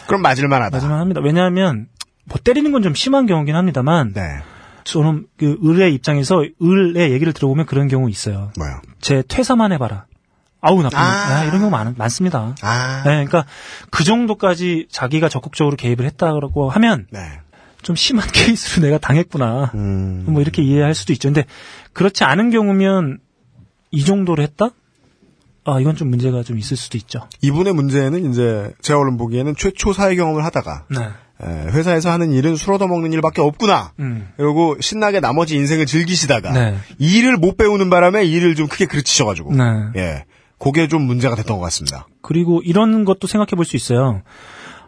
그럼 0.08 0.22
맞을만 0.22 0.62
하다. 0.62 0.78
맞을만 0.78 1.00
합니다. 1.00 1.22
왜냐하면 1.24 1.88
뭐 2.26 2.38
때리는 2.44 2.72
건 2.72 2.84
좀 2.84 2.94
심한 2.94 3.26
경우긴 3.26 3.56
합니다만 3.56 4.14
네. 4.14 4.22
저는 4.84 5.26
그 5.38 5.58
을의 5.66 5.94
입장에서 5.96 6.44
을의 6.62 7.12
얘기를 7.12 7.34
들어보면 7.34 7.66
그런 7.66 7.88
경우 7.88 8.10
있어요. 8.10 8.52
뭐요? 8.58 8.74
제 9.02 9.24
퇴사만 9.28 9.72
해봐라. 9.74 10.06
아우 10.62 10.82
나쁜 10.82 10.98
아. 10.98 11.40
아, 11.40 11.44
이런 11.46 11.60
경우 11.60 11.72
많, 11.72 11.94
많습니다. 11.98 12.56
아. 12.62 13.02
네, 13.06 13.12
그러니까 13.12 13.46
그 13.90 14.04
정도까지 14.04 14.88
자기가 14.92 15.30
적극적으로 15.30 15.76
개입을 15.76 16.06
했다고 16.06 16.70
하면 16.70 17.08
네. 17.12 17.20
좀 17.82 17.96
심한 17.96 18.28
케이스로 18.32 18.86
내가 18.86 18.98
당했구나. 18.98 19.72
음. 19.76 20.26
뭐 20.28 20.42
이렇게 20.42 20.62
이해할 20.62 20.94
수도 20.94 21.14
있죠. 21.14 21.30
근데 21.30 21.46
그렇지 21.94 22.24
않은 22.24 22.50
경우면 22.50 23.20
이 23.92 24.04
정도로 24.04 24.44
했다? 24.44 24.70
아 25.66 25.80
이건 25.80 25.96
좀 25.96 26.10
문제가 26.10 26.44
좀 26.44 26.58
있을 26.58 26.78
수도 26.78 26.98
있죠. 26.98 27.28
이분의 27.42 27.74
문제는 27.74 28.32
이제, 28.32 28.72
제가 28.82 29.00
얼른 29.00 29.18
보기에는 29.18 29.56
최초 29.56 29.94
사회 29.94 30.16
경험을 30.16 30.44
하다가, 30.46 30.86
네. 30.90 31.10
에, 31.44 31.72
회사에서 31.72 32.10
하는 32.12 32.32
일은 32.32 32.56
술 32.56 32.74
얻어먹는 32.74 33.14
일밖에 33.14 33.42
없구나. 33.42 33.94
음. 34.00 34.30
그리고 34.38 34.78
신나게 34.80 35.20
나머지 35.20 35.56
인생을 35.56 35.86
즐기시다가, 35.86 36.52
네. 36.54 36.78
일을 36.98 37.38
못 37.38 37.56
배우는 37.58 37.90
바람에 37.90 38.26
일을 38.26 38.56
좀 38.56 38.68
크게 38.68 38.86
그르치셔가지고, 38.86 39.54
네. 39.54 39.64
예. 39.98 40.26
그게 40.60 40.88
좀 40.88 41.04
문제가 41.04 41.36
됐던 41.36 41.58
것 41.58 41.64
같습니다. 41.64 42.08
그리고 42.22 42.62
이런 42.64 43.06
것도 43.06 43.28
생각해 43.28 43.52
볼 43.56 43.66
수 43.66 43.76
있어요. 43.76 44.22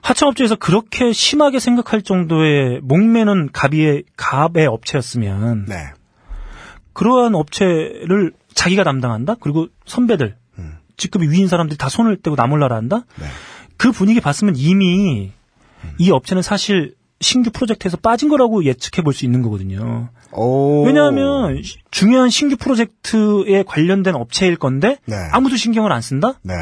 하청업체에서 0.02 0.56
그렇게 0.56 1.14
심하게 1.14 1.60
생각할 1.60 2.02
정도의 2.02 2.82
목매는 2.82 3.50
갑의 3.54 4.04
갑의 4.18 4.66
업체였으면 4.68 5.66
네. 5.68 5.76
그러한 6.94 7.36
업체를 7.36 8.34
자기가 8.54 8.84
담당한다. 8.84 9.36
그리고 9.40 9.68
선배들 9.86 10.36
음. 10.58 10.78
직급이 10.98 11.30
위인 11.30 11.48
사람들이 11.48 11.78
다 11.78 11.88
손을 11.88 12.18
떼고 12.18 12.36
나몰라라 12.36 12.76
한다. 12.76 13.06
네. 13.20 13.26
그 13.78 13.92
분위기 13.92 14.20
봤으면 14.20 14.56
이미 14.58 15.32
이 15.98 16.12
업체는 16.12 16.42
사실 16.42 16.96
신규 17.22 17.50
프로젝트에서 17.52 17.98
빠진 17.98 18.28
거라고 18.30 18.66
예측해 18.66 19.04
볼 19.04 19.14
수 19.14 19.26
있는 19.26 19.42
거거든요. 19.42 20.10
오. 20.34 20.84
왜냐하면 20.86 21.62
시- 21.64 21.78
중요한 21.92 22.30
신규 22.30 22.56
프로젝트에 22.58 23.64
관련된 23.64 24.16
업체일 24.16 24.56
건데 24.58 24.98
네. 25.06 25.16
아무도 25.32 25.56
신경을 25.56 25.92
안 25.92 26.02
쓴다? 26.02 26.34
네. 26.44 26.54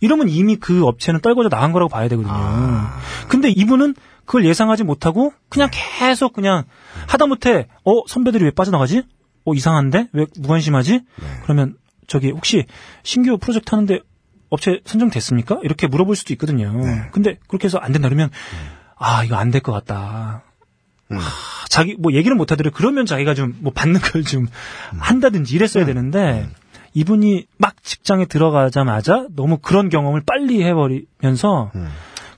이러면 0.00 0.28
이미 0.28 0.56
그 0.56 0.84
업체는 0.86 1.20
떨궈져 1.20 1.48
나간 1.48 1.72
거라고 1.72 1.88
봐야 1.88 2.08
되거든요. 2.08 2.32
아. 2.34 2.98
근데 3.28 3.50
이분은 3.50 3.94
그걸 4.24 4.44
예상하지 4.44 4.84
못하고 4.84 5.32
그냥 5.48 5.70
계속 5.72 6.32
그냥 6.32 6.64
하다못해 7.08 7.66
어 7.84 8.02
선배들이 8.06 8.44
왜 8.44 8.50
빠져나가지? 8.50 9.02
어 9.44 9.54
이상한데 9.54 10.08
왜 10.12 10.26
무관심하지? 10.38 10.92
네. 10.92 11.26
그러면 11.44 11.76
저기 12.06 12.30
혹시 12.30 12.64
신규 13.02 13.38
프로젝트 13.38 13.74
하는데 13.74 14.00
업체 14.50 14.80
선정됐습니까? 14.84 15.60
이렇게 15.62 15.86
물어볼 15.88 16.14
수도 16.16 16.32
있거든요. 16.34 16.72
네. 16.72 17.08
근데 17.12 17.38
그렇게 17.48 17.66
해서 17.66 17.78
안 17.78 17.92
된다 17.92 18.08
그러면 18.08 18.30
아 18.98 19.24
이거 19.24 19.36
안 19.36 19.50
될 19.50 19.60
것 19.62 19.72
같다. 19.72 20.42
음. 21.10 21.16
아, 21.18 21.20
자기 21.68 21.96
뭐 21.98 22.12
얘기를 22.12 22.36
못 22.36 22.50
하더라도 22.52 22.74
그러면 22.76 23.06
자기가 23.06 23.34
좀 23.34 23.54
뭐 23.60 23.72
받는 23.72 24.00
걸 24.00 24.22
좀 24.24 24.46
한다든지 24.98 25.54
이랬어야 25.54 25.84
되는데 25.86 26.48
이분이 26.94 27.46
막 27.58 27.82
직장에 27.82 28.24
들어가자마자 28.26 29.26
너무 29.34 29.58
그런 29.58 29.88
경험을 29.88 30.22
빨리 30.26 30.62
해버리면서 30.64 31.70
음. 31.74 31.88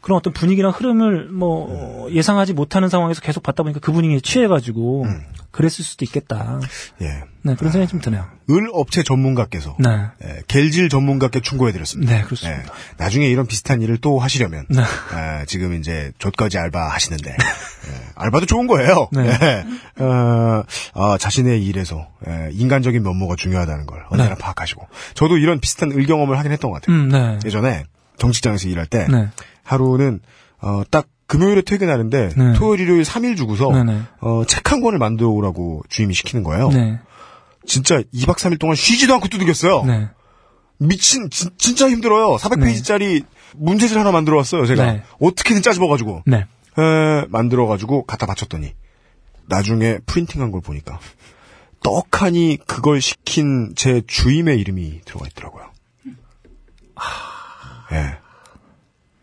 그런 0.00 0.16
어떤 0.16 0.32
분위기나 0.32 0.70
흐름을 0.70 1.28
뭐 1.30 2.08
예상하지 2.10 2.54
못하는 2.54 2.88
상황에서 2.88 3.20
계속 3.20 3.42
받다 3.42 3.62
보니까 3.62 3.80
그 3.80 3.92
분위기에 3.92 4.20
취해가지고 4.20 5.04
음. 5.04 5.22
그랬을 5.50 5.84
수도 5.84 6.04
있겠다. 6.04 6.60
예. 7.02 7.22
네 7.42 7.54
그런 7.54 7.72
생각이 7.72 7.90
좀 7.90 8.00
드네요. 8.00 8.26
을 8.50 8.68
업체 8.72 9.02
전문가께서 9.02 9.76
네, 9.78 9.88
예, 10.24 10.42
겔질 10.46 10.88
전문가께 10.90 11.40
충고해드렸습니다. 11.40 12.14
네 12.14 12.22
그렇습니다. 12.22 12.62
예, 12.62 12.66
나중에 12.98 13.26
이런 13.26 13.46
비슷한 13.46 13.80
일을 13.80 13.96
또 13.98 14.18
하시려면 14.18 14.66
네. 14.68 14.82
예, 14.82 15.46
지금 15.46 15.74
이제 15.74 16.12
좆까지 16.18 16.58
알바 16.58 16.88
하시는데 16.88 17.30
예, 17.30 17.94
알바도 18.14 18.46
좋은 18.46 18.66
거예요. 18.66 19.08
네. 19.12 19.26
예, 19.28 20.02
어, 20.02 20.64
아, 20.94 21.16
자신의 21.18 21.64
일에서 21.64 22.08
예, 22.28 22.50
인간적인 22.52 23.02
면모가 23.02 23.36
중요하다는 23.36 23.86
걸 23.86 24.04
언제나 24.10 24.34
네. 24.34 24.38
파악하시고 24.38 24.86
저도 25.14 25.38
이런 25.38 25.60
비슷한 25.60 25.90
을 25.92 26.06
경험을 26.06 26.38
하긴 26.38 26.52
했던 26.52 26.70
것 26.70 26.82
같아요. 26.82 26.96
음, 26.96 27.08
네, 27.08 27.38
예전에 27.44 27.84
정직장에서 28.18 28.68
일할 28.68 28.86
때 28.86 29.06
네, 29.08 29.28
하루는 29.62 30.20
어, 30.60 30.82
딱 30.90 31.06
금요일에 31.26 31.62
퇴근하는데 31.62 32.28
네. 32.36 32.52
토요일 32.54 32.80
일요일 32.80 33.02
3일 33.02 33.36
주고서 33.36 33.70
네, 33.70 33.84
네, 33.84 34.00
어, 34.20 34.44
책 34.46 34.70
한 34.70 34.80
권을 34.80 34.98
만들어 34.98 35.28
오라고 35.30 35.82
주임이 35.88 36.14
시키는 36.14 36.42
거예요. 36.44 36.68
네, 36.70 36.98
진짜 37.66 38.00
2박 38.14 38.36
3일 38.36 38.58
동안 38.58 38.76
쉬지도 38.76 39.14
않고 39.14 39.28
두들겼어요. 39.28 39.84
네, 39.84 40.08
미친 40.78 41.28
진, 41.30 41.50
진짜 41.58 41.88
힘들어요. 41.88 42.36
400페이지짜리 42.36 43.24
문제집 43.56 43.96
하나 43.96 44.12
만들어 44.12 44.36
왔어요. 44.36 44.64
제가 44.66 44.92
네. 44.92 45.02
어떻게든 45.20 45.62
짜집어 45.62 45.88
가지고 45.88 46.22
네. 46.26 46.46
에, 46.78 47.26
만들어 47.28 47.66
가지고 47.66 48.04
갖다 48.04 48.26
바쳤더니 48.26 48.72
나중에 49.46 49.98
프린팅한 50.06 50.52
걸 50.52 50.60
보니까 50.60 51.00
떡하니 51.82 52.58
그걸 52.66 53.00
시킨 53.00 53.72
제 53.74 54.02
주임의 54.06 54.58
이름이 54.60 55.00
들어가 55.04 55.26
있더라고요. 55.26 55.64
예. 57.92 58.18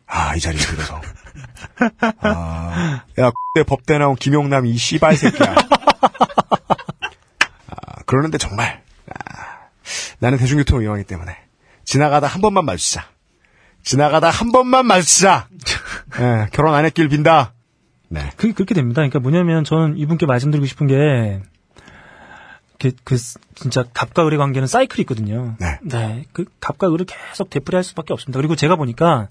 아, 0.07 0.35
이 0.35 0.39
자리에 0.39 0.59
들어서. 0.59 1.01
아, 2.21 3.03
야, 3.19 3.31
때 3.55 3.63
법대 3.63 3.97
나온 3.97 4.15
김용남 4.15 4.65
이 4.65 4.75
씨발 4.77 5.15
새끼야. 5.15 5.55
아, 7.67 8.01
그러는데 8.05 8.37
정말, 8.37 8.81
아, 9.13 9.67
나는 10.19 10.37
대중교통을 10.37 10.83
이용하기 10.83 11.03
때문에 11.03 11.37
지나가다 11.83 12.27
한 12.27 12.41
번만 12.41 12.65
마주치자. 12.65 13.05
지나가다 13.83 14.29
한 14.29 14.51
번만 14.51 14.85
마주치자. 14.87 15.47
예, 16.19 16.47
결혼 16.51 16.73
안 16.73 16.85
했길 16.85 17.09
빈다. 17.09 17.53
네. 18.09 18.29
그, 18.37 18.53
그렇게 18.53 18.73
됩니다. 18.73 18.99
그러니까 19.01 19.19
뭐냐면 19.19 19.63
저는 19.63 19.97
이분께 19.97 20.25
말씀드리고 20.25 20.65
싶은 20.65 20.87
게, 20.87 21.41
그, 22.79 22.91
그, 23.03 23.17
진짜 23.55 23.83
갑과 23.93 24.25
을의 24.25 24.37
관계는 24.37 24.67
사이클이 24.67 25.01
있거든요. 25.01 25.55
네. 25.81 26.25
그 26.31 26.45
갑과 26.59 26.93
을을 26.93 27.05
계속 27.05 27.49
되풀이할 27.49 27.83
수밖에 27.83 28.13
없습니다. 28.13 28.37
그리고 28.39 28.55
제가 28.55 28.75
보니까, 28.75 29.27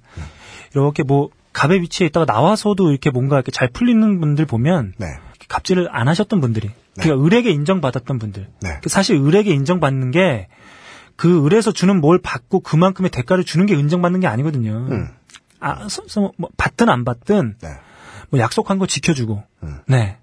이렇게 0.85 1.03
뭐, 1.03 1.31
갑의 1.53 1.81
위치에 1.81 2.07
있다가 2.09 2.31
나와서도 2.31 2.91
이렇게 2.91 3.11
뭔가 3.11 3.37
이렇게 3.37 3.51
잘 3.51 3.69
풀리는 3.69 4.21
분들 4.21 4.47
보면, 4.47 4.95
네. 4.99 5.07
갑질을 5.49 5.89
안 5.91 6.09
하셨던 6.09 6.41
분들이, 6.41 6.71
그러니까 6.99 7.25
을에게 7.25 7.51
인정받았던 7.51 8.19
분들. 8.19 8.49
네. 8.63 8.79
그 8.83 8.89
사실 8.89 9.17
을에게 9.17 9.53
인정받는 9.53 10.11
게, 10.11 10.49
그 11.17 11.47
을에서 11.47 11.73
주는 11.73 12.01
뭘 12.01 12.21
받고 12.21 12.61
그만큼의 12.61 13.11
대가를 13.11 13.45
주는 13.45 13.65
게 13.67 13.75
인정받는 13.75 14.21
게 14.21 14.27
아니거든요. 14.27 14.87
음. 14.91 15.09
아, 15.61 15.89
서, 15.89 16.03
서, 16.07 16.33
뭐, 16.37 16.51
받든 16.57 16.89
안 16.89 17.05
받든, 17.05 17.57
네. 17.63 17.69
뭐 18.31 18.41
약속한 18.41 18.79
거 18.79 18.87
지켜주고, 18.87 19.43
음. 19.63 19.79
네. 19.89 20.19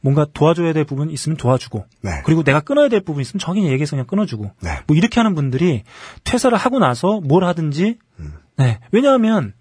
뭔가 0.00 0.26
도와줘야 0.34 0.72
될 0.72 0.84
부분 0.84 1.10
있으면 1.10 1.36
도와주고, 1.36 1.86
네. 2.02 2.10
그리고 2.24 2.42
내가 2.42 2.60
끊어야 2.60 2.88
될 2.88 3.00
부분 3.00 3.22
있으면 3.22 3.38
정확히 3.38 3.64
얘기해서 3.64 3.92
그냥 3.92 4.06
끊어주고, 4.06 4.50
네. 4.60 4.80
뭐 4.86 4.96
이렇게 4.96 5.20
하는 5.20 5.34
분들이 5.34 5.84
퇴사를 6.24 6.56
하고 6.56 6.78
나서 6.78 7.20
뭘 7.20 7.44
하든지, 7.44 7.98
음. 8.18 8.34
네. 8.56 8.80
왜냐하면, 8.92 9.54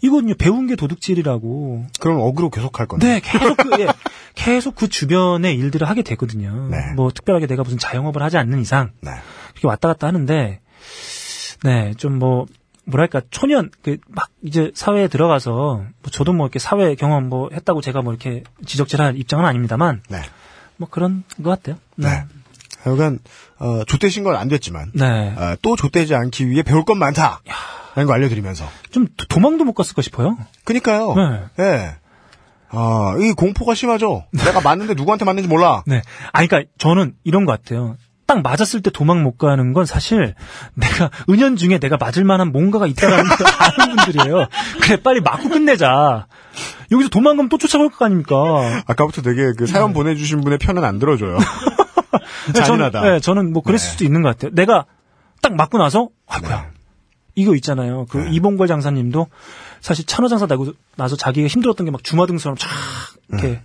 이거는요, 0.00 0.34
배운 0.34 0.66
게 0.66 0.76
도둑질이라고. 0.76 1.86
그럼 2.00 2.18
어그로 2.20 2.50
계속 2.50 2.78
할 2.78 2.86
건데. 2.86 3.14
네, 3.14 3.20
계속 3.20 3.56
그, 3.56 3.80
예, 3.80 3.88
계속 4.34 4.74
그 4.76 4.88
주변의 4.88 5.56
일들을 5.56 5.88
하게 5.88 6.02
되거든요. 6.02 6.68
네. 6.70 6.92
뭐 6.94 7.10
특별하게 7.10 7.46
내가 7.46 7.62
무슨 7.62 7.78
자영업을 7.78 8.22
하지 8.22 8.36
않는 8.38 8.60
이상, 8.60 8.90
네. 9.00 9.10
그렇게 9.50 9.66
왔다 9.66 9.88
갔다 9.88 10.06
하는데, 10.06 10.60
네, 11.64 11.94
좀 11.94 12.18
뭐, 12.18 12.46
뭐랄까, 12.84 13.20
초년, 13.30 13.70
그, 13.82 13.98
막, 14.08 14.28
이제 14.42 14.70
사회에 14.74 15.08
들어가서, 15.08 15.82
뭐 16.02 16.10
저도 16.10 16.32
뭐 16.32 16.46
이렇게 16.46 16.58
사회 16.58 16.94
경험 16.94 17.28
뭐 17.28 17.50
했다고 17.52 17.80
제가 17.80 18.00
뭐 18.02 18.12
이렇게 18.12 18.44
지적질할 18.64 19.18
입장은 19.18 19.44
아닙니다만, 19.44 20.02
네. 20.08 20.22
뭐 20.76 20.88
그런 20.88 21.24
것 21.42 21.50
같아요. 21.50 21.76
네. 21.96 22.24
하여간, 22.82 23.18
어, 23.58 23.82
좆대신 23.84 24.22
건 24.22 24.36
안 24.36 24.46
됐지만, 24.46 24.92
네. 24.94 25.34
어, 25.36 25.56
또 25.60 25.74
좆대지 25.74 26.14
않기 26.14 26.48
위해 26.48 26.62
배울 26.62 26.84
건 26.84 26.98
많다. 26.98 27.40
라는 27.98 28.06
거 28.06 28.14
알려드리면서. 28.14 28.64
좀 28.92 29.08
도- 29.16 29.26
도망도 29.26 29.64
못 29.64 29.72
갔을까 29.72 30.02
싶어요. 30.02 30.38
그니까요. 30.64 31.14
네. 31.16 31.64
예. 31.64 31.94
아, 32.70 33.16
이 33.18 33.32
공포가 33.32 33.74
심하죠. 33.74 34.24
내가 34.30 34.60
맞는데 34.60 34.94
누구한테 34.94 35.24
맞는지 35.24 35.48
몰라. 35.48 35.82
네. 35.86 36.02
아, 36.32 36.46
그러니까 36.46 36.70
저는 36.78 37.14
이런 37.24 37.44
것 37.44 37.52
같아요. 37.52 37.96
딱 38.26 38.42
맞았을 38.42 38.82
때 38.82 38.90
도망 38.90 39.22
못 39.24 39.36
가는 39.38 39.72
건 39.72 39.84
사실 39.86 40.34
내가 40.74 41.10
은연 41.30 41.56
중에 41.56 41.78
내가 41.78 41.96
맞을 41.96 42.22
만한 42.24 42.52
뭔가가 42.52 42.86
있다라는 42.86 43.24
걸 43.24 43.46
아는 43.58 43.96
분들이에요. 43.96 44.46
그래 44.82 44.96
빨리 45.02 45.20
맞고 45.20 45.48
끝내자. 45.48 46.26
여기서 46.92 47.08
도망가면 47.08 47.48
또 47.48 47.58
쫓아올 47.58 47.88
거 47.90 48.04
아닙니까? 48.04 48.82
아까부터 48.86 49.22
되게 49.22 49.52
그 49.56 49.66
사연 49.66 49.92
보내주신 49.92 50.42
분의 50.42 50.58
편은 50.58 50.84
안 50.84 50.98
들어줘요. 51.00 51.38
잔인하다. 52.54 53.00
저는, 53.00 53.14
네, 53.14 53.20
저는 53.20 53.52
뭐 53.52 53.62
그랬을 53.62 53.86
네. 53.86 53.90
수도 53.92 54.04
있는 54.04 54.22
것 54.22 54.28
같아요. 54.28 54.50
내가 54.54 54.84
딱 55.42 55.54
맞고 55.54 55.78
나서 55.78 56.08
아구야. 56.28 56.67
이거 57.38 57.54
있잖아요. 57.54 58.06
그 58.10 58.18
네. 58.18 58.30
이봉걸 58.32 58.66
장사님도 58.68 59.26
사실 59.80 60.04
찬호 60.06 60.28
장사 60.28 60.46
나고 60.46 60.72
나서 60.96 61.16
자기가 61.16 61.46
힘들었던 61.48 61.84
게 61.84 61.90
막 61.90 62.02
주마등처럼 62.04 62.56
쫙 62.56 62.68
이렇게 63.30 63.60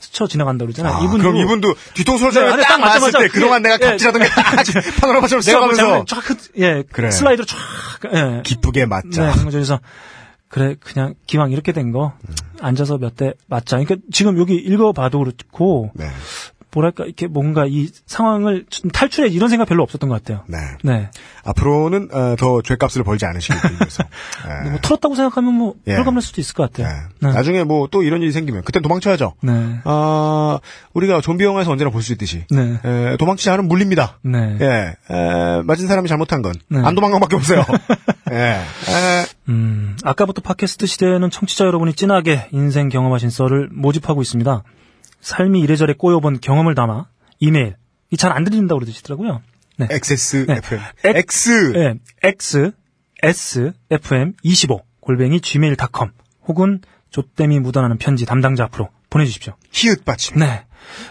스쳐 0.00 0.26
지나간다 0.28 0.64
그러잖아요. 0.64 0.94
아, 0.94 1.00
이분도 1.00 1.18
그럼 1.18 1.36
이분도 1.36 1.74
뒤통수를 1.94 2.32
네, 2.32 2.56
네, 2.56 2.62
딱 2.62 2.68
딱 2.68 2.80
맞았을 2.80 3.12
때 3.12 3.28
그동안 3.28 3.64
예, 3.64 3.68
내가 3.68 3.84
예. 3.86 3.90
갑질하던 3.90 4.22
게 4.22 4.28
파노라마처럼 5.00 5.42
내가 5.42 5.58
뭐 5.60 5.74
쓰러가면서 5.74 6.04
잘못 6.04 6.06
쫙 6.06 6.20
그, 6.24 6.36
예, 6.62 6.82
그래. 6.90 7.10
슬라이드로 7.10 7.44
쫙 7.46 7.56
예. 8.14 8.42
기쁘게 8.44 8.86
맞자. 8.86 9.34
네. 9.34 9.44
그래서 9.50 9.80
그래 10.48 10.76
그냥 10.80 11.14
기왕 11.26 11.50
이렇게 11.50 11.72
된거 11.72 12.12
앉아서 12.60 12.96
몇 12.98 13.16
대 13.16 13.34
맞자. 13.48 13.76
그러니까 13.78 13.96
지금 14.12 14.38
여기 14.38 14.54
읽어봐도 14.54 15.18
그렇고 15.18 15.90
네. 15.94 16.06
뭐랄까 16.72 17.04
이렇게 17.04 17.26
뭔가 17.26 17.64
이 17.66 17.88
상황을 18.06 18.66
좀 18.68 18.90
탈출해 18.90 19.28
이런 19.28 19.48
생각 19.48 19.68
별로 19.68 19.82
없었던 19.82 20.08
것 20.08 20.22
같아요. 20.22 20.44
네. 20.46 20.58
네. 20.84 21.10
앞으로는 21.44 22.08
어, 22.12 22.36
더 22.36 22.60
죄값을 22.62 23.04
벌지 23.04 23.24
않으시길 23.24 23.60
빌면서. 23.60 24.04
네. 24.64 24.70
뭐 24.70 24.78
털었다고 24.82 25.14
생각하면 25.14 25.54
뭐 25.54 25.74
예. 25.86 25.94
혈감날 25.96 26.20
수도 26.22 26.40
있을 26.40 26.54
것 26.54 26.70
같아요. 26.70 26.92
네. 27.20 27.28
네. 27.28 27.32
나중에 27.32 27.64
뭐 27.64 27.88
또 27.90 28.02
이런 28.02 28.20
일이 28.22 28.32
생기면 28.32 28.64
그땐 28.64 28.82
도망쳐야죠. 28.82 29.34
네. 29.42 29.80
아, 29.84 30.58
우리가 30.92 31.20
좀비 31.22 31.44
영화에서 31.44 31.70
언제나 31.70 31.90
볼 31.90 32.02
수 32.02 32.12
있듯이 32.12 32.44
네. 32.50 32.78
에, 32.84 33.16
도망치지 33.16 33.48
않으면 33.50 33.68
물립니다. 33.68 34.18
네. 34.22 34.56
예, 34.60 34.94
에, 35.14 35.62
맞은 35.64 35.86
사람이 35.88 36.08
잘못한 36.08 36.42
건안 36.42 36.60
네. 36.68 36.94
도망간 36.94 37.20
밖에 37.20 37.34
없어요. 37.36 37.64
예, 38.30 38.36
에, 38.36 39.24
음, 39.48 39.96
아까부터 40.04 40.42
팟캐스트 40.42 40.86
시대에는 40.86 41.30
청취자 41.30 41.64
여러분이 41.64 41.94
진하게 41.94 42.48
인생 42.52 42.88
경험하신 42.88 43.30
썰을 43.30 43.70
모집하고 43.72 44.20
있습니다. 44.22 44.62
삶이 45.20 45.60
이래저래 45.60 45.94
꼬여본 45.94 46.40
경험을 46.40 46.74
담아 46.74 47.06
이메일, 47.40 47.76
이 48.10 48.16
잘 48.16 48.32
안 48.32 48.44
들린다고 48.44 48.80
그러시더라고요. 48.80 49.42
네. 49.76 49.86
XS 49.90 50.46
네. 50.46 50.56
FM, 50.58 50.80
엑- 51.04 51.16
X 51.16 51.72
네, 51.72 51.94
x, 52.22 52.72
s, 53.22 53.72
fm 53.90 54.32
25 54.42 54.82
골뱅이 55.00 55.40
gmail.com 55.40 56.10
혹은 56.46 56.80
조땜이 57.10 57.60
묻어나는 57.60 57.98
편지 57.98 58.26
담당자 58.26 58.64
앞으로 58.64 58.88
보내주십시오. 59.10 59.54
히읗 59.72 60.04
받침. 60.04 60.38
네. 60.38 60.64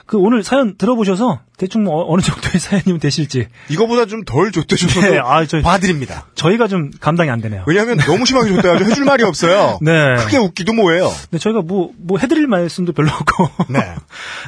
그 0.05 0.17
오늘 0.17 0.43
사연 0.43 0.75
들어보셔서 0.77 1.41
대충 1.57 1.83
뭐 1.83 1.95
어- 2.01 2.13
어느 2.13 2.21
정도의 2.21 2.59
사연이면 2.59 2.99
되실지 2.99 3.47
이거보다 3.69 4.05
좀 4.05 4.23
덜 4.25 4.51
줬대주셔도 4.51 5.07
네, 5.07 5.19
아, 5.19 5.45
저- 5.45 5.61
봐드립니다. 5.61 6.25
저희가 6.35 6.67
좀 6.67 6.91
감당이 6.99 7.29
안 7.29 7.41
되네요. 7.41 7.63
왜냐하면 7.67 7.97
너무 7.97 8.25
심하게 8.25 8.53
줬대가지고 8.55 8.89
해줄 8.89 9.05
말이 9.05 9.23
없어요. 9.23 9.79
네. 9.83 10.15
크게 10.17 10.37
웃기도 10.37 10.73
뭐예요. 10.73 11.11
네, 11.31 11.39
저희가 11.39 11.61
뭐, 11.61 11.91
뭐 11.97 12.17
해드릴 12.19 12.47
말씀도 12.47 12.93
별로 12.93 13.09
없고. 13.11 13.49
네. 13.73 13.79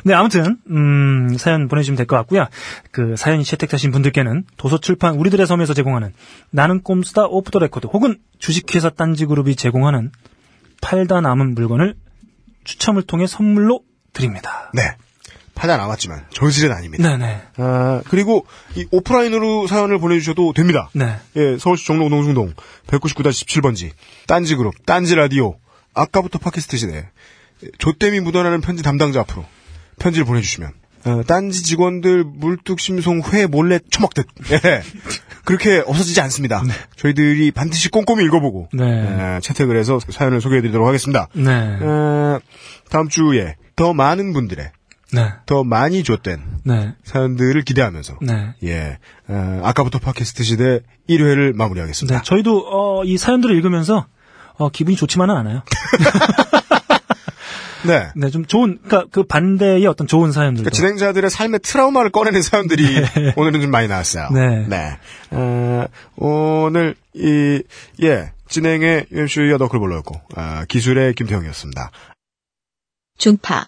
네, 0.04 0.14
아무튼, 0.14 0.58
음, 0.70 1.36
사연 1.38 1.68
보내주시면 1.68 1.98
될 1.98 2.06
것 2.08 2.16
같고요. 2.18 2.48
그 2.92 3.16
사연이 3.18 3.44
채택되신 3.44 3.92
분들께는 3.92 4.46
도서출판 4.58 5.16
우리들의 5.16 5.46
섬에서 5.48 5.74
제공하는 5.74 6.14
나는 6.52 6.82
꼼수다 6.84 7.26
오프 7.26 7.52
더 7.52 7.60
레코드 7.60 7.88
혹은 7.88 8.18
주식회사 8.40 8.90
딴지그룹이 8.92 9.56
제공하는 9.56 10.12
팔다 10.82 11.22
남은 11.22 11.56
물건을 11.56 11.96
추첨을 12.64 13.04
통해 13.04 13.28
선물로 13.28 13.82
드립니다. 14.14 14.72
네. 14.74 14.96
팔다 15.60 15.76
남았지만 15.76 16.28
저질은 16.34 16.74
아닙니다. 16.74 17.04
네네. 17.04 17.42
아, 17.58 18.02
그리고 18.10 18.46
이 18.76 18.86
오프라인으로 18.92 19.68
사연을 19.68 20.00
보내주셔도 20.00 20.54
됩니다. 20.54 20.90
네. 20.94 21.18
예, 21.36 21.58
서울시 21.60 21.86
종로 21.86 22.08
동숭동 22.08 22.54
199-17번지 22.88 23.92
딴지그룹 24.26 24.86
딴지라디오 24.86 25.58
아까부터 25.94 26.40
팟캐스트 26.40 26.78
시대 26.78 27.10
조땜이 27.78 28.22
묻어나는 28.22 28.62
편지 28.62 28.84
담당자 28.84 29.20
앞으로 29.20 29.44
편지를 30.00 30.26
보내주시면 30.26 30.72
어, 31.06 31.24
딴지 31.28 31.62
직원들 31.64 32.24
물뚝심송 32.24 33.24
회 33.34 33.46
몰래 33.46 33.80
처먹듯 33.92 34.28
예, 34.52 34.82
그렇게 35.44 35.84
없어지지 35.86 36.22
않습니다. 36.22 36.64
저희들이 36.96 37.52
반드시 37.52 37.90
꼼꼼히 37.90 38.24
읽어보고 38.24 38.70
네. 38.72 38.86
예, 38.86 39.40
채택을 39.42 39.76
해서 39.76 40.00
사연을 40.08 40.40
소개해드리도록 40.40 40.88
하겠습니다. 40.88 41.28
네. 41.34 41.52
어, 41.82 42.40
다음 42.90 43.10
주에 43.10 43.58
더 43.76 43.94
많은 43.94 44.32
분들의 44.32 44.72
네. 45.12 45.32
더 45.46 45.64
많이 45.64 46.04
줬된 46.04 46.42
네. 46.64 46.94
사연들을 47.04 47.62
기대하면서 47.64 48.20
네. 48.22 48.54
예 48.64 49.00
어, 49.28 49.62
아까부터 49.64 50.00
팟캐스트 50.00 50.44
시대 50.44 50.80
1회를 51.10 51.56
마무리하겠습니다. 51.56 52.18
네. 52.18 52.24
저희도, 52.24 52.68
어, 52.70 53.04
이 53.04 53.18
사연들을 53.18 53.56
읽으면서, 53.56 54.06
어, 54.58 54.70
기분이 54.70 54.96
좋지만은 54.96 55.36
않아요. 55.38 55.64
네. 57.88 58.10
네, 58.16 58.30
좀 58.30 58.46
좋은, 58.46 58.78
그니까 58.80 59.06
그 59.10 59.24
반대의 59.24 59.88
어떤 59.88 60.06
좋은 60.06 60.32
사연들도. 60.32 60.70
그러니까 60.70 60.76
진행자들의 60.76 61.30
삶의 61.30 61.62
트라우마를 61.62 62.12
꺼내는 62.12 62.42
사연들이 62.42 62.84
오늘은 63.38 63.62
좀 63.62 63.72
많이 63.72 63.88
나왔어요. 63.88 64.30
네. 64.32 64.98
어, 65.32 65.86
오늘 66.18 66.96
이 67.16 67.62
예 68.02 68.32
진행의 68.50 69.06
UMC의 69.12 69.58
너클볼러였고 69.58 70.22
아, 70.36 70.66
기술의 70.66 71.14
김태형이었습니다. 71.14 71.92
중파 73.18 73.68